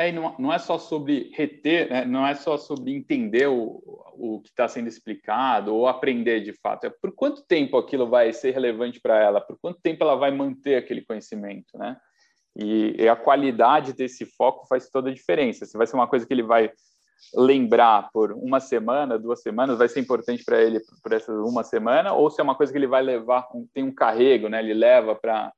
É, 0.00 0.10
não, 0.10 0.34
não 0.38 0.50
é 0.50 0.58
só 0.58 0.78
sobre 0.78 1.30
reter, 1.34 1.90
né? 1.90 2.06
não 2.06 2.26
é 2.26 2.34
só 2.34 2.56
sobre 2.56 2.96
entender 2.96 3.48
o, 3.48 3.82
o 4.14 4.40
que 4.40 4.48
está 4.48 4.66
sendo 4.66 4.88
explicado 4.88 5.74
ou 5.74 5.86
aprender 5.86 6.40
de 6.40 6.54
fato. 6.54 6.86
É 6.86 6.90
por 6.90 7.12
quanto 7.12 7.44
tempo 7.46 7.76
aquilo 7.76 8.08
vai 8.08 8.32
ser 8.32 8.52
relevante 8.52 8.98
para 8.98 9.22
ela, 9.22 9.42
por 9.42 9.58
quanto 9.60 9.78
tempo 9.82 10.02
ela 10.02 10.16
vai 10.16 10.30
manter 10.30 10.76
aquele 10.76 11.02
conhecimento, 11.02 11.76
né? 11.76 11.98
E, 12.56 12.96
e, 12.98 13.08
a 13.10 13.14
qualidade 13.14 13.92
desse 13.92 14.24
foco 14.24 14.66
faz 14.66 14.88
toda 14.88 15.10
a 15.10 15.14
diferença. 15.14 15.66
Se 15.66 15.76
vai 15.76 15.86
ser 15.86 15.96
uma 15.96 16.08
coisa 16.08 16.26
que 16.26 16.32
ele 16.32 16.44
vai 16.44 16.72
lembrar 17.34 18.08
por 18.10 18.32
uma 18.32 18.58
semana, 18.58 19.18
duas 19.18 19.42
semanas, 19.42 19.76
vai 19.76 19.88
ser 19.88 20.00
importante 20.00 20.42
para 20.46 20.62
ele 20.62 20.80
por 21.02 21.12
essa 21.12 21.30
uma 21.30 21.62
semana, 21.62 22.14
ou 22.14 22.30
se 22.30 22.40
é 22.40 22.44
uma 22.44 22.54
coisa 22.54 22.72
que 22.72 22.78
ele 22.78 22.86
vai 22.86 23.02
levar, 23.02 23.46
tem 23.74 23.84
um 23.84 23.94
carrego, 23.94 24.48
né? 24.48 24.60
Ele 24.60 24.72
leva 24.72 25.14
para 25.14 25.52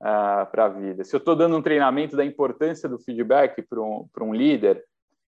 uh, 0.00 0.50
para 0.50 0.66
a 0.66 0.68
vida. 0.68 1.04
Se 1.04 1.14
eu 1.14 1.18
estou 1.18 1.36
dando 1.36 1.56
um 1.56 1.62
treinamento 1.62 2.16
da 2.16 2.24
importância 2.24 2.88
do 2.88 2.98
feedback 2.98 3.62
para 3.62 3.80
um, 3.80 4.08
um 4.20 4.34
líder, 4.34 4.82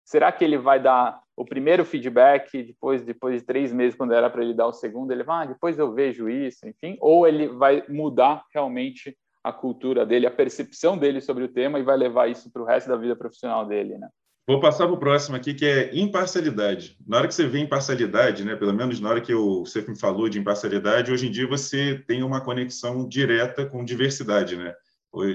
será 0.04 0.30
que 0.30 0.44
ele 0.44 0.58
vai 0.58 0.80
dar 0.80 1.20
o 1.36 1.44
primeiro 1.44 1.84
feedback, 1.84 2.62
depois, 2.62 3.02
depois 3.02 3.40
de 3.40 3.46
três 3.46 3.72
meses, 3.72 3.96
quando 3.96 4.12
era 4.12 4.28
para 4.28 4.42
ele 4.42 4.52
dar 4.52 4.66
o 4.66 4.72
segundo, 4.72 5.10
ele 5.10 5.24
vai, 5.24 5.44
ah, 5.44 5.48
depois 5.48 5.78
eu 5.78 5.92
vejo 5.92 6.28
isso, 6.28 6.68
enfim, 6.68 6.98
ou 7.00 7.26
ele 7.26 7.48
vai 7.48 7.82
mudar 7.88 8.44
realmente 8.52 9.16
a 9.42 9.52
cultura 9.52 10.04
dele, 10.04 10.26
a 10.26 10.30
percepção 10.30 10.98
dele 10.98 11.20
sobre 11.20 11.44
o 11.44 11.48
tema 11.48 11.78
e 11.78 11.82
vai 11.82 11.96
levar 11.96 12.28
isso 12.28 12.52
para 12.52 12.60
o 12.60 12.66
resto 12.66 12.90
da 12.90 12.96
vida 12.96 13.16
profissional 13.16 13.64
dele, 13.64 13.96
né? 13.96 14.08
Vou 14.46 14.58
passar 14.58 14.86
para 14.86 14.94
o 14.94 14.98
próximo 14.98 15.36
aqui, 15.36 15.54
que 15.54 15.64
é 15.64 15.96
imparcialidade. 15.96 16.96
Na 17.06 17.18
hora 17.18 17.28
que 17.28 17.34
você 17.34 17.46
vê 17.46 17.60
imparcialidade, 17.60 18.44
né, 18.44 18.56
pelo 18.56 18.74
menos 18.74 18.98
na 18.98 19.08
hora 19.08 19.20
que 19.20 19.32
eu, 19.32 19.60
você 19.64 19.80
me 19.82 19.98
falou 19.98 20.28
de 20.28 20.38
imparcialidade, 20.38 21.12
hoje 21.12 21.28
em 21.28 21.30
dia 21.30 21.46
você 21.46 22.02
tem 22.06 22.22
uma 22.22 22.40
conexão 22.40 23.06
direta 23.06 23.64
com 23.64 23.84
diversidade, 23.84 24.56
né, 24.56 24.74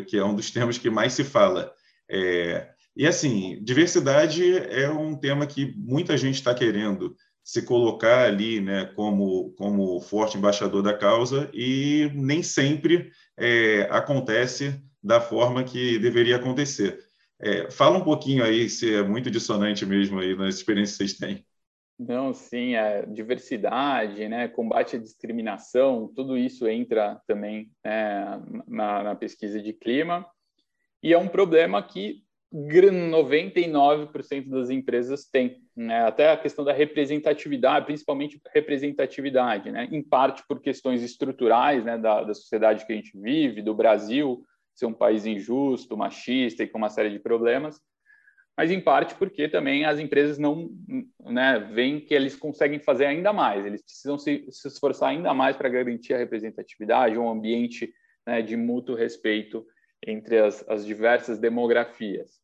que 0.07 0.17
é 0.17 0.25
um 0.25 0.35
dos 0.35 0.51
temas 0.51 0.77
que 0.77 0.89
mais 0.89 1.13
se 1.13 1.23
fala. 1.23 1.71
É, 2.09 2.69
e, 2.95 3.05
assim, 3.05 3.61
diversidade 3.61 4.57
é 4.57 4.89
um 4.89 5.15
tema 5.15 5.45
que 5.45 5.73
muita 5.77 6.17
gente 6.17 6.35
está 6.35 6.53
querendo 6.53 7.15
se 7.43 7.61
colocar 7.61 8.25
ali 8.25 8.61
né, 8.61 8.85
como, 8.95 9.51
como 9.57 10.01
forte 10.01 10.37
embaixador 10.37 10.81
da 10.81 10.97
causa 10.97 11.49
e 11.53 12.09
nem 12.15 12.41
sempre 12.41 13.11
é, 13.37 13.87
acontece 13.91 14.81
da 15.03 15.19
forma 15.19 15.63
que 15.63 15.99
deveria 15.99 16.37
acontecer. 16.37 17.04
É, 17.39 17.69
fala 17.69 17.97
um 17.97 18.03
pouquinho 18.03 18.43
aí 18.43 18.69
se 18.69 18.95
é 18.95 19.03
muito 19.03 19.29
dissonante 19.29 19.85
mesmo 19.85 20.19
aí 20.19 20.35
nas 20.35 20.55
experiências 20.55 20.97
que 20.97 21.03
vocês 21.03 21.17
têm. 21.17 21.45
Não, 21.97 22.33
sim, 22.33 22.75
a 22.75 22.85
é 22.87 23.05
diversidade, 23.05 24.27
né, 24.27 24.49
combate 24.49 24.97
à 24.97 24.99
discriminação, 24.99 26.11
tudo 26.13 26.37
isso 26.37 26.67
entra 26.67 27.21
também 27.25 27.71
né, 27.83 28.41
na, 28.67 29.01
na, 29.03 29.15
pesquisa 29.15 29.61
de 29.61 29.71
clima 29.71 30.25
e 31.01 31.13
é 31.13 31.17
um 31.17 31.29
problema 31.29 31.81
que 31.81 32.21
99% 32.53 34.49
das 34.49 34.69
empresas 34.69 35.23
têm, 35.25 35.61
né, 35.73 36.05
até 36.05 36.31
a 36.31 36.37
questão 36.37 36.65
da 36.65 36.73
representatividade, 36.73 37.85
principalmente 37.85 38.41
representatividade, 38.53 39.71
né, 39.71 39.87
em 39.89 40.03
parte 40.03 40.43
por 40.49 40.59
questões 40.59 41.01
estruturais, 41.01 41.85
né, 41.85 41.97
da, 41.97 42.23
da 42.25 42.33
sociedade 42.33 42.85
que 42.85 42.91
a 42.91 42.95
gente 42.95 43.17
vive, 43.17 43.61
do 43.61 43.73
Brasil, 43.73 44.43
ser 44.75 44.85
um 44.85 44.93
país 44.93 45.25
injusto, 45.25 45.97
machista 45.97 46.63
e 46.63 46.67
com 46.67 46.77
uma 46.77 46.89
série 46.89 47.09
de 47.09 47.19
problemas, 47.19 47.79
mas 48.57 48.71
em 48.71 48.79
parte 48.79 49.15
porque 49.15 49.49
também 49.49 49.85
as 49.85 49.99
empresas 49.99 50.37
não 50.37 50.69
né, 51.19 51.59
veem 51.73 51.99
que 51.99 52.13
eles 52.13 52.35
conseguem 52.35 52.79
fazer 52.79 53.05
ainda 53.05 53.33
mais, 53.33 53.65
eles 53.65 53.81
precisam 53.81 54.17
se, 54.17 54.45
se 54.49 54.67
esforçar 54.67 55.09
ainda 55.09 55.33
mais 55.33 55.57
para 55.57 55.69
garantir 55.69 56.13
a 56.13 56.17
representatividade, 56.17 57.17
um 57.17 57.29
ambiente 57.29 57.93
né, 58.25 58.41
de 58.41 58.55
mútuo 58.55 58.95
respeito 58.95 59.65
entre 60.05 60.39
as, 60.39 60.67
as 60.69 60.85
diversas 60.85 61.39
demografias. 61.39 62.39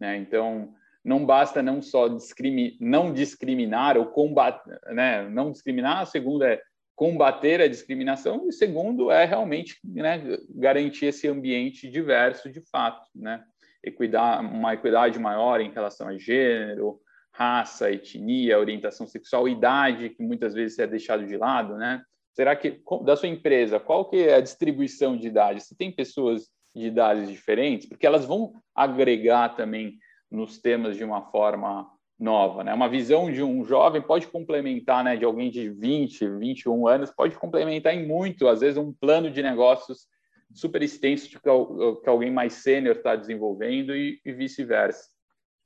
Né? 0.00 0.16
Então, 0.16 0.74
não 1.04 1.24
basta 1.24 1.62
não 1.62 1.82
só 1.82 2.08
discrimi 2.08 2.76
não 2.80 3.12
discriminar 3.12 3.96
ou 3.96 4.06
combater, 4.06 4.80
né? 4.92 5.28
não 5.28 5.50
discriminar, 5.50 6.00
a 6.00 6.06
segunda 6.06 6.48
é 6.48 6.62
combater 6.94 7.60
a 7.60 7.68
discriminação, 7.68 8.48
e 8.48 8.52
segundo 8.52 9.10
é 9.10 9.24
realmente 9.24 9.78
né, 9.84 10.38
garantir 10.50 11.06
esse 11.06 11.26
ambiente 11.26 11.90
diverso 11.90 12.50
de 12.50 12.60
fato, 12.70 13.06
né? 13.14 13.44
Equidade, 13.82 14.46
uma 14.46 14.72
equidade 14.72 15.18
maior 15.18 15.60
em 15.60 15.70
relação 15.70 16.08
a 16.08 16.16
gênero, 16.16 17.00
raça, 17.32 17.90
etnia, 17.90 18.58
orientação 18.58 19.06
sexual, 19.06 19.48
idade, 19.48 20.10
que 20.10 20.22
muitas 20.22 20.54
vezes 20.54 20.78
é 20.78 20.86
deixado 20.86 21.26
de 21.26 21.36
lado, 21.36 21.76
né? 21.76 22.02
Será 22.32 22.56
que 22.56 22.80
da 23.04 23.16
sua 23.16 23.28
empresa, 23.28 23.78
qual 23.78 24.08
que 24.08 24.16
é 24.16 24.34
a 24.34 24.40
distribuição 24.40 25.16
de 25.16 25.26
idade? 25.28 25.60
Se 25.60 25.76
tem 25.76 25.92
pessoas 25.92 26.48
de 26.74 26.86
idades 26.86 27.28
diferentes, 27.28 27.88
porque 27.88 28.06
elas 28.06 28.24
vão 28.24 28.54
agregar 28.74 29.50
também 29.50 29.98
nos 30.30 30.58
temas 30.58 30.96
de 30.96 31.04
uma 31.04 31.22
forma 31.30 31.88
nova, 32.18 32.62
né? 32.62 32.72
Uma 32.72 32.88
visão 32.88 33.30
de 33.30 33.42
um 33.42 33.64
jovem 33.64 34.00
pode 34.00 34.26
complementar, 34.28 35.02
né, 35.02 35.16
de 35.16 35.24
alguém 35.24 35.50
de 35.50 35.68
20, 35.68 36.28
21 36.38 36.86
anos, 36.86 37.10
pode 37.10 37.36
complementar 37.36 37.94
em 37.94 38.06
muito, 38.06 38.46
às 38.46 38.60
vezes 38.60 38.76
um 38.76 38.92
plano 38.92 39.30
de 39.30 39.42
negócios 39.42 40.06
super 40.52 40.82
extenso 40.82 41.28
que, 41.28 41.38
que 41.38 42.08
alguém 42.08 42.30
mais 42.30 42.54
sênior 42.54 42.96
está 42.96 43.16
desenvolvendo 43.16 43.94
e, 43.94 44.20
e 44.24 44.32
vice-versa. 44.32 45.08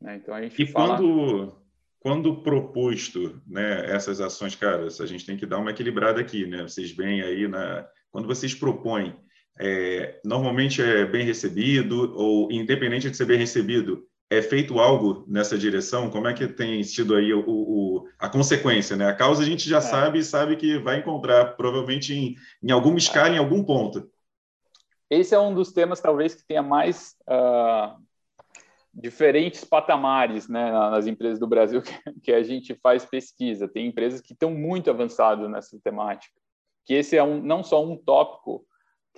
Né? 0.00 0.16
Então 0.16 0.34
a 0.34 0.42
gente 0.42 0.62
e 0.62 0.66
fala... 0.66 0.96
quando 0.96 1.68
quando 2.00 2.42
proposto, 2.42 3.42
né, 3.44 3.84
essas 3.92 4.20
ações, 4.20 4.54
cara, 4.54 4.86
a 4.86 5.06
gente 5.06 5.26
tem 5.26 5.36
que 5.36 5.44
dar 5.44 5.58
uma 5.58 5.72
equilibrada 5.72 6.20
aqui, 6.20 6.46
né? 6.46 6.62
Vocês 6.62 6.92
veem 6.92 7.22
aí 7.22 7.48
na 7.48 7.86
quando 8.10 8.26
vocês 8.26 8.54
propõem 8.54 9.14
é, 9.60 10.20
normalmente 10.24 10.80
é 10.80 11.04
bem 11.04 11.24
recebido 11.24 12.14
ou 12.16 12.50
independente 12.52 13.10
de 13.10 13.16
ser 13.16 13.26
bem 13.26 13.36
recebido 13.38 14.06
é 14.30 14.42
feito 14.42 14.78
algo 14.78 15.24
nessa 15.26 15.56
direção? 15.56 16.10
Como 16.10 16.28
é 16.28 16.34
que 16.34 16.46
tem 16.46 16.82
sido 16.82 17.14
aí 17.14 17.32
o, 17.32 17.44
o 17.46 18.08
a 18.18 18.28
consequência? 18.28 18.96
Né? 18.96 19.06
A 19.06 19.14
causa 19.14 19.42
a 19.42 19.46
gente 19.46 19.68
já 19.68 19.78
é. 19.78 19.80
sabe 19.80 20.18
e 20.18 20.24
sabe 20.24 20.56
que 20.56 20.78
vai 20.78 20.98
encontrar, 20.98 21.56
provavelmente 21.56 22.14
em, 22.14 22.36
em 22.62 22.70
alguma 22.70 22.98
escala, 22.98 23.34
em 23.34 23.38
algum 23.38 23.64
ponto. 23.64 24.10
Esse 25.10 25.34
é 25.34 25.40
um 25.40 25.54
dos 25.54 25.72
temas, 25.72 26.00
talvez, 26.00 26.34
que 26.34 26.46
tenha 26.46 26.62
mais 26.62 27.16
uh, 27.26 27.98
diferentes 28.92 29.64
patamares 29.64 30.48
né, 30.48 30.70
nas 30.70 31.06
empresas 31.06 31.38
do 31.38 31.46
Brasil 31.46 31.80
que, 31.80 32.20
que, 32.24 32.32
a 32.32 32.42
gente 32.42 32.74
faz 32.74 33.06
pesquisa. 33.06 33.66
Tem 33.66 33.86
empresas 33.86 34.20
que 34.20 34.34
estão 34.34 34.50
muito 34.50 34.90
avançadas 34.90 35.48
nessa 35.48 35.78
temática. 35.80 36.38
Que 36.84 36.94
esse 36.94 37.16
é 37.16 37.22
um, 37.22 37.40
não 37.42 37.62
só 37.62 37.82
um 37.82 37.96
tópico 37.96 38.66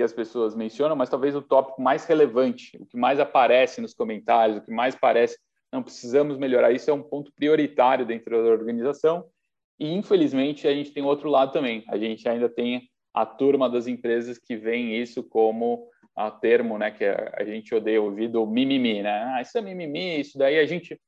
que 0.00 0.04
as 0.04 0.14
pessoas 0.14 0.56
mencionam, 0.56 0.96
mas 0.96 1.10
talvez 1.10 1.36
o 1.36 1.42
tópico 1.42 1.82
mais 1.82 2.06
relevante, 2.06 2.74
o 2.80 2.86
que 2.86 2.96
mais 2.96 3.20
aparece 3.20 3.82
nos 3.82 3.92
comentários, 3.92 4.56
o 4.56 4.62
que 4.62 4.72
mais 4.72 4.94
parece, 4.94 5.38
não 5.70 5.82
precisamos 5.82 6.38
melhorar 6.38 6.72
isso, 6.72 6.90
é 6.90 6.94
um 6.94 7.02
ponto 7.02 7.30
prioritário 7.34 8.06
dentro 8.06 8.42
da 8.42 8.48
organização. 8.48 9.26
E, 9.78 9.92
infelizmente, 9.92 10.66
a 10.66 10.72
gente 10.72 10.90
tem 10.90 11.02
outro 11.02 11.28
lado 11.28 11.52
também. 11.52 11.84
A 11.86 11.98
gente 11.98 12.26
ainda 12.26 12.48
tem 12.48 12.88
a 13.12 13.26
turma 13.26 13.68
das 13.68 13.86
empresas 13.86 14.38
que 14.38 14.56
veem 14.56 14.96
isso 14.96 15.22
como 15.22 15.86
a 16.16 16.30
termo, 16.30 16.78
né, 16.78 16.90
que 16.90 17.04
a 17.04 17.44
gente 17.44 17.74
odeia 17.74 18.00
ouvir 18.00 18.28
do 18.28 18.46
mimimi, 18.46 19.02
né? 19.02 19.34
Ah, 19.34 19.42
isso 19.42 19.58
é 19.58 19.60
mimimi, 19.60 20.18
isso 20.18 20.38
daí 20.38 20.58
a 20.58 20.64
gente 20.64 20.98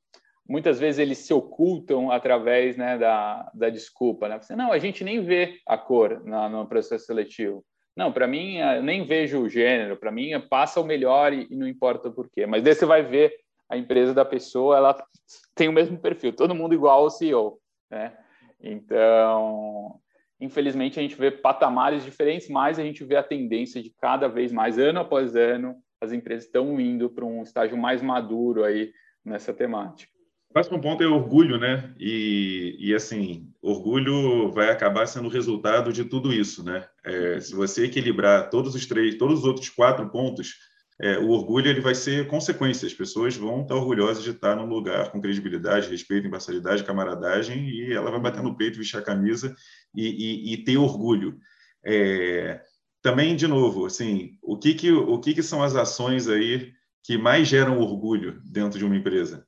muitas 0.47 0.79
vezes 0.79 0.99
eles 0.99 1.17
se 1.17 1.33
ocultam 1.33 2.11
através 2.11 2.77
né, 2.77 2.99
da, 2.99 3.51
da 3.55 3.71
desculpa. 3.71 4.29
Né? 4.29 4.39
Você, 4.39 4.55
não, 4.55 4.71
a 4.71 4.79
gente 4.79 5.03
nem 5.03 5.25
vê 5.25 5.59
a 5.67 5.79
cor 5.79 6.23
na, 6.25 6.47
no 6.47 6.67
processo 6.67 7.07
seletivo. 7.07 7.65
Não, 7.97 8.11
para 8.11 8.27
mim, 8.27 8.57
eu 8.57 8.83
nem 8.83 9.05
vejo 9.05 9.41
o 9.41 9.49
gênero. 9.49 9.97
Para 9.97 10.11
mim, 10.11 10.31
passa 10.49 10.81
o 10.81 10.85
melhor 10.85 11.33
e, 11.33 11.47
e 11.51 11.57
não 11.57 11.69
importa 11.69 12.09
o 12.09 12.13
porquê. 12.13 12.47
Mas 12.47 12.63
daí 12.63 12.75
você 12.75 12.87
vai 12.87 13.03
ver 13.03 13.35
a 13.69 13.77
empresa 13.77 14.13
da 14.13 14.25
pessoa, 14.25 14.77
ela 14.77 15.07
tem 15.55 15.67
o 15.69 15.73
mesmo 15.73 15.99
perfil, 15.99 16.35
todo 16.35 16.55
mundo 16.55 16.75
igual 16.75 17.05
ao 17.05 17.11
CEO. 17.11 17.59
Né? 17.91 18.15
Então, 18.61 19.99
infelizmente, 20.39 20.99
a 20.99 21.03
gente 21.03 21.15
vê 21.15 21.31
patamares 21.31 22.05
diferentes, 22.05 22.51
mas 22.51 22.79
a 22.79 22.83
gente 22.83 23.03
vê 23.03 23.17
a 23.17 23.23
tendência 23.23 23.83
de 23.83 23.91
cada 23.99 24.29
vez 24.29 24.53
mais, 24.53 24.79
ano 24.79 25.01
após 25.01 25.35
ano, 25.35 25.75
as 26.03 26.13
empresas 26.13 26.45
estão 26.45 26.79
indo 26.79 27.09
para 27.09 27.25
um 27.25 27.43
estágio 27.43 27.79
mais 27.79 28.03
maduro 28.03 28.63
aí 28.63 28.93
nessa 29.25 29.55
temática. 29.55 30.12
O 30.53 30.61
próximo 30.61 30.79
ponto 30.83 31.03
é 31.03 31.07
orgulho, 31.07 31.57
né? 31.57 31.95
E, 31.99 32.77
e 32.79 32.95
assim, 32.95 33.51
orgulho 33.63 34.53
vai 34.53 34.69
acabar 34.69 35.07
sendo 35.07 35.25
o 35.25 35.31
resultado 35.31 35.91
de 35.95 36.05
tudo 36.05 36.31
isso, 36.31 36.63
né? 36.63 36.87
É, 37.03 37.41
se 37.41 37.55
você 37.55 37.87
equilibrar 37.87 38.51
todos 38.51 38.75
os 38.75 38.85
três, 38.85 39.15
todos 39.15 39.39
os 39.39 39.45
outros 39.47 39.71
quatro 39.71 40.11
pontos, 40.11 40.57
é, 41.01 41.17
o 41.17 41.31
orgulho 41.31 41.69
ele 41.69 41.81
vai 41.81 41.95
ser 41.95 42.27
consequência. 42.27 42.87
As 42.87 42.93
pessoas 42.93 43.35
vão 43.35 43.63
estar 43.63 43.77
orgulhosas 43.77 44.23
de 44.23 44.29
estar 44.29 44.55
num 44.55 44.67
lugar 44.67 45.11
com 45.11 45.23
credibilidade, 45.23 45.89
respeito, 45.89 46.27
imparcialidade, 46.27 46.85
camaradagem, 46.85 47.71
e 47.71 47.91
ela 47.91 48.11
vai 48.11 48.21
bater 48.21 48.43
no 48.43 48.55
peito, 48.55 48.77
vestir 48.77 48.99
a 48.99 49.03
camisa 49.03 49.57
e, 49.97 50.51
e, 50.51 50.53
e 50.53 50.65
ter 50.65 50.77
orgulho. 50.77 51.39
É, 51.83 52.61
também, 53.01 53.35
de 53.37 53.47
novo, 53.47 53.87
assim, 53.87 54.33
o 54.43 54.59
que 54.59 54.75
que 54.75 54.93
o 54.93 55.19
que 55.19 55.33
que 55.33 55.43
são 55.43 55.63
as 55.63 55.75
ações 55.75 56.29
aí 56.29 56.75
que 57.03 57.17
mais 57.17 57.49
geram 57.49 57.81
orgulho 57.81 58.39
dentro 58.45 58.79
de 58.79 58.85
uma 58.85 58.95
empresa? 58.95 59.47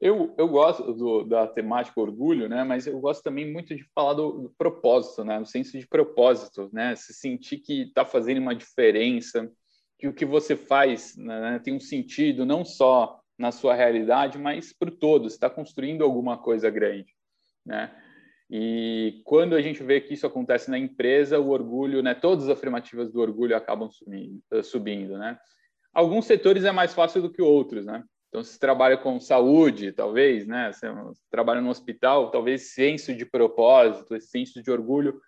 Eu, 0.00 0.34
eu 0.36 0.48
gosto 0.48 0.92
do, 0.92 1.24
da 1.24 1.46
temática 1.46 2.00
orgulho, 2.00 2.48
né? 2.48 2.64
Mas 2.64 2.86
eu 2.86 2.98
gosto 3.00 3.22
também 3.22 3.50
muito 3.50 3.74
de 3.74 3.84
falar 3.94 4.14
do, 4.14 4.42
do 4.42 4.54
propósito, 4.58 5.24
né? 5.24 5.38
No 5.38 5.46
senso 5.46 5.78
de 5.78 5.86
propósito, 5.86 6.68
né? 6.72 6.94
Se 6.96 7.14
sentir 7.14 7.58
que 7.58 7.82
está 7.82 8.04
fazendo 8.04 8.38
uma 8.38 8.54
diferença, 8.54 9.50
que 9.98 10.06
o 10.06 10.12
que 10.12 10.24
você 10.24 10.54
faz 10.56 11.16
né, 11.16 11.58
tem 11.64 11.74
um 11.74 11.80
sentido 11.80 12.44
não 12.44 12.64
só 12.64 13.20
na 13.38 13.50
sua 13.50 13.74
realidade, 13.74 14.38
mas 14.38 14.72
para 14.72 14.88
o 14.88 14.96
todo. 14.96 15.26
Está 15.26 15.48
construindo 15.48 16.04
alguma 16.04 16.38
coisa 16.38 16.70
grande, 16.70 17.14
né? 17.64 17.94
E 18.50 19.22
quando 19.24 19.56
a 19.56 19.60
gente 19.60 19.82
vê 19.82 20.00
que 20.00 20.14
isso 20.14 20.26
acontece 20.26 20.70
na 20.70 20.78
empresa, 20.78 21.40
o 21.40 21.50
orgulho, 21.50 22.02
né? 22.02 22.14
Todas 22.14 22.44
as 22.44 22.50
afirmativas 22.50 23.10
do 23.10 23.20
orgulho 23.20 23.56
acabam 23.56 23.90
subindo, 23.90 24.42
subindo 24.62 25.18
né? 25.18 25.38
Alguns 25.92 26.26
setores 26.26 26.64
é 26.64 26.70
mais 26.70 26.92
fácil 26.92 27.22
do 27.22 27.32
que 27.32 27.40
outros, 27.40 27.86
né? 27.86 28.04
Então, 28.28 28.42
se 28.42 28.58
trabalha 28.58 28.96
com 28.96 29.20
saúde, 29.20 29.92
talvez, 29.92 30.46
né? 30.46 30.72
Se 30.72 30.86
trabalha 31.30 31.60
no 31.60 31.70
hospital, 31.70 32.30
talvez 32.30 32.74
senso 32.74 33.14
de 33.14 33.24
propósito, 33.24 34.14
esse 34.14 34.28
senso 34.28 34.62
de 34.62 34.70
orgulho 34.70 35.20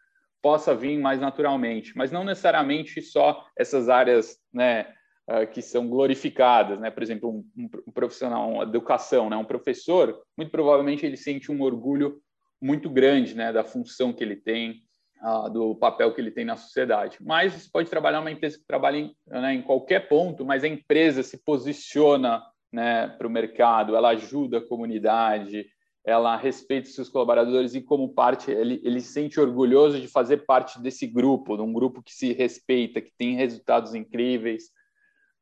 possa 0.42 0.74
vir 0.74 0.99
mais 0.99 1.20
naturalmente, 1.20 1.96
mas 1.96 2.12
não 2.12 2.24
necessariamente 2.24 3.01
só 3.03 3.44
essas 3.57 3.88
áreas, 3.88 4.38
né? 4.53 4.94
Uh, 5.30 5.46
que 5.46 5.61
são 5.61 5.86
glorificadas, 5.86 6.80
né? 6.80 6.90
Por 6.90 7.03
exemplo, 7.03 7.28
um, 7.30 7.68
um, 7.86 7.92
profissional, 7.92 8.51
uma 8.51 8.62
educação, 8.62 9.28
né? 9.28 9.36
Um 9.36 9.44
professor, 9.44 10.22
muito 10.36 10.51
provavelmente 10.51 11.05
ele 11.05 11.18
sente 11.18 11.53
um 11.53 11.61
orgulho 11.61 12.18
muito 12.61 12.88
grande, 12.88 13.34
né? 13.34 13.53
Da 13.53 13.62
função 13.62 14.11
que 14.11 14.24
ele 14.24 14.36
tem, 14.36 14.82
uh, 15.22 15.51
do 15.51 15.74
papel 15.74 16.12
que 16.14 16.20
ele 16.20 16.30
tem 16.30 16.44
na 16.44 16.57
sociedade. 16.57 17.18
Mas 17.20 17.53
você 17.53 17.68
pode 17.70 17.90
trabalhar 17.90 18.20
uma 18.20 18.30
empresa 18.30 18.59
que 18.59 18.66
trabalha 18.66 18.99
em, 18.99 19.14
né, 19.26 19.55
em 19.55 19.62
qualquer 19.62 20.09
ponto, 20.09 20.44
mas 20.44 20.64
a 20.64 20.68
empresa 20.68 21.22
se 21.22 21.38
posiciona 21.38 22.42
né, 22.72 23.08
para 23.08 23.26
o 23.26 23.30
mercado, 23.30 23.96
ela 23.96 24.10
ajuda 24.10 24.58
a 24.58 24.66
comunidade, 24.66 25.66
ela 26.04 26.36
respeita 26.36 26.88
os 26.88 26.94
seus 26.94 27.08
colaboradores 27.08 27.74
e 27.74 27.82
como 27.82 28.14
parte 28.14 28.50
ele, 28.50 28.80
ele 28.82 29.00
se 29.00 29.12
sente 29.12 29.38
orgulhoso 29.38 30.00
de 30.00 30.08
fazer 30.08 30.38
parte 30.46 30.80
desse 30.80 31.06
grupo, 31.06 31.56
de 31.56 31.62
um 31.62 31.72
grupo 31.72 32.02
que 32.02 32.14
se 32.14 32.32
respeita, 32.32 33.00
que 33.00 33.12
tem 33.16 33.36
resultados 33.36 33.94
incríveis. 33.94 34.70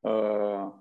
Uh, 0.05 0.73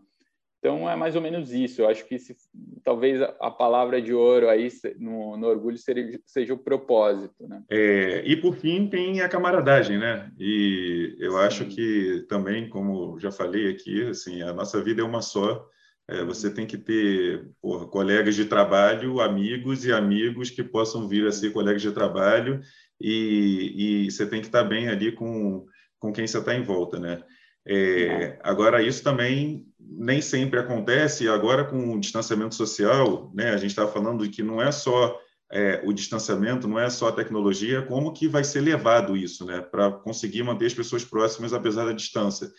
então 0.58 0.90
é 0.90 0.96
mais 0.96 1.16
ou 1.16 1.22
menos 1.22 1.54
isso. 1.54 1.84
Eu 1.84 1.88
acho 1.88 2.04
que 2.08 2.18
se, 2.18 2.36
talvez 2.84 3.22
a 3.22 3.52
palavra 3.52 4.02
de 4.02 4.12
ouro 4.12 4.50
aí 4.50 4.68
no, 4.98 5.38
no 5.38 5.48
orgulho 5.48 5.78
seja, 5.78 6.20
seja, 6.26 6.54
o 6.56 6.58
propósito, 6.58 7.48
né? 7.48 7.62
É, 7.70 8.24
e 8.26 8.36
por 8.36 8.56
fim 8.56 8.88
tem 8.88 9.22
a 9.22 9.30
camaradagem, 9.30 10.00
né? 10.00 10.32
E 10.40 11.16
eu 11.20 11.34
Sim. 11.34 11.38
acho 11.38 11.66
que 11.66 12.26
também, 12.28 12.68
como 12.68 13.20
já 13.20 13.32
falei 13.32 13.70
aqui, 13.70 14.08
assim 14.08 14.42
a 14.42 14.52
nossa 14.52 14.82
vida 14.84 15.04
é 15.04 15.06
uma 15.06 15.22
só 15.22 15.64
é, 16.08 16.24
você 16.24 16.50
tem 16.50 16.68
que 16.68 16.78
ter 16.78 17.50
porra, 17.62 17.88
colegas 17.88 18.36
de 18.36 18.46
trabalho, 18.46 19.22
amigos 19.22 19.86
e 19.86 19.92
amigos 19.92 20.50
que 20.50 20.64
possam 20.64 21.08
vir 21.08 21.28
a 21.28 21.32
ser 21.32 21.52
colegas 21.52 21.82
de 21.82 21.92
trabalho 21.92 22.62
e, 23.02 24.06
e 24.06 24.12
você 24.12 24.26
tem 24.26 24.40
que 24.42 24.48
estar 24.48 24.64
bem 24.64 24.88
ali 24.88 25.12
com, 25.12 25.66
com 26.00 26.14
quem 26.14 26.28
você 26.28 26.38
está 26.38 26.56
em 26.56 26.62
volta, 26.62 27.00
né? 27.00 27.24
É, 27.68 28.38
agora, 28.44 28.84
isso 28.84 29.04
também 29.04 29.66
nem 29.80 30.22
sempre 30.22 30.60
acontece. 30.60 31.28
Agora, 31.28 31.66
com 31.66 31.96
o 31.96 32.00
distanciamento 32.00 32.54
social, 32.54 33.32
né, 33.34 33.50
a 33.52 33.58
gente 33.58 33.72
está 33.72 33.88
falando 33.88 34.30
que 34.30 34.44
não 34.44 34.62
é 34.62 34.72
só 34.72 35.20
é, 35.52 35.82
o 35.84 35.92
distanciamento, 35.92 36.68
não 36.68 36.80
é 36.80 36.90
só 36.90 37.10
a 37.10 37.12
tecnologia, 37.12 37.82
como 37.82 38.14
que 38.14 38.28
vai 38.28 38.44
ser 38.44 38.62
levado 38.62 39.18
isso, 39.18 39.46
né, 39.46 39.62
para 39.62 39.92
conseguir 39.92 40.44
manter 40.44 40.68
as 40.68 40.74
pessoas 40.74 41.04
próximas 41.04 41.54
apesar 41.54 41.86
da 41.86 41.92
distância. 41.92 42.52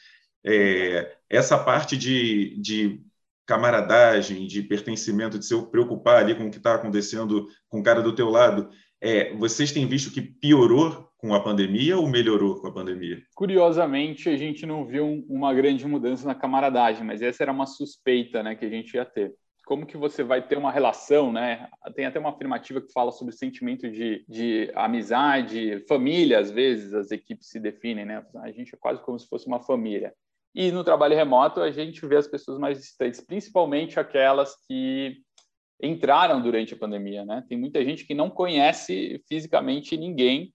É, 0.45 1.17
essa 1.31 1.57
parte 1.59 1.97
de, 1.97 2.57
de 2.61 3.01
camaradagem, 3.47 4.47
de 4.47 4.63
pertencimento, 4.63 5.39
de 5.39 5.47
se 5.47 5.55
preocupar 5.71 6.17
ali 6.17 6.35
com 6.35 6.47
o 6.47 6.51
que 6.51 6.57
está 6.57 6.75
acontecendo 6.75 7.47
com 7.69 7.81
o 7.81 7.83
cara 7.83 8.03
do 8.03 8.15
teu 8.15 8.29
lado, 8.29 8.69
é, 9.01 9.33
vocês 9.35 9.73
têm 9.73 9.87
visto 9.87 10.13
que 10.13 10.21
piorou 10.21 11.09
com 11.17 11.35
a 11.35 11.41
pandemia 11.41 11.97
ou 11.97 12.09
melhorou 12.09 12.61
com 12.61 12.67
a 12.67 12.73
pandemia? 12.73 13.23
Curiosamente, 13.35 14.29
a 14.29 14.37
gente 14.37 14.67
não 14.67 14.85
viu 14.85 15.25
uma 15.29 15.53
grande 15.55 15.87
mudança 15.87 16.27
na 16.27 16.35
camaradagem, 16.35 17.05
mas 17.05 17.23
essa 17.23 17.43
era 17.43 17.53
uma 17.53 17.67
suspeita 17.67 18.43
né, 18.43 18.55
que 18.55 18.65
a 18.65 18.71
gente 18.71 18.95
ia 18.95 19.05
ter. 19.05 19.35
Como 19.65 19.85
que 19.85 19.97
você 19.97 20.23
vai 20.23 20.47
ter 20.47 20.57
uma 20.57 20.71
relação, 20.71 21.33
né? 21.33 21.69
Tem 21.97 22.07
até 22.07 22.21
uma 22.21 22.31
afirmativa 22.31 22.81
que 22.81 22.93
fala 22.93 23.11
sobre 23.11 23.35
o 23.35 23.37
sentimento 23.37 23.91
de, 23.91 24.25
de 24.29 24.71
amizade, 24.77 25.85
família, 25.89 26.39
às 26.39 26.53
vezes, 26.53 26.95
as 26.95 27.11
equipes 27.11 27.49
se 27.49 27.59
definem, 27.59 28.05
né? 28.05 28.25
A 28.37 28.53
gente 28.53 28.73
é 28.73 28.79
quase 28.79 29.03
como 29.03 29.19
se 29.19 29.27
fosse 29.27 29.49
uma 29.49 29.59
família. 29.59 30.15
E 30.59 30.73
no 30.73 30.83
trabalho 30.83 31.15
remoto, 31.15 31.61
a 31.61 31.71
gente 31.71 32.07
vê 32.07 32.17
as 32.17 32.27
pessoas 32.27 32.59
mais 32.59 32.79
distantes, 32.79 33.21
principalmente 33.21 34.01
aquelas 34.01 34.57
que 34.67 35.19
entraram 35.83 36.41
durante 36.41 36.73
a 36.73 36.79
pandemia. 36.79 37.27
Né? 37.27 37.45
Tem 37.47 37.59
muita 37.59 37.85
gente 37.85 38.07
que 38.07 38.15
não 38.15 38.31
conhece 38.31 39.23
fisicamente 39.29 39.99
ninguém 39.99 40.55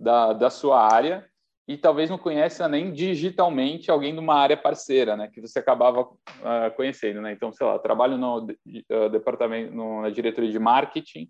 da, 0.00 0.32
da 0.32 0.48
sua 0.48 0.90
área 0.90 1.28
e 1.68 1.76
talvez 1.76 2.08
não 2.08 2.16
conheça 2.16 2.66
nem 2.68 2.90
digitalmente 2.90 3.90
alguém 3.90 4.14
de 4.14 4.18
uma 4.18 4.34
área 4.34 4.56
parceira, 4.56 5.14
né, 5.14 5.28
que 5.32 5.40
você 5.40 5.58
acabava 5.58 6.02
uh, 6.02 6.74
conhecendo, 6.76 7.22
né? 7.22 7.32
Então, 7.32 7.50
sei 7.52 7.66
lá, 7.66 7.78
trabalho 7.78 8.18
no 8.18 8.44
uh, 8.44 9.08
departamento, 9.10 9.74
no, 9.74 10.02
na 10.02 10.10
diretoria 10.10 10.50
de 10.50 10.58
marketing 10.58 11.26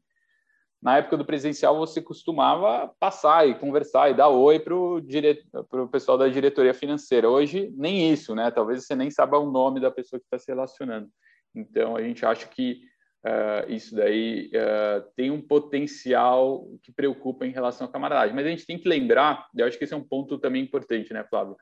na 0.85 0.99
época 0.99 1.17
do 1.17 1.25
presencial 1.25 1.79
você 1.79 2.03
costumava 2.03 2.95
passar 3.01 3.49
e 3.49 3.55
conversar 3.55 4.11
e 4.11 4.15
dar 4.15 4.29
oi 4.29 4.61
para 4.61 4.77
o 4.77 5.01
dire... 5.01 5.43
pessoal 5.91 6.19
da 6.19 6.29
diretoria 6.29 6.75
financeira. 6.75 7.27
Hoje, 7.31 7.73
nem 7.75 8.13
isso, 8.13 8.35
né? 8.35 8.51
Talvez 8.51 8.85
você 8.85 8.95
nem 8.95 9.11
saiba 9.11 9.39
o 9.39 9.51
nome 9.51 9.81
da 9.81 9.91
pessoa 9.91 10.21
que 10.21 10.27
está 10.27 10.39
se 10.39 10.47
relacionando. 10.47 11.09
Então, 11.55 11.97
a 11.97 12.03
gente 12.03 12.27
acha 12.27 12.47
que 12.47 12.83
uh, 13.25 13.73
isso 13.73 13.97
daí 13.97 14.51
uh, 14.51 15.11
tem 15.17 15.31
um 15.31 15.41
potencial 15.41 16.67
que 16.83 16.93
preocupa 16.93 17.47
em 17.47 17.51
relação 17.51 17.87
à 17.87 17.91
camaradagem. 17.91 18.37
Mas 18.37 18.45
a 18.45 18.51
gente 18.51 18.67
tem 18.67 18.79
que 18.79 18.87
lembrar, 18.87 19.47
eu 19.57 19.67
acho 19.67 19.79
que 19.79 19.85
esse 19.85 19.95
é 19.95 19.97
um 19.97 20.07
ponto 20.07 20.37
também 20.37 20.63
importante, 20.63 21.15
né, 21.15 21.25
Flávio? 21.25 21.57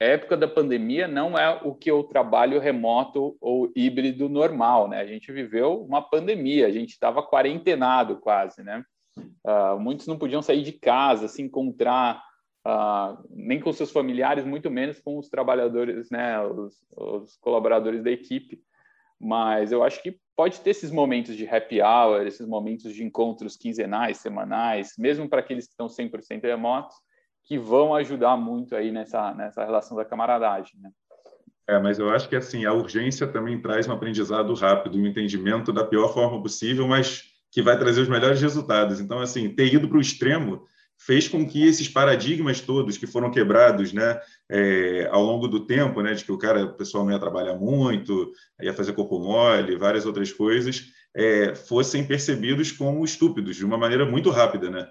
Época 0.00 0.34
da 0.34 0.48
pandemia 0.48 1.06
não 1.06 1.38
é 1.38 1.60
o 1.62 1.74
que 1.74 1.92
o 1.92 2.02
trabalho 2.02 2.58
remoto 2.58 3.36
ou 3.38 3.70
híbrido 3.76 4.30
normal, 4.30 4.88
né? 4.88 4.98
A 4.98 5.06
gente 5.06 5.30
viveu 5.30 5.78
uma 5.82 6.00
pandemia, 6.00 6.66
a 6.66 6.70
gente 6.70 6.92
estava 6.92 7.22
quarentenado 7.22 8.16
quase, 8.16 8.62
né? 8.62 8.82
Uh, 9.44 9.78
muitos 9.78 10.06
não 10.06 10.16
podiam 10.16 10.40
sair 10.40 10.62
de 10.62 10.72
casa, 10.72 11.28
se 11.28 11.42
encontrar 11.42 12.24
uh, 12.66 13.22
nem 13.28 13.60
com 13.60 13.70
seus 13.74 13.90
familiares, 13.90 14.42
muito 14.42 14.70
menos 14.70 14.98
com 15.00 15.18
os 15.18 15.28
trabalhadores, 15.28 16.10
né? 16.10 16.40
Os, 16.40 16.74
os, 16.96 17.36
colaboradores 17.36 18.02
da 18.02 18.10
equipe. 18.10 18.58
Mas 19.20 19.70
eu 19.70 19.84
acho 19.84 20.02
que 20.02 20.18
pode 20.34 20.60
ter 20.60 20.70
esses 20.70 20.90
momentos 20.90 21.36
de 21.36 21.46
happy 21.46 21.82
hour, 21.82 22.26
esses 22.26 22.46
momentos 22.46 22.94
de 22.94 23.04
encontros 23.04 23.54
quinzenais, 23.54 24.16
semanais, 24.16 24.94
mesmo 24.96 25.28
para 25.28 25.40
aqueles 25.40 25.66
que 25.66 25.72
estão 25.72 25.88
100% 25.88 26.42
remotos, 26.44 26.96
que 27.44 27.58
vão 27.58 27.94
ajudar 27.94 28.36
muito 28.36 28.74
aí 28.76 28.90
nessa, 28.90 29.34
nessa 29.34 29.64
relação 29.64 29.96
da 29.96 30.04
camaradagem. 30.04 30.78
Né? 30.80 30.90
É, 31.68 31.78
mas 31.78 31.98
eu 31.98 32.10
acho 32.10 32.28
que 32.28 32.36
assim 32.36 32.64
a 32.64 32.72
urgência 32.72 33.26
também 33.26 33.60
traz 33.60 33.86
um 33.86 33.92
aprendizado 33.92 34.52
rápido, 34.54 34.98
um 34.98 35.06
entendimento 35.06 35.72
da 35.72 35.84
pior 35.84 36.12
forma 36.12 36.42
possível, 36.42 36.86
mas 36.86 37.24
que 37.50 37.62
vai 37.62 37.78
trazer 37.78 38.00
os 38.00 38.08
melhores 38.08 38.40
resultados. 38.40 39.00
Então, 39.00 39.20
assim, 39.20 39.48
ter 39.48 39.72
ido 39.72 39.88
para 39.88 39.98
o 39.98 40.00
extremo 40.00 40.64
fez 40.98 41.26
com 41.26 41.46
que 41.46 41.66
esses 41.66 41.88
paradigmas 41.88 42.60
todos 42.60 42.98
que 42.98 43.06
foram 43.06 43.30
quebrados, 43.30 43.92
né, 43.92 44.20
é, 44.50 45.08
ao 45.10 45.22
longo 45.22 45.48
do 45.48 45.66
tempo, 45.66 46.02
né, 46.02 46.12
de 46.12 46.24
que 46.24 46.30
o 46.30 46.36
cara, 46.36 46.64
o 46.64 46.74
pessoal 46.74 47.04
não 47.04 47.12
ia 47.12 47.18
trabalhar 47.18 47.54
muito, 47.54 48.32
ia 48.60 48.74
fazer 48.74 48.92
corpo 48.92 49.18
mole, 49.18 49.76
várias 49.76 50.04
outras 50.04 50.30
coisas, 50.30 50.92
é, 51.14 51.54
fossem 51.54 52.06
percebidos 52.06 52.70
como 52.70 53.04
estúpidos 53.04 53.56
de 53.56 53.64
uma 53.64 53.78
maneira 53.78 54.04
muito 54.04 54.30
rápida, 54.30 54.70
né? 54.70 54.88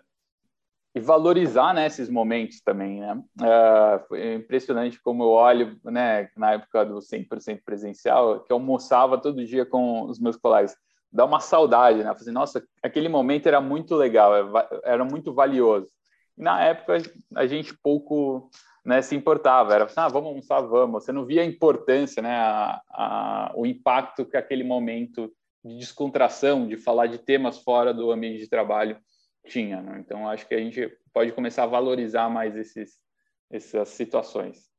E 0.95 0.99
valorizar 0.99 1.73
né, 1.73 1.85
esses 1.85 2.09
momentos 2.09 2.61
também, 2.61 2.99
né? 2.99 3.21
Uh, 3.39 4.07
foi 4.07 4.33
impressionante 4.35 4.99
como 5.01 5.23
eu 5.23 5.29
olho, 5.29 5.79
né, 5.85 6.29
na 6.35 6.53
época 6.53 6.83
do 6.83 6.99
100% 6.99 7.61
presencial, 7.63 8.39
que 8.39 8.51
eu 8.51 8.55
almoçava 8.57 9.17
todo 9.19 9.45
dia 9.45 9.65
com 9.65 10.03
os 10.05 10.19
meus 10.19 10.35
colegas. 10.35 10.75
Dá 11.11 11.25
uma 11.25 11.39
saudade, 11.39 12.03
né? 12.03 12.09
Assim, 12.09 12.31
Nossa, 12.31 12.63
aquele 12.81 13.07
momento 13.07 13.47
era 13.47 13.61
muito 13.61 13.95
legal, 13.95 14.31
era 14.83 15.05
muito 15.05 15.31
valioso. 15.31 15.87
E 16.35 16.41
na 16.41 16.63
época 16.63 16.97
a 17.35 17.45
gente 17.45 17.77
pouco 17.83 18.49
né, 18.83 19.01
se 19.01 19.15
importava, 19.15 19.75
era 19.75 19.85
assim, 19.85 19.93
ah, 19.97 20.07
vamos 20.07 20.29
almoçar, 20.29 20.61
vamos. 20.61 21.03
Você 21.03 21.11
não 21.11 21.25
via 21.25 21.41
a 21.41 21.45
importância, 21.45 22.21
né, 22.21 22.35
a, 22.35 22.81
a, 22.89 23.51
o 23.55 23.65
impacto 23.65 24.25
que 24.25 24.37
aquele 24.37 24.63
momento 24.63 25.31
de 25.63 25.77
descontração, 25.77 26.67
de 26.67 26.77
falar 26.77 27.07
de 27.07 27.17
temas 27.17 27.59
fora 27.59 27.93
do 27.93 28.11
ambiente 28.11 28.39
de 28.39 28.49
trabalho 28.49 28.97
tinha. 29.47 29.81
Né? 29.81 29.99
Então, 29.99 30.27
acho 30.27 30.47
que 30.47 30.55
a 30.55 30.59
gente 30.59 30.91
pode 31.13 31.31
começar 31.31 31.63
a 31.63 31.67
valorizar 31.67 32.29
mais 32.29 32.55
esses, 32.55 32.97
essas 33.49 33.89
situações. 33.89 34.69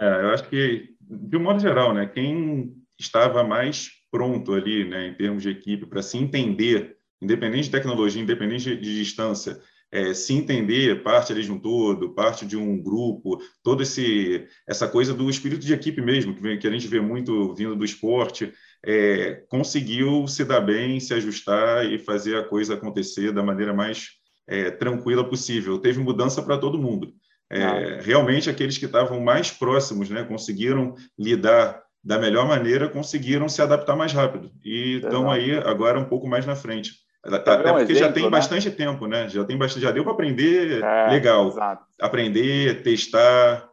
É, 0.00 0.06
eu 0.06 0.30
acho 0.30 0.48
que, 0.48 0.94
de 1.00 1.36
um 1.36 1.42
modo 1.42 1.60
geral, 1.60 1.92
né, 1.92 2.06
quem 2.06 2.72
estava 2.98 3.42
mais 3.42 3.90
pronto 4.10 4.54
ali, 4.54 4.88
né, 4.88 5.08
em 5.08 5.14
termos 5.14 5.42
de 5.42 5.50
equipe, 5.50 5.86
para 5.86 6.02
se 6.02 6.16
entender, 6.16 6.96
independente 7.20 7.64
de 7.64 7.70
tecnologia, 7.70 8.22
independente 8.22 8.76
de, 8.76 8.98
distância, 8.98 9.60
é, 9.90 10.14
se 10.14 10.34
entender 10.34 11.02
parte 11.02 11.32
ali 11.32 11.42
de 11.42 11.50
um 11.50 11.58
todo, 11.58 12.14
parte 12.14 12.46
de 12.46 12.56
um 12.56 12.80
grupo, 12.80 13.42
toda 13.62 13.82
esse 13.82 14.46
essa 14.66 14.86
coisa 14.86 15.14
do 15.14 15.28
espírito 15.28 15.64
de 15.64 15.72
equipe 15.72 16.00
mesmo, 16.00 16.34
que, 16.34 16.42
vem, 16.42 16.58
que 16.58 16.66
a 16.66 16.70
gente 16.70 16.86
vê 16.86 17.00
muito 17.00 17.54
vindo 17.54 17.74
do 17.74 17.84
esporte, 17.84 18.52
é, 18.84 19.42
conseguiu 19.48 20.26
se 20.26 20.44
dar 20.44 20.60
bem, 20.60 21.00
se 21.00 21.12
ajustar 21.14 21.84
e 21.84 21.98
fazer 21.98 22.36
a 22.36 22.44
coisa 22.44 22.74
acontecer 22.74 23.32
da 23.32 23.42
maneira 23.42 23.74
mais 23.74 24.08
é, 24.46 24.70
tranquila 24.70 25.28
possível. 25.28 25.78
Teve 25.78 26.00
mudança 26.00 26.42
para 26.42 26.58
todo 26.58 26.78
mundo. 26.78 27.12
É. 27.50 28.00
Realmente, 28.02 28.50
aqueles 28.50 28.76
que 28.76 28.84
estavam 28.84 29.20
mais 29.20 29.50
próximos 29.50 30.10
né, 30.10 30.22
conseguiram 30.22 30.94
lidar 31.18 31.82
da 32.04 32.18
melhor 32.18 32.46
maneira, 32.46 32.88
conseguiram 32.88 33.48
se 33.48 33.60
adaptar 33.60 33.96
mais 33.96 34.12
rápido 34.12 34.50
e 34.64 34.96
estão 34.96 35.30
aí 35.30 35.56
agora 35.58 35.98
um 35.98 36.04
pouco 36.04 36.28
mais 36.28 36.46
na 36.46 36.54
frente. 36.54 36.92
Até 37.24 37.52
um 37.52 37.76
porque 37.76 37.92
exemplo, 37.92 37.98
já 37.98 38.12
tem 38.12 38.22
né? 38.24 38.30
bastante 38.30 38.70
tempo, 38.70 39.06
né? 39.06 39.28
Já 39.28 39.44
tem 39.44 39.58
bastante, 39.58 39.82
já 39.82 39.90
deu 39.90 40.04
para 40.04 40.12
aprender 40.12 40.82
é, 40.82 41.10
legal. 41.10 41.48
Exato. 41.48 41.84
Aprender, 42.00 42.82
testar, 42.82 43.68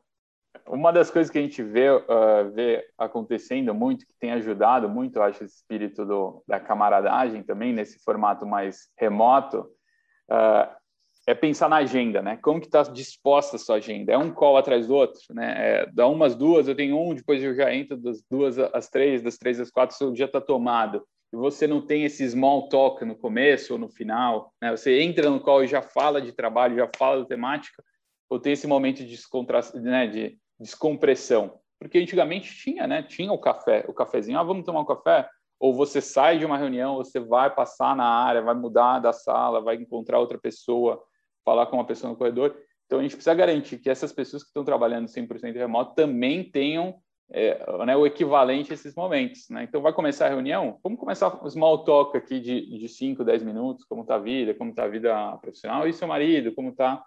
uma 0.67 0.91
das 0.91 1.11
coisas 1.11 1.31
que 1.31 1.37
a 1.37 1.41
gente 1.41 1.61
vê, 1.61 1.89
uh, 1.89 2.51
vê 2.53 2.87
acontecendo 2.97 3.73
muito, 3.73 4.05
que 4.05 4.13
tem 4.19 4.31
ajudado 4.31 4.89
muito, 4.89 5.17
eu 5.17 5.23
acho, 5.23 5.43
esse 5.43 5.57
espírito 5.57 6.05
do, 6.05 6.43
da 6.47 6.59
camaradagem 6.59 7.43
também, 7.43 7.71
nesse 7.71 7.99
formato 8.03 8.45
mais 8.45 8.89
remoto, 8.97 9.67
uh, 10.31 10.75
é 11.27 11.33
pensar 11.33 11.67
na 11.67 11.77
agenda, 11.77 12.21
né? 12.21 12.37
Como 12.41 12.59
que 12.59 12.67
está 12.67 12.83
disposta 12.83 13.55
a 13.55 13.59
sua 13.59 13.77
agenda? 13.77 14.13
É 14.13 14.17
um 14.17 14.31
call 14.31 14.57
atrás 14.57 14.87
do 14.87 14.95
outro, 14.95 15.21
né? 15.33 15.53
É, 15.57 15.85
dá 15.91 16.07
umas 16.07 16.35
duas, 16.35 16.67
eu 16.67 16.75
tenho 16.75 16.99
um, 16.99 17.15
depois 17.15 17.43
eu 17.43 17.55
já 17.55 17.73
entro 17.73 17.97
das 17.97 18.21
duas 18.29 18.57
às 18.59 18.89
três, 18.89 19.23
das 19.23 19.37
três 19.37 19.59
às 19.59 19.71
quatro, 19.71 19.95
seu 19.95 20.11
dia 20.11 20.25
está 20.25 20.39
tomado. 20.39 21.03
E 21.33 21.35
você 21.35 21.65
não 21.65 21.81
tem 21.81 22.03
esse 22.05 22.27
small 22.29 22.69
talk 22.69 23.03
no 23.03 23.15
começo 23.15 23.73
ou 23.73 23.79
no 23.79 23.89
final, 23.89 24.53
né? 24.61 24.69
Você 24.71 25.01
entra 25.01 25.29
no 25.29 25.39
call 25.39 25.63
e 25.63 25.67
já 25.67 25.81
fala 25.81 26.21
de 26.21 26.31
trabalho, 26.31 26.75
já 26.77 26.89
fala 26.95 27.21
da 27.21 27.25
temática, 27.25 27.83
ou 28.29 28.39
tem 28.39 28.53
esse 28.53 28.67
momento 28.67 28.97
de 28.97 29.07
descontração, 29.07 29.81
né? 29.81 30.05
De 30.05 30.37
descompressão. 30.59 31.59
Porque 31.79 31.99
antigamente 31.99 32.55
tinha, 32.55 32.87
né? 32.87 33.03
Tinha 33.03 33.31
o 33.31 33.37
café, 33.37 33.85
o 33.87 33.93
cafezinho. 33.93 34.39
Ah, 34.39 34.43
vamos 34.43 34.65
tomar 34.65 34.81
um 34.81 34.85
café? 34.85 35.29
Ou 35.59 35.73
você 35.73 36.01
sai 36.01 36.37
de 36.37 36.45
uma 36.45 36.57
reunião, 36.57 36.95
você 36.95 37.19
vai 37.19 37.53
passar 37.53 37.95
na 37.95 38.05
área, 38.05 38.41
vai 38.41 38.55
mudar 38.55 38.99
da 38.99 39.13
sala, 39.13 39.61
vai 39.61 39.75
encontrar 39.75 40.19
outra 40.19 40.37
pessoa, 40.37 41.01
falar 41.43 41.65
com 41.67 41.77
uma 41.77 41.85
pessoa 41.85 42.11
no 42.11 42.17
corredor. 42.17 42.55
Então, 42.85 42.99
a 42.99 43.01
gente 43.01 43.15
precisa 43.15 43.33
garantir 43.33 43.79
que 43.79 43.89
essas 43.89 44.11
pessoas 44.11 44.43
que 44.43 44.49
estão 44.49 44.63
trabalhando 44.63 45.07
100% 45.07 45.53
remoto 45.55 45.95
também 45.95 46.43
tenham 46.43 46.95
é, 47.31 47.57
né, 47.85 47.95
o 47.95 48.05
equivalente 48.05 48.71
a 48.71 48.75
esses 48.75 48.93
momentos. 48.93 49.49
Né? 49.49 49.63
Então, 49.63 49.81
vai 49.81 49.93
começar 49.93 50.27
a 50.27 50.29
reunião? 50.29 50.79
Vamos 50.83 50.99
começar 50.99 51.43
um 51.43 51.49
small 51.49 51.83
talk 51.83 52.15
aqui 52.15 52.39
de, 52.39 52.77
de 52.77 52.87
5, 52.87 53.23
10 53.23 53.43
minutos, 53.43 53.85
como 53.85 54.01
está 54.01 54.15
a 54.15 54.19
vida, 54.19 54.53
como 54.53 54.69
está 54.69 54.83
a 54.83 54.87
vida 54.87 55.37
profissional, 55.37 55.87
e 55.87 55.93
seu 55.93 56.07
marido, 56.07 56.53
como 56.53 56.69
está 56.69 57.03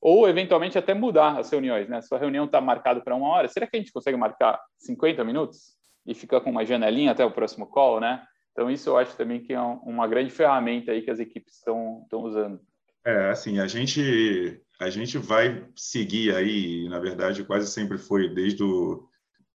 ou 0.00 0.28
eventualmente 0.28 0.78
até 0.78 0.94
mudar 0.94 1.38
as 1.38 1.50
reuniões, 1.50 1.88
né? 1.88 2.00
Sua 2.00 2.18
reunião 2.18 2.46
está 2.46 2.60
marcada 2.60 3.00
para 3.00 3.14
uma 3.14 3.28
hora, 3.28 3.48
será 3.48 3.66
que 3.66 3.76
a 3.76 3.80
gente 3.80 3.92
consegue 3.92 4.16
marcar 4.16 4.60
50 4.78 5.22
minutos 5.24 5.76
e 6.06 6.14
ficar 6.14 6.40
com 6.40 6.50
uma 6.50 6.64
janelinha 6.64 7.12
até 7.12 7.24
o 7.24 7.30
próximo 7.30 7.66
call, 7.66 8.00
né? 8.00 8.22
Então 8.52 8.70
isso 8.70 8.88
eu 8.88 8.96
acho 8.96 9.16
também 9.16 9.40
que 9.40 9.52
é 9.52 9.60
uma 9.60 10.08
grande 10.08 10.30
ferramenta 10.30 10.92
aí 10.92 11.02
que 11.02 11.10
as 11.10 11.20
equipes 11.20 11.56
estão 11.56 12.06
usando. 12.12 12.60
É, 13.04 13.30
assim, 13.30 13.58
a 13.58 13.66
gente 13.66 14.60
a 14.80 14.88
gente 14.88 15.18
vai 15.18 15.66
seguir 15.76 16.34
aí, 16.34 16.88
na 16.88 16.98
verdade, 16.98 17.44
quase 17.44 17.70
sempre 17.70 17.98
foi 17.98 18.28
desde 18.28 18.62
o 18.62 19.06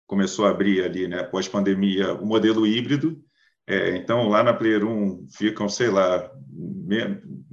começou 0.06 0.44
a 0.44 0.50
abrir 0.50 0.84
ali, 0.84 1.08
né, 1.08 1.22
pós 1.22 1.48
pandemia, 1.48 2.12
o 2.14 2.26
modelo 2.26 2.66
híbrido. 2.66 3.22
É, 3.66 3.96
então 3.96 4.28
lá 4.28 4.42
na 4.42 4.52
Player 4.52 4.84
1 4.84 5.28
ficam, 5.30 5.68
sei 5.68 5.88
lá, 5.88 6.30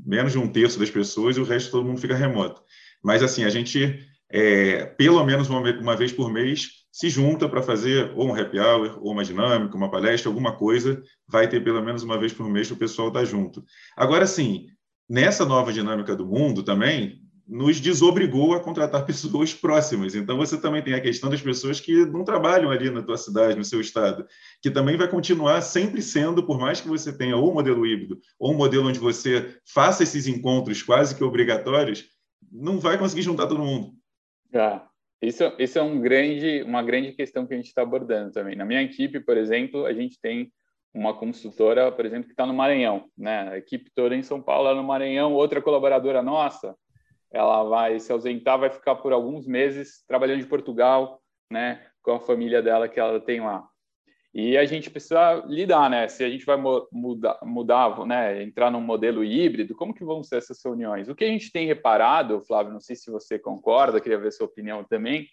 menos 0.10 0.32
de 0.32 0.40
um 0.40 0.48
terço 0.48 0.80
das 0.80 0.90
pessoas 0.90 1.38
e 1.38 1.40
o 1.40 1.44
resto 1.44 1.72
todo 1.72 1.86
mundo 1.86 2.02
fica 2.02 2.16
remoto. 2.16 2.62
Mas, 3.04 3.22
assim, 3.22 3.44
a 3.44 3.50
gente, 3.50 4.00
é, 4.30 4.86
pelo 4.86 5.24
menos 5.24 5.48
uma, 5.48 5.62
uma 5.80 5.96
vez 5.96 6.12
por 6.12 6.32
mês, 6.32 6.80
se 6.92 7.10
junta 7.10 7.48
para 7.48 7.62
fazer 7.62 8.12
ou 8.16 8.28
um 8.28 8.36
happy 8.36 8.60
hour, 8.60 8.98
ou 9.02 9.12
uma 9.12 9.24
dinâmica, 9.24 9.78
uma 9.78 9.92
palestra, 9.92 10.30
alguma 10.30 10.58
coisa, 10.58 11.02
vai 11.28 11.48
ter 11.48 11.64
pelo 11.64 11.84
menos 11.84 12.02
uma 12.02 12.18
vez 12.18 12.34
por 12.34 12.50
mês 12.50 12.68
que 12.68 12.74
o 12.74 12.78
pessoal 12.78 13.10
está 13.10 13.24
junto. 13.24 13.64
Agora, 13.96 14.26
sim, 14.26 14.66
nessa 15.08 15.46
nova 15.46 15.72
dinâmica 15.72 16.16
do 16.16 16.26
mundo 16.26 16.64
também, 16.64 17.22
nos 17.50 17.82
desobrigou 17.82 18.54
a 18.54 18.60
contratar 18.60 19.04
pessoas 19.08 19.54
próximas. 19.54 20.14
Então, 20.14 20.38
você 20.38 20.62
também 20.62 20.84
tem 20.84 20.94
a 20.94 21.02
questão 21.02 21.30
das 21.30 21.42
pessoas 21.42 21.80
que 21.80 22.06
não 22.06 22.24
trabalham 22.24 22.70
ali 22.70 22.92
na 22.92 23.02
tua 23.02 23.18
cidade, 23.18 23.58
no 23.58 23.66
seu 23.66 23.82
estado, 23.82 24.28
que 24.62 24.70
também 24.70 24.96
vai 24.96 25.08
continuar 25.08 25.62
sempre 25.62 26.02
sendo, 26.04 26.46
por 26.46 26.60
mais 26.60 26.80
que 26.80 26.88
você 26.88 27.12
tenha 27.12 27.36
ou 27.36 27.50
um 27.50 27.54
modelo 27.56 27.86
híbrido, 27.88 28.20
ou 28.38 28.54
um 28.54 28.58
modelo 28.58 28.88
onde 28.88 29.00
você 29.00 29.58
faça 29.66 30.04
esses 30.04 30.28
encontros 30.28 30.84
quase 30.84 31.16
que 31.16 31.24
obrigatórios, 31.24 32.06
não 32.52 32.80
vai 32.80 33.00
conseguir 33.00 33.24
juntar 33.24 33.48
todo 33.48 33.64
mundo. 33.64 33.94
Ah, 34.54 34.88
isso, 35.22 35.44
isso 35.58 35.80
é 35.80 35.82
um 35.82 36.00
grande, 36.00 36.62
uma 36.64 36.84
grande 36.84 37.12
questão 37.14 37.48
que 37.48 37.54
a 37.54 37.58
gente 37.58 37.68
está 37.68 37.82
abordando 37.82 38.32
também. 38.32 38.56
Na 38.56 38.66
minha 38.66 38.82
equipe, 38.82 39.20
por 39.20 39.38
exemplo, 39.38 39.86
a 39.86 39.94
gente 39.94 40.20
tem 40.22 40.52
uma 40.94 41.14
consultora, 41.14 41.92
por 41.92 42.06
exemplo, 42.06 42.26
que 42.26 42.34
está 42.34 42.46
no 42.46 42.54
Maranhão, 42.54 43.06
né? 43.18 43.50
A 43.50 43.58
equipe 43.58 43.92
toda 43.94 44.16
em 44.16 44.24
São 44.24 44.42
Paulo, 44.42 44.74
no 44.74 44.84
Maranhão, 44.84 45.34
outra 45.34 45.62
colaboradora 45.62 46.24
nossa 46.24 46.76
ela 47.32 47.64
vai 47.64 48.00
se 48.00 48.12
ausentar, 48.12 48.60
vai 48.60 48.70
ficar 48.70 48.96
por 48.96 49.14
alguns 49.14 49.46
meses 49.46 50.04
trabalhando 50.08 50.42
em 50.42 50.48
Portugal, 50.48 51.22
né, 51.52 51.86
com 52.02 52.12
a 52.12 52.20
família 52.20 52.62
dela 52.62 52.88
que 52.88 53.00
ela 53.00 53.20
tem 53.20 53.42
lá. 53.42 53.68
E 54.34 54.58
a 54.58 54.66
gente 54.66 54.92
precisa 54.92 55.44
lidar, 55.48 55.90
né? 55.90 56.08
Se 56.08 56.24
a 56.24 56.30
gente 56.30 56.46
vai 56.46 56.56
mudar, 56.92 57.40
mudar, 57.44 58.06
né, 58.06 58.44
entrar 58.44 58.70
num 58.70 58.82
modelo 58.82 59.24
híbrido, 59.24 59.76
como 59.76 59.94
que 59.94 60.04
vão 60.04 60.24
ser 60.24 60.38
essas 60.38 60.60
reuniões? 60.64 61.10
O 61.10 61.16
que 61.16 61.24
a 61.24 61.28
gente 61.28 61.52
tem 61.52 61.66
reparado, 61.66 62.44
Flávio, 62.46 62.72
não 62.72 62.80
sei 62.80 62.96
se 62.96 63.10
você 63.10 63.40
concorda, 63.40 64.00
queria 64.00 64.20
ver 64.20 64.32
sua 64.32 64.46
opinião 64.46 64.84
também, 64.84 65.28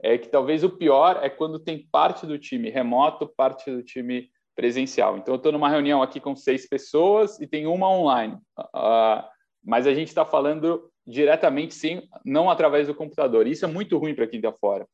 é 0.00 0.16
que 0.16 0.28
talvez 0.28 0.62
o 0.62 0.70
pior 0.70 1.18
é 1.20 1.28
quando 1.28 1.58
tem 1.58 1.88
parte 1.90 2.26
do 2.26 2.38
time 2.38 2.70
remoto, 2.70 3.26
parte 3.36 3.68
do 3.68 3.82
time 3.82 4.30
presencial. 4.54 5.16
Então, 5.16 5.34
eu 5.34 5.38
estou 5.38 5.50
numa 5.50 5.68
reunião 5.68 6.00
aqui 6.00 6.20
com 6.20 6.36
seis 6.36 6.68
pessoas 6.68 7.40
e 7.40 7.46
tem 7.46 7.66
uma 7.66 7.90
online, 7.90 8.34
uh, 8.56 9.24
mas 9.64 9.86
a 9.86 9.94
gente 9.94 10.08
está 10.08 10.24
falando 10.24 10.88
diretamente, 11.08 11.74
sim, 11.74 12.02
não 12.22 12.50
através 12.50 12.86
do 12.86 12.94
computador. 12.94 13.46
Isso 13.46 13.64
é 13.64 13.68
muito 13.68 13.96
ruim 13.96 14.14
para 14.14 14.26
quem 14.26 14.38
está 14.38 14.52
fora. 14.52 14.86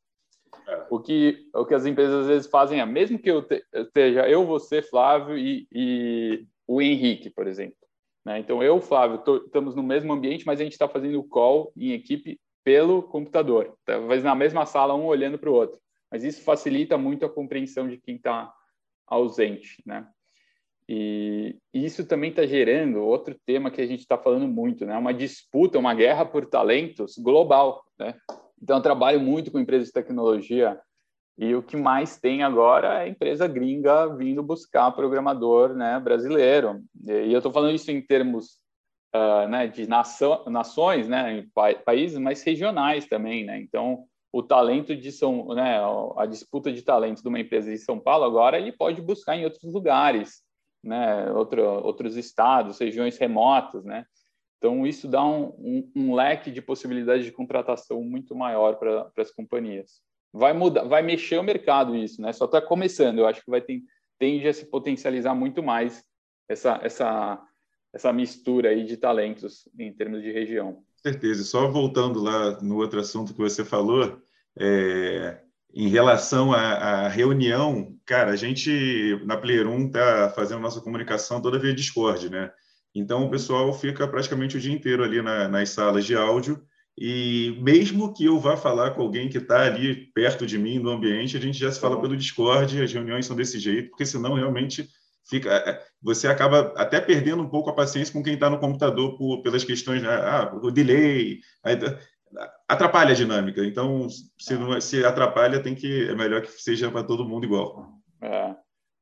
É. 0.69 0.87
O, 0.89 1.01
que, 1.01 1.49
o 1.53 1.67
que 1.67 1.75
as 1.75 1.85
empresas 1.85 2.23
às 2.23 2.27
vezes 2.29 2.47
fazem 2.47 2.81
é, 2.81 2.87
mesmo 2.87 3.19
que 3.19 3.29
eu 3.31 3.45
esteja 3.75 4.29
eu, 4.29 4.47
você, 4.47 4.81
Flávio 4.81 5.37
e, 5.37 5.67
e 5.73 6.47
o 6.67 6.81
Henrique, 6.81 7.29
por 7.29 7.49
exemplo. 7.49 7.77
Né? 8.25 8.39
Então, 8.39 8.63
eu, 8.63 8.81
Flávio, 8.81 9.19
tô, 9.19 9.39
estamos 9.39 9.75
no 9.75 9.83
mesmo 9.83 10.13
ambiente, 10.13 10.47
mas 10.47 10.61
a 10.61 10.63
gente 10.63 10.73
está 10.73 10.89
fazendo 10.89 11.19
o 11.19 11.25
call 11.25 11.73
em 11.77 11.93
equipe 11.93 12.41
pelo 12.63 13.03
computador. 13.03 13.77
Talvez 13.85 14.23
na 14.23 14.35
mesma 14.35 14.65
sala, 14.65 14.95
um 14.95 15.05
olhando 15.05 15.39
para 15.39 15.51
o 15.51 15.55
outro. 15.55 15.79
Mas 16.11 16.23
isso 16.23 16.43
facilita 16.43 16.97
muito 16.97 17.27
a 17.27 17.29
compreensão 17.29 17.89
de 17.89 17.99
quem 17.99 18.17
está 18.17 18.55
ausente, 19.07 19.83
né? 19.85 20.07
E 20.89 21.57
isso 21.73 22.07
também 22.07 22.31
está 22.31 22.45
gerando 22.45 23.03
outro 23.03 23.35
tema 23.47 23.71
que 23.71 23.81
a 23.81 23.87
gente 23.87 24.01
está 24.01 24.19
falando 24.19 24.47
muito, 24.47 24.85
né? 24.85 24.97
Uma 24.97 25.15
disputa, 25.15 25.79
uma 25.79 25.95
guerra 25.95 26.25
por 26.25 26.47
talentos 26.47 27.17
global, 27.17 27.83
né? 27.99 28.15
Então, 28.63 28.77
eu 28.77 28.83
trabalho 28.83 29.21
muito 29.21 29.51
com 29.51 29.59
empresas 29.59 29.89
de 29.89 29.93
tecnologia 29.93 30.81
e 31.37 31.55
o 31.55 31.63
que 31.63 31.77
mais 31.77 32.17
tem 32.17 32.43
agora 32.43 33.05
é 33.05 33.09
empresa 33.09 33.49
gringa 33.49 34.07
vindo 34.15 34.43
buscar 34.43 34.93
programador 34.93 35.75
né, 35.75 35.99
brasileiro. 35.99 36.83
E 37.05 37.33
eu 37.33 37.39
estou 37.39 37.53
falando 37.53 37.75
isso 37.75 37.91
em 37.91 38.01
termos 38.01 38.59
uh, 39.15 39.49
né, 39.49 39.67
de 39.67 39.87
nação, 39.87 40.45
nações, 40.47 41.09
né, 41.09 41.45
pa 41.53 41.75
países, 41.75 42.19
mas 42.19 42.43
regionais 42.43 43.07
também. 43.07 43.45
Né? 43.45 43.59
Então, 43.59 44.05
o 44.33 44.43
talento 44.43 44.95
de 44.95 45.11
São, 45.11 45.49
né, 45.55 45.81
a 46.17 46.25
disputa 46.27 46.73
de 46.73 46.83
talentos 46.83 47.23
de 47.23 47.29
uma 47.29 47.41
empresa 47.41 47.71
de 47.71 47.79
São 47.79 47.99
Paulo 47.99 48.25
agora 48.25 48.59
ele 48.59 48.73
pode 48.73 49.03
buscar 49.03 49.37
em 49.37 49.45
outros 49.45 49.73
lugares. 49.73 50.44
Né, 50.85 51.31
outro, 51.33 51.63
outros 51.63 52.17
estados, 52.17 52.79
regiões 52.79 53.17
remotas, 53.17 53.85
né? 53.85 54.05
Então, 54.59 54.87
isso 54.87 55.07
dá 55.07 55.23
um, 55.23 55.49
um, 55.59 55.93
um 55.95 56.15
leque 56.15 56.51
de 56.51 56.63
possibilidades 56.63 57.25
de 57.25 57.33
contratação 57.33 58.03
muito 58.03 58.35
maior 58.35 58.77
para 58.77 59.11
as 59.19 59.31
companhias. 59.31 60.01
Vai 60.33 60.53
mudar, 60.53 60.85
vai 60.85 61.03
mexer 61.03 61.39
o 61.39 61.43
mercado 61.43 61.95
isso, 61.95 62.23
né? 62.23 62.33
Só 62.33 62.47
está 62.47 62.63
começando. 62.63 63.19
Eu 63.19 63.27
acho 63.27 63.45
que 63.45 63.51
vai 63.51 63.61
ter, 63.61 63.83
tende 64.19 64.49
a 64.49 64.55
se 64.55 64.65
potencializar 64.71 65.35
muito 65.35 65.63
mais 65.63 66.03
essa, 66.49 66.81
essa, 66.83 67.43
essa 67.93 68.13
mistura 68.13 68.71
aí 68.71 68.85
de 68.85 68.97
talentos 68.97 69.69
em 69.79 69.93
termos 69.93 70.23
de 70.23 70.33
região. 70.33 70.83
certeza. 71.03 71.45
Só 71.45 71.71
voltando 71.71 72.23
lá 72.23 72.61
no 72.63 72.79
outro 72.79 73.01
assunto 73.01 73.35
que 73.35 73.41
você 73.41 73.65
falou, 73.65 74.19
é, 74.59 75.44
em 75.75 75.89
relação 75.89 76.53
à, 76.53 76.61
à, 76.61 77.09
reunião, 77.09 77.97
cara, 78.07 78.31
a 78.31 78.37
gente 78.37 79.21
na 79.25 79.37
Player 79.37 79.67
1 79.67 79.87
está 79.87 80.31
fazendo 80.31 80.61
nossa 80.61 80.81
comunicação 80.81 81.43
toda 81.43 81.59
via 81.59 81.75
Discord, 81.75 82.31
né? 82.31 82.51
Então 82.95 83.25
o 83.25 83.31
pessoal 83.31 83.73
fica 83.73 84.07
praticamente 84.07 84.57
o 84.57 84.61
dia 84.61 84.73
inteiro 84.73 85.03
ali 85.03 85.21
na, 85.21 85.49
nas 85.49 85.71
salas 85.71 86.05
de 86.05 86.15
áudio 86.15 86.63
e 86.97 87.59
mesmo 87.61 88.15
que 88.15 88.25
eu 88.25 88.39
vá 88.39 88.57
falar 88.57 88.93
com 88.93 89.03
alguém 89.03 89.29
que 89.29 89.39
está 89.39 89.63
ali 89.63 90.13
perto 90.15 90.47
de 90.47 90.57
mim 90.57 90.79
no 90.79 90.91
ambiente, 90.91 91.37
a 91.37 91.41
gente 91.41 91.59
já 91.59 91.73
se 91.73 91.81
fala 91.81 92.01
pelo 92.01 92.17
Discord, 92.17 92.81
as 92.81 92.93
reuniões 92.93 93.27
são 93.27 93.35
desse 93.35 93.59
jeito, 93.59 93.91
porque 93.91 94.07
senão 94.07 94.35
realmente 94.35 94.89
fica, 95.29 95.51
é, 95.51 95.83
você 96.01 96.29
acaba 96.29 96.73
até 96.77 97.01
perdendo 97.01 97.43
um 97.43 97.49
pouco 97.49 97.69
a 97.69 97.75
paciência 97.75 98.13
com 98.13 98.23
quem 98.23 98.35
está 98.35 98.49
no 98.49 98.61
computador 98.61 99.17
por, 99.17 99.43
pelas 99.43 99.65
questões, 99.65 100.03
né? 100.03 100.09
ah, 100.09 100.53
o 100.63 100.71
delay, 100.71 101.41
aí, 101.65 101.77
atrapalha 102.69 103.13
a 103.13 103.15
dinâmica. 103.15 103.65
Então, 103.65 104.09
se, 104.39 104.55
não, 104.55 104.75
é, 104.75 104.81
se 104.81 105.05
atrapalha, 105.05 105.63
tem 105.63 105.75
que 105.75 106.09
é 106.09 106.15
melhor 106.15 106.43
que 106.43 106.49
seja 106.51 106.91
para 106.91 107.05
todo 107.05 107.29
mundo 107.29 107.45
igual. 107.45 107.93
É, 108.23 108.55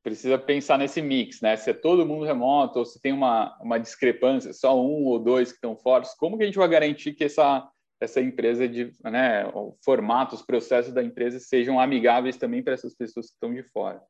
precisa 0.02 0.38
pensar 0.38 0.78
nesse 0.78 1.00
mix, 1.00 1.40
né? 1.40 1.56
Se 1.56 1.70
é 1.70 1.74
todo 1.74 2.06
mundo 2.06 2.24
remoto 2.24 2.80
ou 2.80 2.84
se 2.84 3.00
tem 3.00 3.12
uma, 3.12 3.56
uma 3.60 3.78
discrepância, 3.78 4.52
só 4.52 4.76
um 4.80 5.04
ou 5.04 5.18
dois 5.18 5.50
que 5.50 5.56
estão 5.56 5.76
fortes, 5.76 6.14
como 6.14 6.36
que 6.36 6.42
a 6.42 6.46
gente 6.46 6.58
vai 6.58 6.68
garantir 6.68 7.12
que 7.14 7.24
essa 7.24 7.68
essa 8.02 8.20
empresa 8.20 8.68
de, 8.68 8.92
né, 9.04 9.46
o 9.54 9.76
formato, 9.84 10.34
os 10.34 10.42
processos 10.42 10.92
da 10.92 11.04
empresa 11.04 11.38
sejam 11.38 11.78
amigáveis 11.78 12.36
também 12.36 12.60
para 12.60 12.74
essas 12.74 12.94
pessoas 12.94 13.26
que 13.26 13.34
estão 13.34 13.54
de 13.54 13.62
fora? 13.62 14.02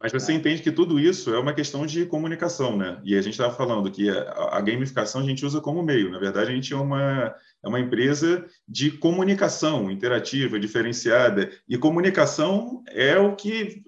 Mas 0.00 0.12
você 0.12 0.32
é. 0.32 0.34
entende 0.34 0.62
que 0.62 0.70
tudo 0.70 1.00
isso 1.00 1.34
é 1.34 1.38
uma 1.38 1.54
questão 1.54 1.86
de 1.86 2.04
comunicação, 2.04 2.76
né? 2.76 3.00
E 3.02 3.16
a 3.16 3.22
gente 3.22 3.32
estava 3.32 3.54
falando 3.54 3.90
que 3.90 4.10
a, 4.10 4.56
a, 4.58 4.60
gamificação 4.60 5.22
a 5.22 5.24
gente 5.24 5.44
usa 5.46 5.60
como 5.60 5.82
meio. 5.82 6.10
Na 6.10 6.18
verdade, 6.18 6.50
a 6.50 6.54
gente 6.54 6.72
é 6.72 6.76
uma, 6.76 7.34
é 7.66 7.68
uma 7.68 7.80
empresa 7.80 8.46
de 8.66 8.92
comunicação 8.92 9.90
interativa, 9.90 10.58
diferenciada. 10.58 11.50
E 11.68 11.76
comunicação 11.76 12.82
é 12.88 13.18
o 13.18 13.34
que 13.34 13.82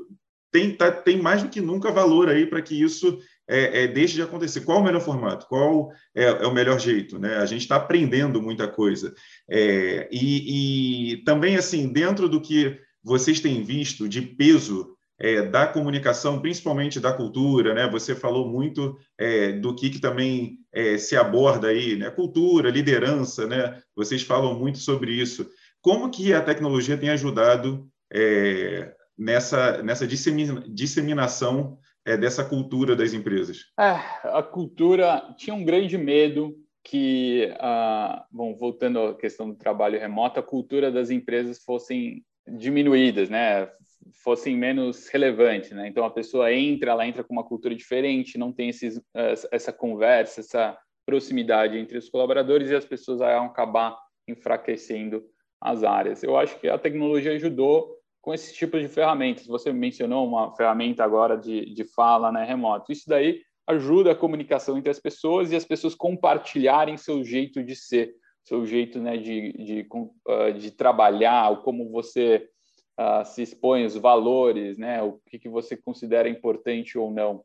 tem, 0.50 0.74
tá, 0.74 0.90
tem 0.90 1.22
mais 1.22 1.44
do 1.44 1.48
que 1.48 1.60
nunca 1.60 1.92
valor 1.92 2.28
aí 2.28 2.44
para 2.44 2.60
que 2.60 2.74
isso 2.74 3.20
é, 3.48 3.84
é, 3.84 3.86
deixe 3.86 4.14
de 4.14 4.22
acontecer. 4.22 4.62
Qual 4.62 4.80
o 4.80 4.84
melhor 4.84 5.00
formato? 5.00 5.46
Qual 5.46 5.92
é, 6.12 6.24
é 6.24 6.46
o 6.46 6.52
melhor 6.52 6.80
jeito? 6.80 7.20
Né? 7.20 7.36
A 7.36 7.46
gente 7.46 7.62
está 7.62 7.76
aprendendo 7.76 8.42
muita 8.42 8.66
coisa. 8.66 9.14
É, 9.48 10.08
e, 10.10 11.12
e 11.12 11.16
também, 11.18 11.56
assim, 11.56 11.92
dentro 11.92 12.28
do 12.28 12.40
que 12.40 12.76
vocês 13.02 13.38
têm 13.38 13.62
visto 13.62 14.08
de 14.08 14.22
peso 14.22 14.97
é, 15.18 15.42
da 15.42 15.66
comunicação, 15.66 16.40
principalmente 16.40 17.00
da 17.00 17.12
cultura, 17.12 17.74
né? 17.74 17.88
Você 17.90 18.14
falou 18.14 18.48
muito 18.48 18.96
é, 19.18 19.52
do 19.52 19.74
que, 19.74 19.90
que 19.90 20.00
também 20.00 20.58
é, 20.72 20.96
se 20.96 21.16
aborda 21.16 21.68
aí, 21.68 21.96
né? 21.96 22.10
Cultura, 22.10 22.70
liderança, 22.70 23.46
né? 23.46 23.80
Vocês 23.96 24.22
falam 24.22 24.58
muito 24.58 24.78
sobre 24.78 25.12
isso. 25.12 25.48
Como 25.80 26.10
que 26.10 26.32
a 26.32 26.42
tecnologia 26.42 26.96
tem 26.96 27.10
ajudado 27.10 27.88
é, 28.12 28.94
nessa 29.16 29.82
nessa 29.82 30.06
dissemina, 30.06 30.62
disseminação 30.68 31.78
é, 32.06 32.16
dessa 32.16 32.44
cultura 32.44 32.94
das 32.94 33.12
empresas? 33.12 33.64
É, 33.78 33.90
a 34.24 34.42
cultura 34.42 35.34
tinha 35.36 35.54
um 35.54 35.64
grande 35.64 35.98
medo 35.98 36.54
que, 36.84 37.54
ah, 37.58 38.24
bom, 38.30 38.56
voltando 38.56 38.98
à 39.00 39.14
questão 39.14 39.50
do 39.50 39.56
trabalho 39.56 40.00
remoto, 40.00 40.40
a 40.40 40.42
cultura 40.42 40.90
das 40.90 41.10
empresas 41.10 41.62
fossem 41.62 42.24
diminuídas, 42.46 43.28
né? 43.28 43.68
Fossem 44.22 44.56
menos 44.56 45.09
relevantes, 45.09 45.70
né? 45.70 45.88
Então 45.88 46.04
a 46.04 46.11
pessoa 46.11 46.52
entra, 46.52 46.92
ela 46.92 47.06
entra 47.06 47.24
com 47.24 47.32
uma 47.32 47.44
cultura 47.44 47.74
diferente, 47.74 48.38
não 48.38 48.52
tem 48.52 48.68
esses, 48.68 49.00
essa 49.50 49.72
conversa, 49.72 50.40
essa 50.40 50.78
proximidade 51.06 51.78
entre 51.78 51.96
os 51.96 52.09
colaboradores 52.09 52.70
e 52.70 52.74
as 52.74 52.84
pessoas 52.84 53.20
vão 53.20 53.46
acabar 53.46 53.96
enfraquecendo 54.28 55.24
as 55.61 55.82
áreas. 55.82 56.22
Eu 56.22 56.36
acho 56.36 56.59
que 56.61 56.68
a 56.68 56.78
tecnologia 56.78 57.32
ajudou 57.32 57.96
com 58.20 58.34
esse 58.34 58.54
tipo 58.54 58.78
de 58.78 58.88
ferramentas. 58.88 59.46
Você 59.46 59.72
mencionou 59.72 60.26
uma 60.26 60.54
ferramenta 60.54 61.02
agora 61.02 61.36
de, 61.36 61.72
de 61.72 61.84
fala 61.84 62.30
né, 62.30 62.44
remoto. 62.44 62.92
Isso 62.92 63.04
daí 63.09 63.40
ajuda 63.66 64.12
a 64.12 64.16
comunicação 64.16 64.78
entre 64.78 64.90
as 64.90 64.98
pessoas 64.98 65.50
e 65.50 65.56
as 65.56 65.64
pessoas 65.64 65.94
compartilharem 65.94 66.96
seu 66.96 67.24
jeito 67.24 67.62
de 67.62 67.74
ser, 67.74 68.14
seu 68.44 68.64
jeito 68.66 68.98
né, 68.98 69.16
de, 69.16 69.52
de, 69.52 69.88
ah, 70.26 70.50
de 70.50 70.70
trabalhar, 70.70 71.62
como 71.62 71.90
você 71.90 72.48
uh, 72.99 73.24
se 73.24 73.42
expõe 73.42 73.84
os 73.84 73.94
valores, 73.94 74.76
né, 74.76 75.01
o 75.03 75.20
que, 75.26 75.38
que 75.38 75.49
você 75.49 75.76
considera 75.76 76.28
importante 76.28 76.99
ou 76.99 77.11
não. 77.11 77.44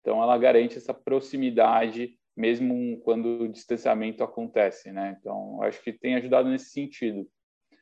Então, 0.00 0.22
ela 0.22 0.38
garante 0.38 0.78
essa 0.78 0.94
proximidade 0.94 2.16
mesmo 2.36 2.98
quando 3.04 3.42
o 3.42 3.48
distanciamento 3.48 4.24
acontece, 4.24 4.90
né? 4.90 5.16
Então, 5.20 5.62
acho 5.62 5.82
que 5.82 5.92
tem 5.92 6.14
ajudado 6.14 6.48
nesse 6.48 6.70
sentido. 6.70 7.28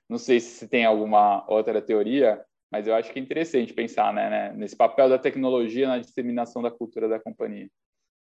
Não 0.08 0.18
sei 0.18 0.40
se 0.40 0.66
tem 0.66 0.84
alguma 0.84 1.48
outra 1.48 1.80
teoria, 1.80 2.44
mas 2.70 2.86
eu 2.86 2.94
acho 2.94 3.12
que 3.12 3.18
é 3.18 3.22
interessante 3.22 3.72
pensar 3.72 4.12
né, 4.12 4.28
né, 4.28 4.52
nesse 4.52 4.76
papel 4.76 5.08
da 5.08 5.18
tecnologia 5.18 5.86
na 5.86 5.98
disseminação 5.98 6.62
da 6.62 6.70
cultura 6.70 7.08
da 7.08 7.20
companhia. 7.20 7.68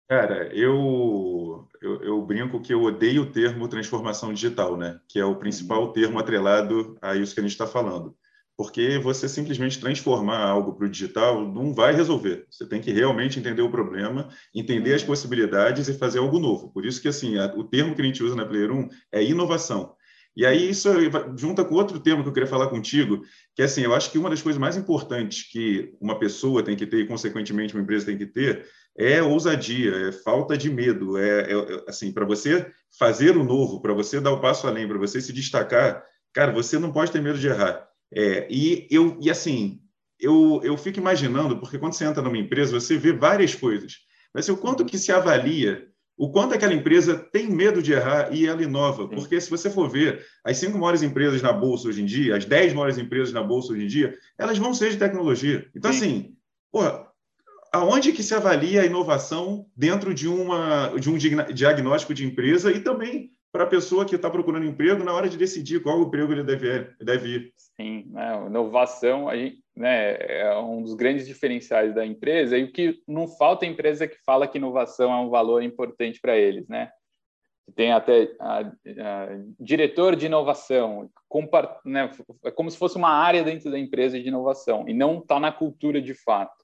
Cara, 0.09 0.49
eu, 0.55 1.69
eu, 1.81 2.03
eu, 2.03 2.23
brinco 2.23 2.61
que 2.61 2.73
eu 2.73 2.83
odeio 2.83 3.23
o 3.23 3.33
termo 3.33 3.69
transformação 3.69 4.33
digital, 4.33 4.77
né? 4.77 5.01
Que 5.09 5.19
é 5.19 5.25
o 5.25 5.37
principal 5.37 5.85
uhum. 5.85 5.93
termo 5.93 6.19
atrelado 6.19 6.97
a 7.01 7.15
isso 7.15 7.35
que 7.35 7.41
a 7.41 7.43
gente 7.43 7.53
está 7.53 7.67
falando 7.67 8.17
porque 8.57 8.99
você 8.99 9.29
simplesmente 9.29 9.81
transformar 9.81 10.39
algo 10.39 10.75
para 10.75 10.87
o 10.87 10.91
digital 10.91 11.47
não 11.53 11.75
vai 11.75 11.95
resolver. 11.95 12.47
Você 12.51 12.67
tem 12.67 12.81
que 12.81 12.93
realmente 12.93 13.39
entender 13.39 13.63
o 13.63 13.71
problema, 13.71 14.29
entender 14.55 14.95
as 14.95 15.03
uhum. 15.03 15.09
possibilidades 15.09 15.89
e 15.89 15.95
fazer 15.95 16.21
algo 16.21 16.39
novo. 16.39 16.73
Por 16.73 16.87
isso 16.87 17.03
que 17.03 17.09
assim, 17.09 17.37
a, 17.37 17.47
o 17.57 17.65
termo 17.65 17.95
que 17.95 18.03
a 18.03 18.05
gente 18.05 18.23
usa 18.23 18.37
na 18.37 18.47
Player 18.47 18.71
1 18.71 18.89
é 19.13 19.25
inovação. 19.25 19.95
E 20.37 20.45
aí 20.45 20.69
isso 20.69 20.89
junta 21.37 21.65
com 21.65 21.77
outro 21.77 22.01
termo 22.01 22.23
que 22.23 22.29
eu 22.29 22.33
queria 22.33 22.49
falar 22.49 22.67
contigo, 22.69 23.23
que 23.55 23.63
é 23.63 23.67
assim, 23.67 23.83
eu 23.83 23.95
acho 23.95 24.11
que 24.11 24.19
uma 24.19 24.31
das 24.31 24.43
coisas 24.43 24.59
mais 24.59 24.77
importantes 24.77 25.49
que 25.51 25.93
uma 26.01 26.19
pessoa 26.19 26.63
tem 26.63 26.75
que 26.75 26.87
ter 26.87 27.01
e 27.01 27.07
consequentemente 27.07 27.73
uma 27.75 27.83
empresa 27.83 28.07
tem 28.07 28.19
que 28.19 28.27
ter 28.27 28.67
é 28.97 29.23
ousadia, 29.23 30.09
é 30.09 30.13
falta 30.13 30.57
de 30.57 30.71
medo, 30.71 31.17
é, 31.19 31.53
é, 31.53 31.53
é 31.53 31.85
assim, 31.89 32.13
para 32.13 32.25
você 32.25 32.67
fazer 32.99 33.37
o 33.37 33.45
novo, 33.45 33.81
para 33.81 33.93
você 33.93 34.21
dar 34.21 34.33
o 34.33 34.41
passo 34.41 34.67
além, 34.67 34.87
para 34.87 34.99
você 34.99 35.21
se 35.21 35.33
destacar, 35.33 36.05
cara, 36.33 36.53
você 36.53 36.79
não 36.79 36.93
pode 36.93 37.11
ter 37.11 37.21
medo 37.21 37.39
de 37.39 37.49
errar. 37.49 37.89
É, 38.15 38.47
e 38.51 38.87
eu 38.91 39.19
e 39.21 39.31
assim, 39.31 39.81
eu, 40.21 40.61
eu 40.63 40.77
fico 40.77 40.99
imaginando, 40.99 41.59
porque 41.59 41.79
quando 41.79 41.95
você 41.95 42.05
entra 42.05 42.23
numa 42.23 42.39
empresa, 42.39 42.79
você 42.79 42.97
vê 42.97 43.13
várias 43.13 43.55
coisas. 43.55 43.99
Mas 44.33 44.49
o 44.49 44.57
quanto 44.57 44.85
que 44.85 44.99
se 44.99 45.13
avalia, 45.13 45.89
o 46.17 46.31
quanto 46.31 46.55
aquela 46.55 46.73
empresa 46.73 47.17
tem 47.17 47.51
medo 47.51 47.83
de 47.83 47.93
errar 47.93 48.33
e 48.33 48.47
ela 48.47 48.63
inova. 48.63 49.09
Porque 49.09 49.41
se 49.41 49.51
você 49.51 49.69
for 49.69 49.89
ver, 49.89 50.25
as 50.45 50.57
cinco 50.57 50.79
maiores 50.79 51.03
empresas 51.03 51.43
na 51.43 51.53
Bolsa 51.53 51.89
hoje 51.89 52.03
em 52.03 52.07
dia, 52.07 52.37
as 52.37 52.45
dez 52.45 52.73
maiores 52.73 52.99
empresas 52.99 53.33
na 53.33 53.43
Bolsa 53.43 53.73
hoje 53.73 53.85
em 53.85 53.89
dia, 53.89 54.17
elas 54.39 54.59
vão 54.59 54.73
ser 54.73 54.91
de 54.91 54.97
tecnologia. 54.97 55.69
Então, 55.75 55.93
Sim. 55.93 55.99
assim, 55.99 56.37
porra, 56.71 57.07
aonde 57.73 58.13
que 58.13 58.23
se 58.23 58.35
avalia 58.35 58.83
a 58.83 58.87
inovação 58.87 59.67
dentro 59.77 60.15
de, 60.15 60.29
uma, 60.29 60.95
de 60.99 61.11
um 61.11 61.19
diagnóstico 61.19 62.15
de 62.15 62.25
empresa 62.25 62.71
e 62.71 62.81
também 62.81 63.31
para 63.55 63.63
a 63.63 63.69
pessoa 63.69 64.05
que 64.05 64.17
está 64.17 64.29
procurando 64.29 64.67
emprego 64.67 65.05
na 65.05 65.15
hora 65.15 65.29
de 65.29 65.39
decidir 65.39 65.81
qual 65.81 66.03
emprego 66.03 66.33
ele 66.33 66.43
deve, 66.43 66.91
deve 67.01 67.29
ir. 67.29 67.53
Sim, 67.57 68.05
né? 68.11 68.47
inovação 68.49 69.31
gente, 69.31 69.61
né, 69.77 70.17
é 70.19 70.59
um 70.59 70.83
dos 70.83 70.95
grandes 70.95 71.25
diferenciais 71.25 71.95
da 71.95 72.05
empresa 72.05 72.59
e 72.59 72.65
o 72.65 72.73
que 72.73 73.01
não 73.07 73.29
falta 73.29 73.65
é 73.65 73.69
empresa 73.69 74.09
que 74.09 74.17
fala 74.27 74.49
que 74.49 74.59
inovação 74.59 75.13
é 75.13 75.17
um 75.21 75.31
valor 75.31 75.63
importante 75.63 76.21
para 76.21 76.37
eles, 76.37 76.67
né? 76.67 76.91
Tem 77.77 77.93
até 77.93 78.35
a, 78.41 78.59
a, 78.59 79.29
diretor 79.61 80.17
de 80.17 80.27
inovação, 80.27 81.09
né, 81.85 82.11
é 82.45 82.51
como 82.51 82.69
se 82.69 82.77
fosse 82.77 82.97
uma 82.97 83.11
área 83.11 83.45
dentro 83.45 83.71
da 83.71 83.79
empresa 83.79 84.21
de 84.21 84.27
inovação 84.27 84.89
e 84.89 84.93
não 84.93 85.21
está 85.21 85.39
na 85.39 85.53
cultura 85.53 86.03
de 86.03 86.13
fato. 86.13 86.64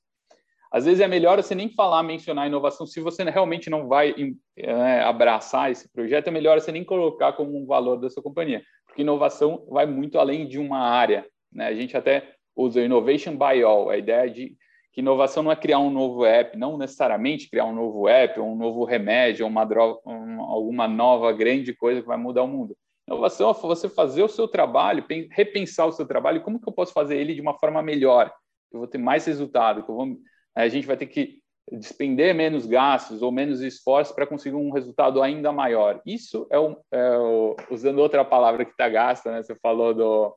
Às 0.70 0.84
vezes 0.84 1.00
é 1.00 1.08
melhor 1.08 1.42
você 1.42 1.54
nem 1.54 1.68
falar, 1.68 2.02
mencionar 2.02 2.46
inovação, 2.46 2.86
se 2.86 3.00
você 3.00 3.24
realmente 3.24 3.68
não 3.68 3.88
vai 3.88 4.14
é, 4.56 5.00
abraçar 5.00 5.70
esse 5.70 5.90
projeto, 5.90 6.28
é 6.28 6.30
melhor 6.30 6.60
você 6.60 6.70
nem 6.70 6.84
colocar 6.84 7.32
como 7.32 7.56
um 7.56 7.66
valor 7.66 7.96
da 7.96 8.08
sua 8.08 8.22
companhia, 8.22 8.62
porque 8.86 9.02
inovação 9.02 9.66
vai 9.68 9.84
muito 9.84 10.18
além 10.18 10.46
de 10.46 10.58
uma 10.58 10.78
área. 10.78 11.26
Né? 11.52 11.66
A 11.66 11.74
gente 11.74 11.96
até 11.96 12.34
usa 12.54 12.80
innovation 12.80 13.36
by 13.36 13.62
all, 13.64 13.90
a 13.90 13.96
ideia 13.96 14.30
de 14.30 14.56
que 14.92 15.00
inovação 15.00 15.42
não 15.42 15.52
é 15.52 15.56
criar 15.56 15.78
um 15.78 15.90
novo 15.90 16.24
app, 16.24 16.56
não 16.56 16.76
necessariamente 16.76 17.48
criar 17.48 17.64
um 17.64 17.74
novo 17.74 18.08
app, 18.08 18.38
ou 18.38 18.52
um 18.52 18.56
novo 18.56 18.84
remédio, 18.84 19.44
ou 19.44 19.50
uma 19.50 19.64
droga, 19.64 20.00
alguma 20.04 20.88
nova 20.88 21.32
grande 21.32 21.74
coisa 21.74 22.00
que 22.00 22.08
vai 22.08 22.16
mudar 22.16 22.42
o 22.42 22.48
mundo. 22.48 22.76
Inovação 23.08 23.50
é 23.50 23.54
você 23.54 23.88
fazer 23.88 24.22
o 24.22 24.28
seu 24.28 24.46
trabalho, 24.46 25.04
repensar 25.30 25.86
o 25.86 25.92
seu 25.92 26.06
trabalho, 26.06 26.42
como 26.42 26.60
que 26.60 26.68
eu 26.68 26.72
posso 26.72 26.92
fazer 26.92 27.16
ele 27.16 27.34
de 27.34 27.40
uma 27.40 27.54
forma 27.54 27.82
melhor, 27.82 28.32
que 28.68 28.76
eu 28.76 28.80
vou 28.80 28.88
ter 28.88 28.98
mais 28.98 29.24
resultado, 29.26 29.82
que 29.82 29.90
eu 29.90 29.94
vou 29.94 30.16
a 30.54 30.68
gente 30.68 30.86
vai 30.86 30.96
ter 30.96 31.06
que 31.06 31.40
despender 31.70 32.34
menos 32.34 32.66
gastos 32.66 33.22
ou 33.22 33.30
menos 33.30 33.60
esforço 33.60 34.14
para 34.14 34.26
conseguir 34.26 34.56
um 34.56 34.70
resultado 34.70 35.22
ainda 35.22 35.52
maior. 35.52 36.00
Isso 36.04 36.46
é, 36.50 36.58
o, 36.58 36.76
é 36.90 37.18
o, 37.18 37.56
usando 37.70 37.98
outra 38.00 38.24
palavra 38.24 38.64
que 38.64 38.72
está 38.72 38.88
gasta, 38.88 39.30
né? 39.30 39.42
Você 39.42 39.54
falou 39.54 39.94
do 39.94 40.36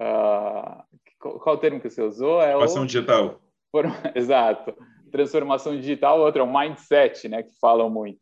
uh, 0.00 0.82
qual 1.18 1.56
o 1.56 1.58
termo 1.58 1.80
que 1.80 1.90
você 1.90 2.02
usou? 2.02 2.40
É 2.40 2.46
Transformação 2.46 2.86
digital. 2.86 3.40
Por, 3.70 3.84
exato. 4.14 4.74
Transformação 5.10 5.76
digital, 5.76 6.20
outro 6.20 6.42
é 6.42 6.44
o 6.44 6.52
mindset, 6.52 7.28
né? 7.28 7.42
Que 7.42 7.54
falam 7.60 7.90
muito. 7.90 8.20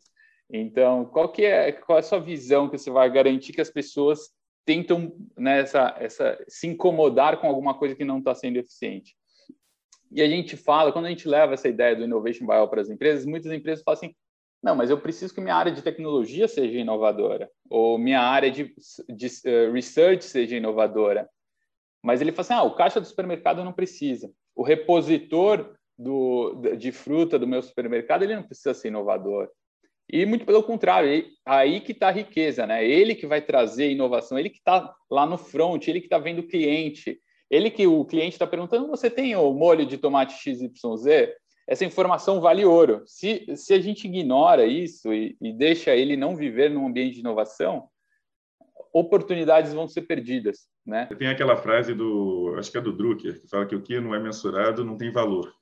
Então, 0.50 1.04
qual 1.06 1.30
que 1.30 1.44
é 1.44 1.72
qual 1.72 1.96
é 1.96 2.00
a 2.00 2.04
sua 2.04 2.20
visão 2.20 2.68
que 2.68 2.76
você 2.76 2.90
vai 2.90 3.10
garantir 3.10 3.52
que 3.52 3.60
as 3.60 3.70
pessoas 3.70 4.30
tentam 4.66 5.12
nessa 5.36 5.84
né, 5.86 5.94
essa 6.00 6.44
se 6.46 6.66
incomodar 6.66 7.40
com 7.40 7.46
alguma 7.46 7.74
coisa 7.74 7.94
que 7.94 8.04
não 8.04 8.18
está 8.18 8.34
sendo 8.34 8.58
eficiente? 8.58 9.16
E 10.14 10.20
a 10.20 10.28
gente 10.28 10.56
fala, 10.56 10.92
quando 10.92 11.06
a 11.06 11.08
gente 11.08 11.26
leva 11.26 11.54
essa 11.54 11.68
ideia 11.68 11.96
do 11.96 12.04
innovation 12.04 12.44
buyout 12.44 12.70
para 12.70 12.82
as 12.82 12.90
empresas, 12.90 13.24
muitas 13.24 13.50
empresas 13.50 13.82
falam 13.82 13.98
assim: 13.98 14.14
não, 14.62 14.76
mas 14.76 14.90
eu 14.90 15.00
preciso 15.00 15.34
que 15.34 15.40
minha 15.40 15.56
área 15.56 15.72
de 15.72 15.82
tecnologia 15.82 16.46
seja 16.46 16.78
inovadora, 16.78 17.50
ou 17.68 17.98
minha 17.98 18.20
área 18.20 18.50
de, 18.50 18.74
de 19.08 19.26
uh, 19.26 19.72
research 19.72 20.24
seja 20.24 20.56
inovadora. 20.56 21.28
Mas 22.02 22.20
ele 22.20 22.30
fala 22.30 22.40
assim: 22.42 22.54
ah, 22.54 22.62
o 22.62 22.74
caixa 22.74 23.00
do 23.00 23.06
supermercado 23.06 23.64
não 23.64 23.72
precisa. 23.72 24.30
O 24.54 24.62
repositor 24.62 25.74
do, 25.98 26.54
de 26.76 26.92
fruta 26.92 27.38
do 27.38 27.46
meu 27.46 27.62
supermercado 27.62 28.22
ele 28.22 28.36
não 28.36 28.42
precisa 28.42 28.74
ser 28.74 28.88
inovador. 28.88 29.48
E 30.10 30.26
muito 30.26 30.44
pelo 30.44 30.62
contrário, 30.62 31.24
aí 31.46 31.80
que 31.80 31.92
está 31.92 32.08
a 32.08 32.12
riqueza, 32.12 32.66
né? 32.66 32.86
Ele 32.86 33.14
que 33.14 33.26
vai 33.26 33.40
trazer 33.40 33.90
inovação, 33.90 34.38
ele 34.38 34.50
que 34.50 34.58
está 34.58 34.94
lá 35.10 35.24
no 35.24 35.38
front, 35.38 35.88
ele 35.88 36.00
que 36.00 36.06
está 36.06 36.18
vendo 36.18 36.40
o 36.40 36.46
cliente, 36.46 37.18
ele 37.52 37.70
que 37.70 37.86
o 37.86 38.02
cliente 38.06 38.32
está 38.32 38.46
perguntando, 38.46 38.88
você 38.88 39.10
tem 39.10 39.36
o 39.36 39.52
molho 39.52 39.84
de 39.84 39.98
tomate 39.98 40.34
XYZ? 40.42 41.34
Essa 41.68 41.84
informação 41.84 42.40
vale 42.40 42.64
ouro. 42.64 43.02
Se, 43.04 43.44
se 43.56 43.74
a 43.74 43.78
gente 43.78 44.06
ignora 44.06 44.64
isso 44.64 45.12
e, 45.12 45.36
e 45.38 45.52
deixa 45.52 45.94
ele 45.94 46.16
não 46.16 46.34
viver 46.34 46.70
num 46.70 46.86
ambiente 46.86 47.16
de 47.16 47.20
inovação, 47.20 47.88
oportunidades 48.90 49.74
vão 49.74 49.86
ser 49.86 50.02
perdidas, 50.02 50.66
né? 50.84 51.06
Tem 51.18 51.28
aquela 51.28 51.56
frase 51.56 51.94
do, 51.94 52.54
acho 52.58 52.70
que 52.70 52.78
é 52.78 52.80
do 52.80 52.92
Drucker, 52.92 53.38
que 53.38 53.48
fala 53.48 53.66
que 53.66 53.76
o 53.76 53.82
que 53.82 54.00
não 54.00 54.14
é 54.14 54.18
mensurado 54.18 54.82
não 54.82 54.96
tem 54.96 55.12
valor. 55.12 55.52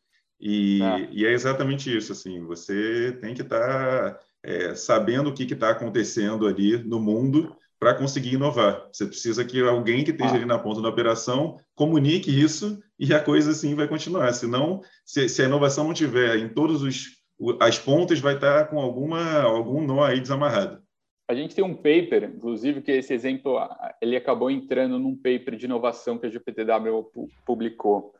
E 0.40 0.80
é, 0.82 1.08
e 1.10 1.26
é 1.26 1.32
exatamente 1.32 1.94
isso, 1.94 2.12
assim, 2.12 2.40
você 2.46 3.18
tem 3.20 3.34
que 3.34 3.42
estar 3.42 4.14
tá, 4.14 4.20
é, 4.44 4.76
sabendo 4.76 5.28
o 5.28 5.34
que 5.34 5.42
está 5.42 5.70
acontecendo 5.70 6.46
ali 6.46 6.78
no 6.78 7.00
mundo 7.00 7.54
para 7.80 7.94
conseguir 7.94 8.34
inovar. 8.34 8.86
Você 8.92 9.06
precisa 9.06 9.42
que 9.42 9.58
alguém 9.62 10.04
que 10.04 10.10
esteja 10.10 10.32
ah. 10.32 10.36
ali 10.36 10.44
na 10.44 10.58
ponta 10.58 10.82
da 10.82 10.88
operação 10.90 11.58
comunique 11.74 12.30
isso 12.30 12.78
e 12.98 13.14
a 13.14 13.24
coisa 13.24 13.52
assim 13.52 13.74
vai 13.74 13.88
continuar. 13.88 14.30
Senão, 14.34 14.82
se, 15.04 15.26
se 15.30 15.40
a 15.40 15.46
inovação 15.46 15.84
não 15.84 15.94
tiver 15.94 16.36
em 16.36 16.50
todos 16.50 16.82
os 16.82 17.18
as 17.58 17.78
pontas, 17.78 18.20
vai 18.20 18.34
estar 18.34 18.68
com 18.68 18.78
alguma 18.78 19.40
algum 19.40 19.80
nó 19.80 20.04
aí 20.04 20.20
desamarrado. 20.20 20.82
A 21.26 21.34
gente 21.34 21.54
tem 21.54 21.64
um 21.64 21.74
paper, 21.74 22.24
inclusive, 22.36 22.82
que 22.82 22.90
esse 22.90 23.14
exemplo 23.14 23.58
ele 24.02 24.14
acabou 24.14 24.50
entrando 24.50 24.98
num 24.98 25.16
paper 25.16 25.56
de 25.56 25.64
inovação 25.64 26.18
que 26.18 26.26
a 26.26 26.28
GPTW 26.28 27.10
publicou, 27.46 28.12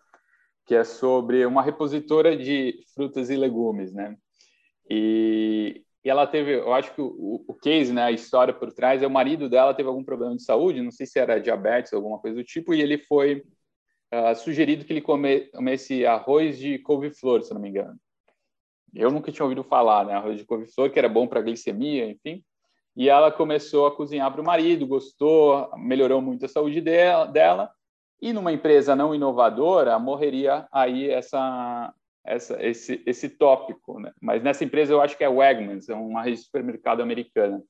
que 0.65 0.75
é 0.75 0.85
sobre 0.85 1.45
uma 1.45 1.63
repositora 1.63 2.35
de 2.35 2.83
frutas 2.95 3.29
e 3.29 3.37
legumes, 3.37 3.93
né? 3.93 4.17
E 4.89 5.83
e 6.05 6.09
ela 6.09 6.27
teve, 6.27 6.55
eu 6.55 6.73
acho 6.73 6.95
que 6.95 7.01
o, 7.01 7.45
o 7.47 7.55
case, 7.55 7.93
né, 7.93 8.05
a 8.05 8.11
história 8.11 8.55
por 8.55 8.73
trás 8.73 9.03
é 9.03 9.07
o 9.07 9.11
marido 9.11 9.49
dela 9.49 9.75
teve 9.75 9.89
algum 9.89 10.03
problema 10.03 10.35
de 10.35 10.43
saúde, 10.43 10.83
não 10.83 10.91
sei 10.91 11.07
se 11.07 11.19
era 11.19 11.41
diabetes 11.41 11.93
ou 11.93 11.99
alguma 11.99 12.19
coisa 12.19 12.37
do 12.37 12.45
tipo, 12.45 12.73
e 12.73 12.81
ele 12.81 12.99
foi 12.99 13.45
uh, 14.15 14.35
sugerido 14.35 14.85
que 14.85 14.93
ele 14.93 15.03
come, 15.03 15.41
comesse 15.51 16.07
arroz 16.07 16.59
de 16.59 16.79
couve-flor, 16.79 17.43
se 17.43 17.53
não 17.53 17.61
me 17.61 17.69
engano. 17.69 17.99
Eu 18.95 19.11
nunca 19.11 19.31
tinha 19.31 19.45
ouvido 19.45 19.63
falar, 19.63 20.07
né, 20.07 20.15
arroz 20.15 20.39
de 20.39 20.45
couve-flor, 20.45 20.91
que 20.91 20.99
era 20.99 21.09
bom 21.09 21.27
para 21.27 21.43
glicemia, 21.43 22.07
enfim. 22.07 22.43
E 22.97 23.09
ela 23.09 23.31
começou 23.31 23.87
a 23.87 23.95
cozinhar 23.95 24.33
para 24.33 24.41
o 24.41 24.45
marido, 24.45 24.87
gostou, 24.87 25.71
melhorou 25.77 26.21
muito 26.21 26.45
a 26.45 26.49
saúde 26.49 26.81
dela, 26.81 27.27
dela 27.27 27.71
e 28.21 28.33
numa 28.33 28.53
empresa 28.53 28.95
não 28.95 29.15
inovadora 29.15 29.99
morreria 29.99 30.69
aí 30.71 31.09
essa 31.09 31.93
essa, 32.25 32.63
esse, 32.65 33.03
esse 33.07 33.29
tópico, 33.29 33.99
né? 33.99 34.13
mas 34.21 34.43
nessa 34.43 34.65
empresa 34.65 34.93
eu 34.93 35.01
acho 35.01 35.17
que 35.17 35.25
é 35.25 35.29
Wegmans, 35.29 35.89
é 35.89 35.95
uma 35.95 36.23
rede 36.23 36.37
de 36.37 36.45
supermercado 36.45 37.03
americana. 37.03 37.63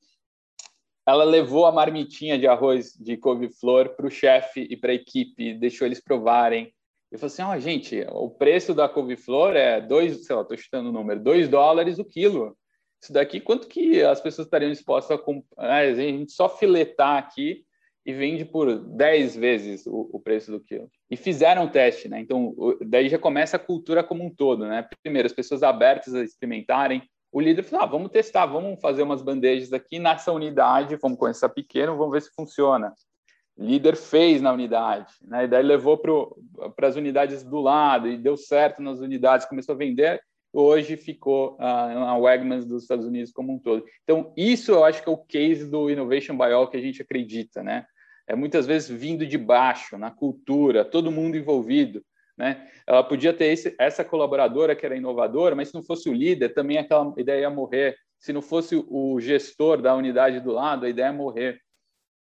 Ela 1.07 1.24
levou 1.24 1.66
a 1.66 1.72
marmitinha 1.72 2.38
de 2.38 2.46
arroz 2.46 2.92
de 2.94 3.16
couve-flor 3.16 3.90
para 3.90 4.07
o 4.07 4.11
chefe 4.11 4.66
e 4.70 4.76
para 4.76 4.92
a 4.92 4.94
equipe, 4.94 5.55
deixou 5.55 5.86
eles 5.86 6.01
provarem. 6.01 6.72
Eu 7.11 7.18
falei 7.18 7.32
assim, 7.32 7.42
ó, 7.42 7.55
oh, 7.55 7.59
gente, 7.59 8.07
o 8.11 8.30
preço 8.30 8.72
da 8.74 8.88
couve-flor 8.88 9.57
é 9.57 9.80
dois, 9.80 10.24
sei 10.24 10.36
lá, 10.36 10.42
estou 10.42 10.57
chutando 10.57 10.90
o 10.90 10.92
número, 10.92 11.20
dois 11.20 11.48
dólares 11.48 11.98
o 11.98 12.05
quilo. 12.05 12.57
Isso 13.03 13.12
daqui, 13.12 13.40
quanto 13.40 13.66
que 13.66 14.03
as 14.03 14.20
pessoas 14.20 14.46
estariam 14.46 14.70
dispostas 14.70 15.18
a 15.18 15.20
comprar? 15.20 15.84
A 15.84 15.94
gente 15.94 16.32
só 16.32 16.48
filetar 16.48 17.18
aqui 17.18 17.64
e 18.05 18.12
vende 18.12 18.44
por 18.44 18.78
10 18.78 19.36
vezes 19.36 19.86
o, 19.86 20.09
o, 20.12 20.20
preço 20.20 20.51
do 20.51 20.61
quilo. 20.61 20.90
E 21.11 21.16
fizeram 21.16 21.64
o 21.64 21.70
teste, 21.70 22.09
né? 22.09 22.20
Então, 22.20 22.55
daí 22.86 23.09
já 23.09 23.18
começa 23.18 23.57
a 23.57 23.61
cultura 23.61 24.03
como 24.03 24.24
um 24.24 24.34
todo, 24.34 24.66
né? 24.66 24.86
Primeiro, 25.03 25.26
as 25.26 25.32
pessoas 25.32 25.62
abertas 25.62 26.14
a 26.14 26.22
experimentarem. 26.22 27.03
O 27.30 27.40
líder 27.40 27.62
falou: 27.62 27.84
ah, 27.84 27.88
vamos 27.88 28.11
testar, 28.11 28.46
vamos 28.46 28.80
fazer 28.80 29.03
umas 29.03 29.22
bandejas 29.22 29.72
aqui 29.72 29.98
nessa 29.98 30.32
unidade, 30.32 30.96
vamos 30.96 31.18
começar 31.18 31.48
pequeno, 31.51 31.96
vamos 31.96 32.12
ver 32.12 32.22
se 32.22 32.34
funciona. 32.34 32.92
O 33.57 33.64
líder 33.64 33.94
fez 33.94 34.40
na 34.40 34.53
unidade, 34.53 35.12
né? 35.22 35.44
E 35.44 35.48
daí 35.48 35.62
levou 35.62 35.98
para 35.98 36.88
as 36.88 36.96
unidades 36.96 37.44
do 37.44 37.61
lado 37.61 38.09
e 38.09 38.16
deu 38.16 38.36
certo 38.36 38.80
nas 38.80 39.01
unidades, 39.01 39.46
começou 39.46 39.74
a 39.74 39.78
vender. 39.78 40.20
Hoje 40.53 40.96
ficou 40.96 41.57
uh, 41.61 41.62
a 41.62 42.16
Wegmans 42.16 42.64
dos 42.64 42.82
Estados 42.82 43.07
Unidos 43.07 43.30
como 43.30 43.53
um 43.53 43.59
todo. 43.59 43.84
Então, 44.03 44.32
isso 44.36 44.72
eu 44.72 44.84
acho 44.84 45.01
que 45.01 45.09
é 45.09 45.12
o 45.12 45.16
case 45.16 45.70
do 45.70 45.88
Innovation 45.88 46.36
All 46.42 46.68
que 46.68 46.76
a 46.76 46.80
gente 46.80 47.01
acredita, 47.01 47.62
né? 47.62 47.86
É 48.30 48.34
muitas 48.36 48.64
vezes 48.64 48.88
vindo 48.88 49.26
de 49.26 49.36
baixo, 49.36 49.98
na 49.98 50.08
cultura, 50.08 50.84
todo 50.84 51.10
mundo 51.10 51.36
envolvido. 51.36 52.00
Né? 52.38 52.70
Ela 52.86 53.02
podia 53.02 53.32
ter 53.34 53.46
esse, 53.46 53.74
essa 53.76 54.04
colaboradora 54.04 54.76
que 54.76 54.86
era 54.86 54.96
inovadora, 54.96 55.56
mas 55.56 55.68
se 55.68 55.74
não 55.74 55.82
fosse 55.82 56.08
o 56.08 56.12
líder, 56.12 56.50
também 56.50 56.78
aquela 56.78 57.12
ideia 57.18 57.40
ia 57.40 57.50
morrer. 57.50 57.96
Se 58.20 58.32
não 58.32 58.40
fosse 58.40 58.76
o 58.88 59.18
gestor 59.20 59.82
da 59.82 59.96
unidade 59.96 60.38
do 60.38 60.52
lado, 60.52 60.86
a 60.86 60.88
ideia 60.88 61.06
ia 61.06 61.12
morrer. 61.12 61.60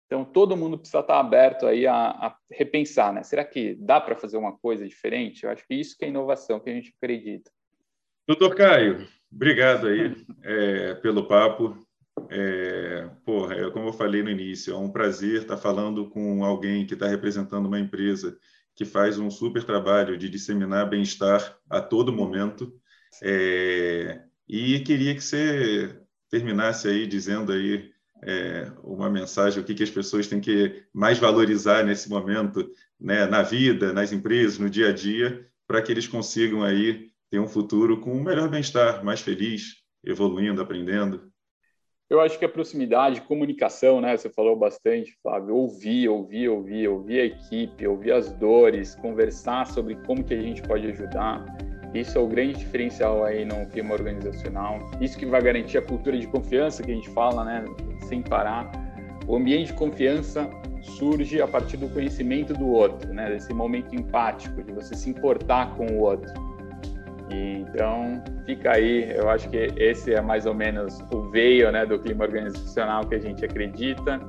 Então, 0.07 0.25
todo 0.25 0.57
mundo 0.57 0.79
precisa 0.79 1.01
estar 1.01 1.21
aberto 1.21 1.67
aí 1.67 1.87
a, 1.87 1.95
a 1.95 2.37
repensar, 2.51 3.13
né? 3.13 3.23
Será 3.23 3.45
que 3.45 3.75
dá 3.75 4.01
para 4.01 4.17
fazer 4.17 4.39
uma 4.39 4.57
coisa 4.57 4.89
diferente? 4.89 5.45
Eu 5.45 5.51
acho 5.51 5.67
que 5.67 5.75
isso 5.75 5.99
que 5.99 6.07
é 6.07 6.09
inovação, 6.09 6.59
que 6.59 6.71
a 6.71 6.73
gente 6.73 6.95
acredita. 6.97 7.51
Doutor 8.27 8.55
Caio, 8.57 9.07
obrigado 9.31 9.87
aí 9.87 10.17
é, 10.45 10.95
pelo 10.95 11.29
papo. 11.29 11.77
É, 12.31 13.11
porra, 13.25 13.55
é, 13.55 13.71
como 13.71 13.89
eu 13.89 13.93
falei 13.93 14.23
no 14.23 14.31
início, 14.31 14.73
é 14.73 14.77
um 14.77 14.91
prazer 14.91 15.43
estar 15.43 15.57
falando 15.57 16.09
com 16.09 16.45
alguém 16.45 16.87
que 16.87 16.95
está 16.95 17.07
representando 17.07 17.67
uma 17.67 17.81
empresa 17.81 18.39
que 18.75 18.85
faz 18.85 19.19
um 19.19 19.31
super 19.31 19.65
trabalho 19.65 20.17
de 20.17 20.29
disseminar 20.29 20.89
bem-estar 20.89 21.59
a 21.69 21.81
todo 21.81 22.13
momento. 22.13 22.73
É, 23.23 24.23
e 24.49 24.81
queria 24.81 25.15
que 25.15 25.21
você 25.21 26.01
terminasse 26.31 26.89
aí 26.89 27.07
dizendo 27.07 27.53
aí 27.53 27.91
é, 28.23 28.71
uma 28.83 29.11
mensagem, 29.11 29.61
o 29.61 29.65
que, 29.65 29.75
que 29.75 29.83
as 29.83 29.91
pessoas 29.91 30.27
têm 30.27 30.41
que 30.41 30.85
mais 30.93 31.19
valorizar 31.19 31.85
nesse 31.85 32.09
momento, 32.09 32.71
né, 32.99 33.27
na 33.27 33.43
vida, 33.43 33.93
nas 33.93 34.13
empresas, 34.13 34.59
no 34.59 34.71
dia 34.71 34.89
a 34.89 34.93
dia, 34.93 35.47
para 35.67 35.83
que 35.83 35.91
eles 35.91 36.07
consigam 36.07 36.63
aí 36.63 37.11
ter 37.31 37.39
um 37.39 37.49
futuro 37.49 38.01
com 38.01 38.13
um 38.13 38.23
melhor 38.23 38.49
bem-estar, 38.49 39.05
mais 39.05 39.21
feliz, 39.21 39.77
evoluindo, 40.05 40.61
aprendendo. 40.61 41.30
Eu 42.11 42.21
acho 42.21 42.37
que 42.41 42.45
a 42.45 42.49
proximidade, 42.49 43.21
comunicação, 43.21 44.01
né? 44.01 44.17
Você 44.17 44.29
falou 44.29 44.57
bastante, 44.57 45.17
Flávio. 45.23 45.55
Ouvir, 45.55 46.09
ouvir, 46.09 46.49
ouvir, 46.49 46.89
ouvir 46.89 47.21
a 47.21 47.25
equipe, 47.25 47.87
ouvir 47.87 48.11
as 48.11 48.33
dores, 48.33 48.97
conversar 48.97 49.65
sobre 49.69 49.95
como 50.05 50.25
que 50.25 50.35
a 50.35 50.41
gente 50.41 50.61
pode 50.61 50.89
ajudar. 50.89 51.45
Isso 51.95 52.19
é 52.19 52.21
o 52.21 52.27
grande 52.27 52.59
diferencial 52.59 53.25
aí 53.25 53.45
no 53.45 53.65
clima 53.67 53.95
organizacional. 53.95 54.91
Isso 55.01 55.17
que 55.17 55.25
vai 55.25 55.41
garantir 55.41 55.79
a 55.79 55.83
cultura 55.83 56.19
de 56.19 56.27
confiança 56.27 56.83
que 56.83 56.91
a 56.91 56.95
gente 56.97 57.09
fala, 57.11 57.45
né? 57.45 57.65
Sem 58.09 58.23
parar. 58.23 58.69
O 59.29 59.37
ambiente 59.37 59.69
de 59.69 59.75
confiança 59.75 60.51
surge 60.83 61.41
a 61.41 61.47
partir 61.47 61.77
do 61.77 61.89
conhecimento 61.91 62.53
do 62.55 62.67
outro, 62.73 63.15
né? 63.15 63.31
Desse 63.31 63.55
momento 63.55 63.95
empático, 63.95 64.65
de 64.65 64.73
você 64.73 64.97
se 64.97 65.09
importar 65.09 65.77
com 65.77 65.87
o 65.87 66.01
outro. 66.01 66.50
Então, 67.33 68.23
fica 68.45 68.73
aí, 68.73 69.13
eu 69.15 69.29
acho 69.29 69.49
que 69.49 69.69
esse 69.77 70.13
é 70.13 70.21
mais 70.21 70.47
ou 70.47 70.55
menos 70.55 71.01
o 71.13 71.23
veio 71.31 71.71
né, 71.71 71.87
do 71.87 71.99
clima 71.99 72.25
organizacional 72.25 73.07
que 73.07 73.15
a 73.15 73.19
gente 73.21 73.45
acredita. 73.45 74.21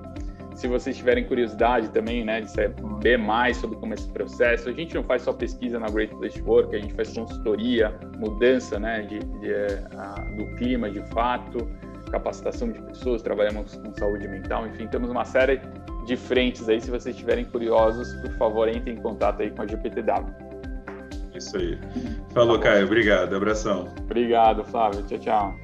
Se 0.54 0.68
vocês 0.68 0.96
tiverem 0.98 1.24
curiosidade 1.24 1.90
também 1.90 2.24
né, 2.24 2.42
de 2.42 2.52
saber 2.52 3.18
mais 3.18 3.58
sobre 3.58 3.78
como 3.78 3.94
é 3.94 3.96
esse 3.96 4.08
processo, 4.10 4.70
a 4.70 4.74
gente 4.74 4.94
não 4.94 5.04
faz 5.04 5.24
só 5.24 5.34
pesquisa 5.34 5.80
na 5.80 5.88
Great 5.88 6.14
Place 6.16 6.40
Work, 6.42 6.76
a 6.76 6.80
gente 6.80 6.94
faz 6.94 7.12
consultoria, 7.14 7.92
mudança 8.18 8.78
né, 8.78 9.02
de, 9.02 9.20
de 9.20 9.52
uh, 9.52 10.38
do 10.38 10.56
clima 10.58 10.92
de 10.92 11.02
fato, 11.08 11.58
capacitação 12.12 12.70
de 12.70 12.80
pessoas, 12.82 13.24
trabalhamos 13.24 13.76
com 13.78 13.94
saúde 13.96 14.28
mental, 14.28 14.68
enfim, 14.68 14.88
temos 14.88 15.10
uma 15.10 15.26
série 15.26 15.60
de 16.06 16.16
frentes 16.16 16.68
aí. 16.70 16.80
Se 16.80 16.92
vocês 16.92 17.16
estiverem 17.16 17.46
curiosos, 17.46 18.14
por 18.22 18.32
favor, 18.34 18.68
entrem 18.68 18.98
em 18.98 19.02
contato 19.02 19.42
aí 19.42 19.50
com 19.50 19.64
a 19.64 19.66
GPTW 19.66 20.51
Isso 21.42 21.58
aí. 21.58 21.78
Falou, 22.34 22.60
Caio. 22.60 22.86
Obrigado. 22.86 23.36
Abração. 23.36 23.88
Obrigado, 23.98 24.64
Flávio. 24.64 25.04
Tchau, 25.04 25.18
tchau. 25.18 25.56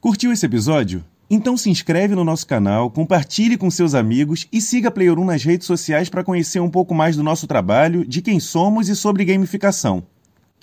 Curtiu 0.00 0.32
esse 0.32 0.46
episódio? 0.46 1.04
Então 1.28 1.56
se 1.56 1.68
inscreve 1.68 2.14
no 2.14 2.24
nosso 2.24 2.46
canal, 2.46 2.88
compartilhe 2.88 3.58
com 3.58 3.68
seus 3.68 3.94
amigos 3.94 4.46
e 4.52 4.60
siga 4.60 4.88
a 4.88 4.90
Player 4.92 5.18
1 5.18 5.24
nas 5.24 5.42
redes 5.42 5.66
sociais 5.66 6.08
para 6.08 6.22
conhecer 6.22 6.60
um 6.60 6.70
pouco 6.70 6.94
mais 6.94 7.16
do 7.16 7.22
nosso 7.24 7.48
trabalho, 7.48 8.06
de 8.06 8.22
quem 8.22 8.38
somos 8.38 8.88
e 8.88 8.94
sobre 8.94 9.24
gamificação. 9.24 10.04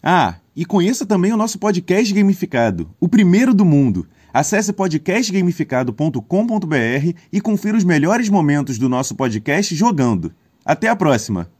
Ah, 0.02 0.36
e 0.56 0.66
conheça 0.66 1.06
também 1.06 1.34
o 1.34 1.38
nosso 1.38 1.60
podcast 1.60 2.14
gamificado, 2.14 2.90
o 3.00 3.10
primeiro 3.10 3.54
do 3.54 3.66
mundo. 3.66 4.08
Acesse 4.34 4.74
podcastgamificado.com.br 4.74 7.14
e 7.32 7.40
confira 7.40 7.78
os 7.78 7.84
melhores 7.84 8.30
momentos 8.30 8.80
do 8.80 8.90
nosso 8.90 9.14
podcast 9.14 9.76
jogando. 9.76 10.34
Até 10.66 10.88
a 10.88 10.96
próxima! 10.96 11.53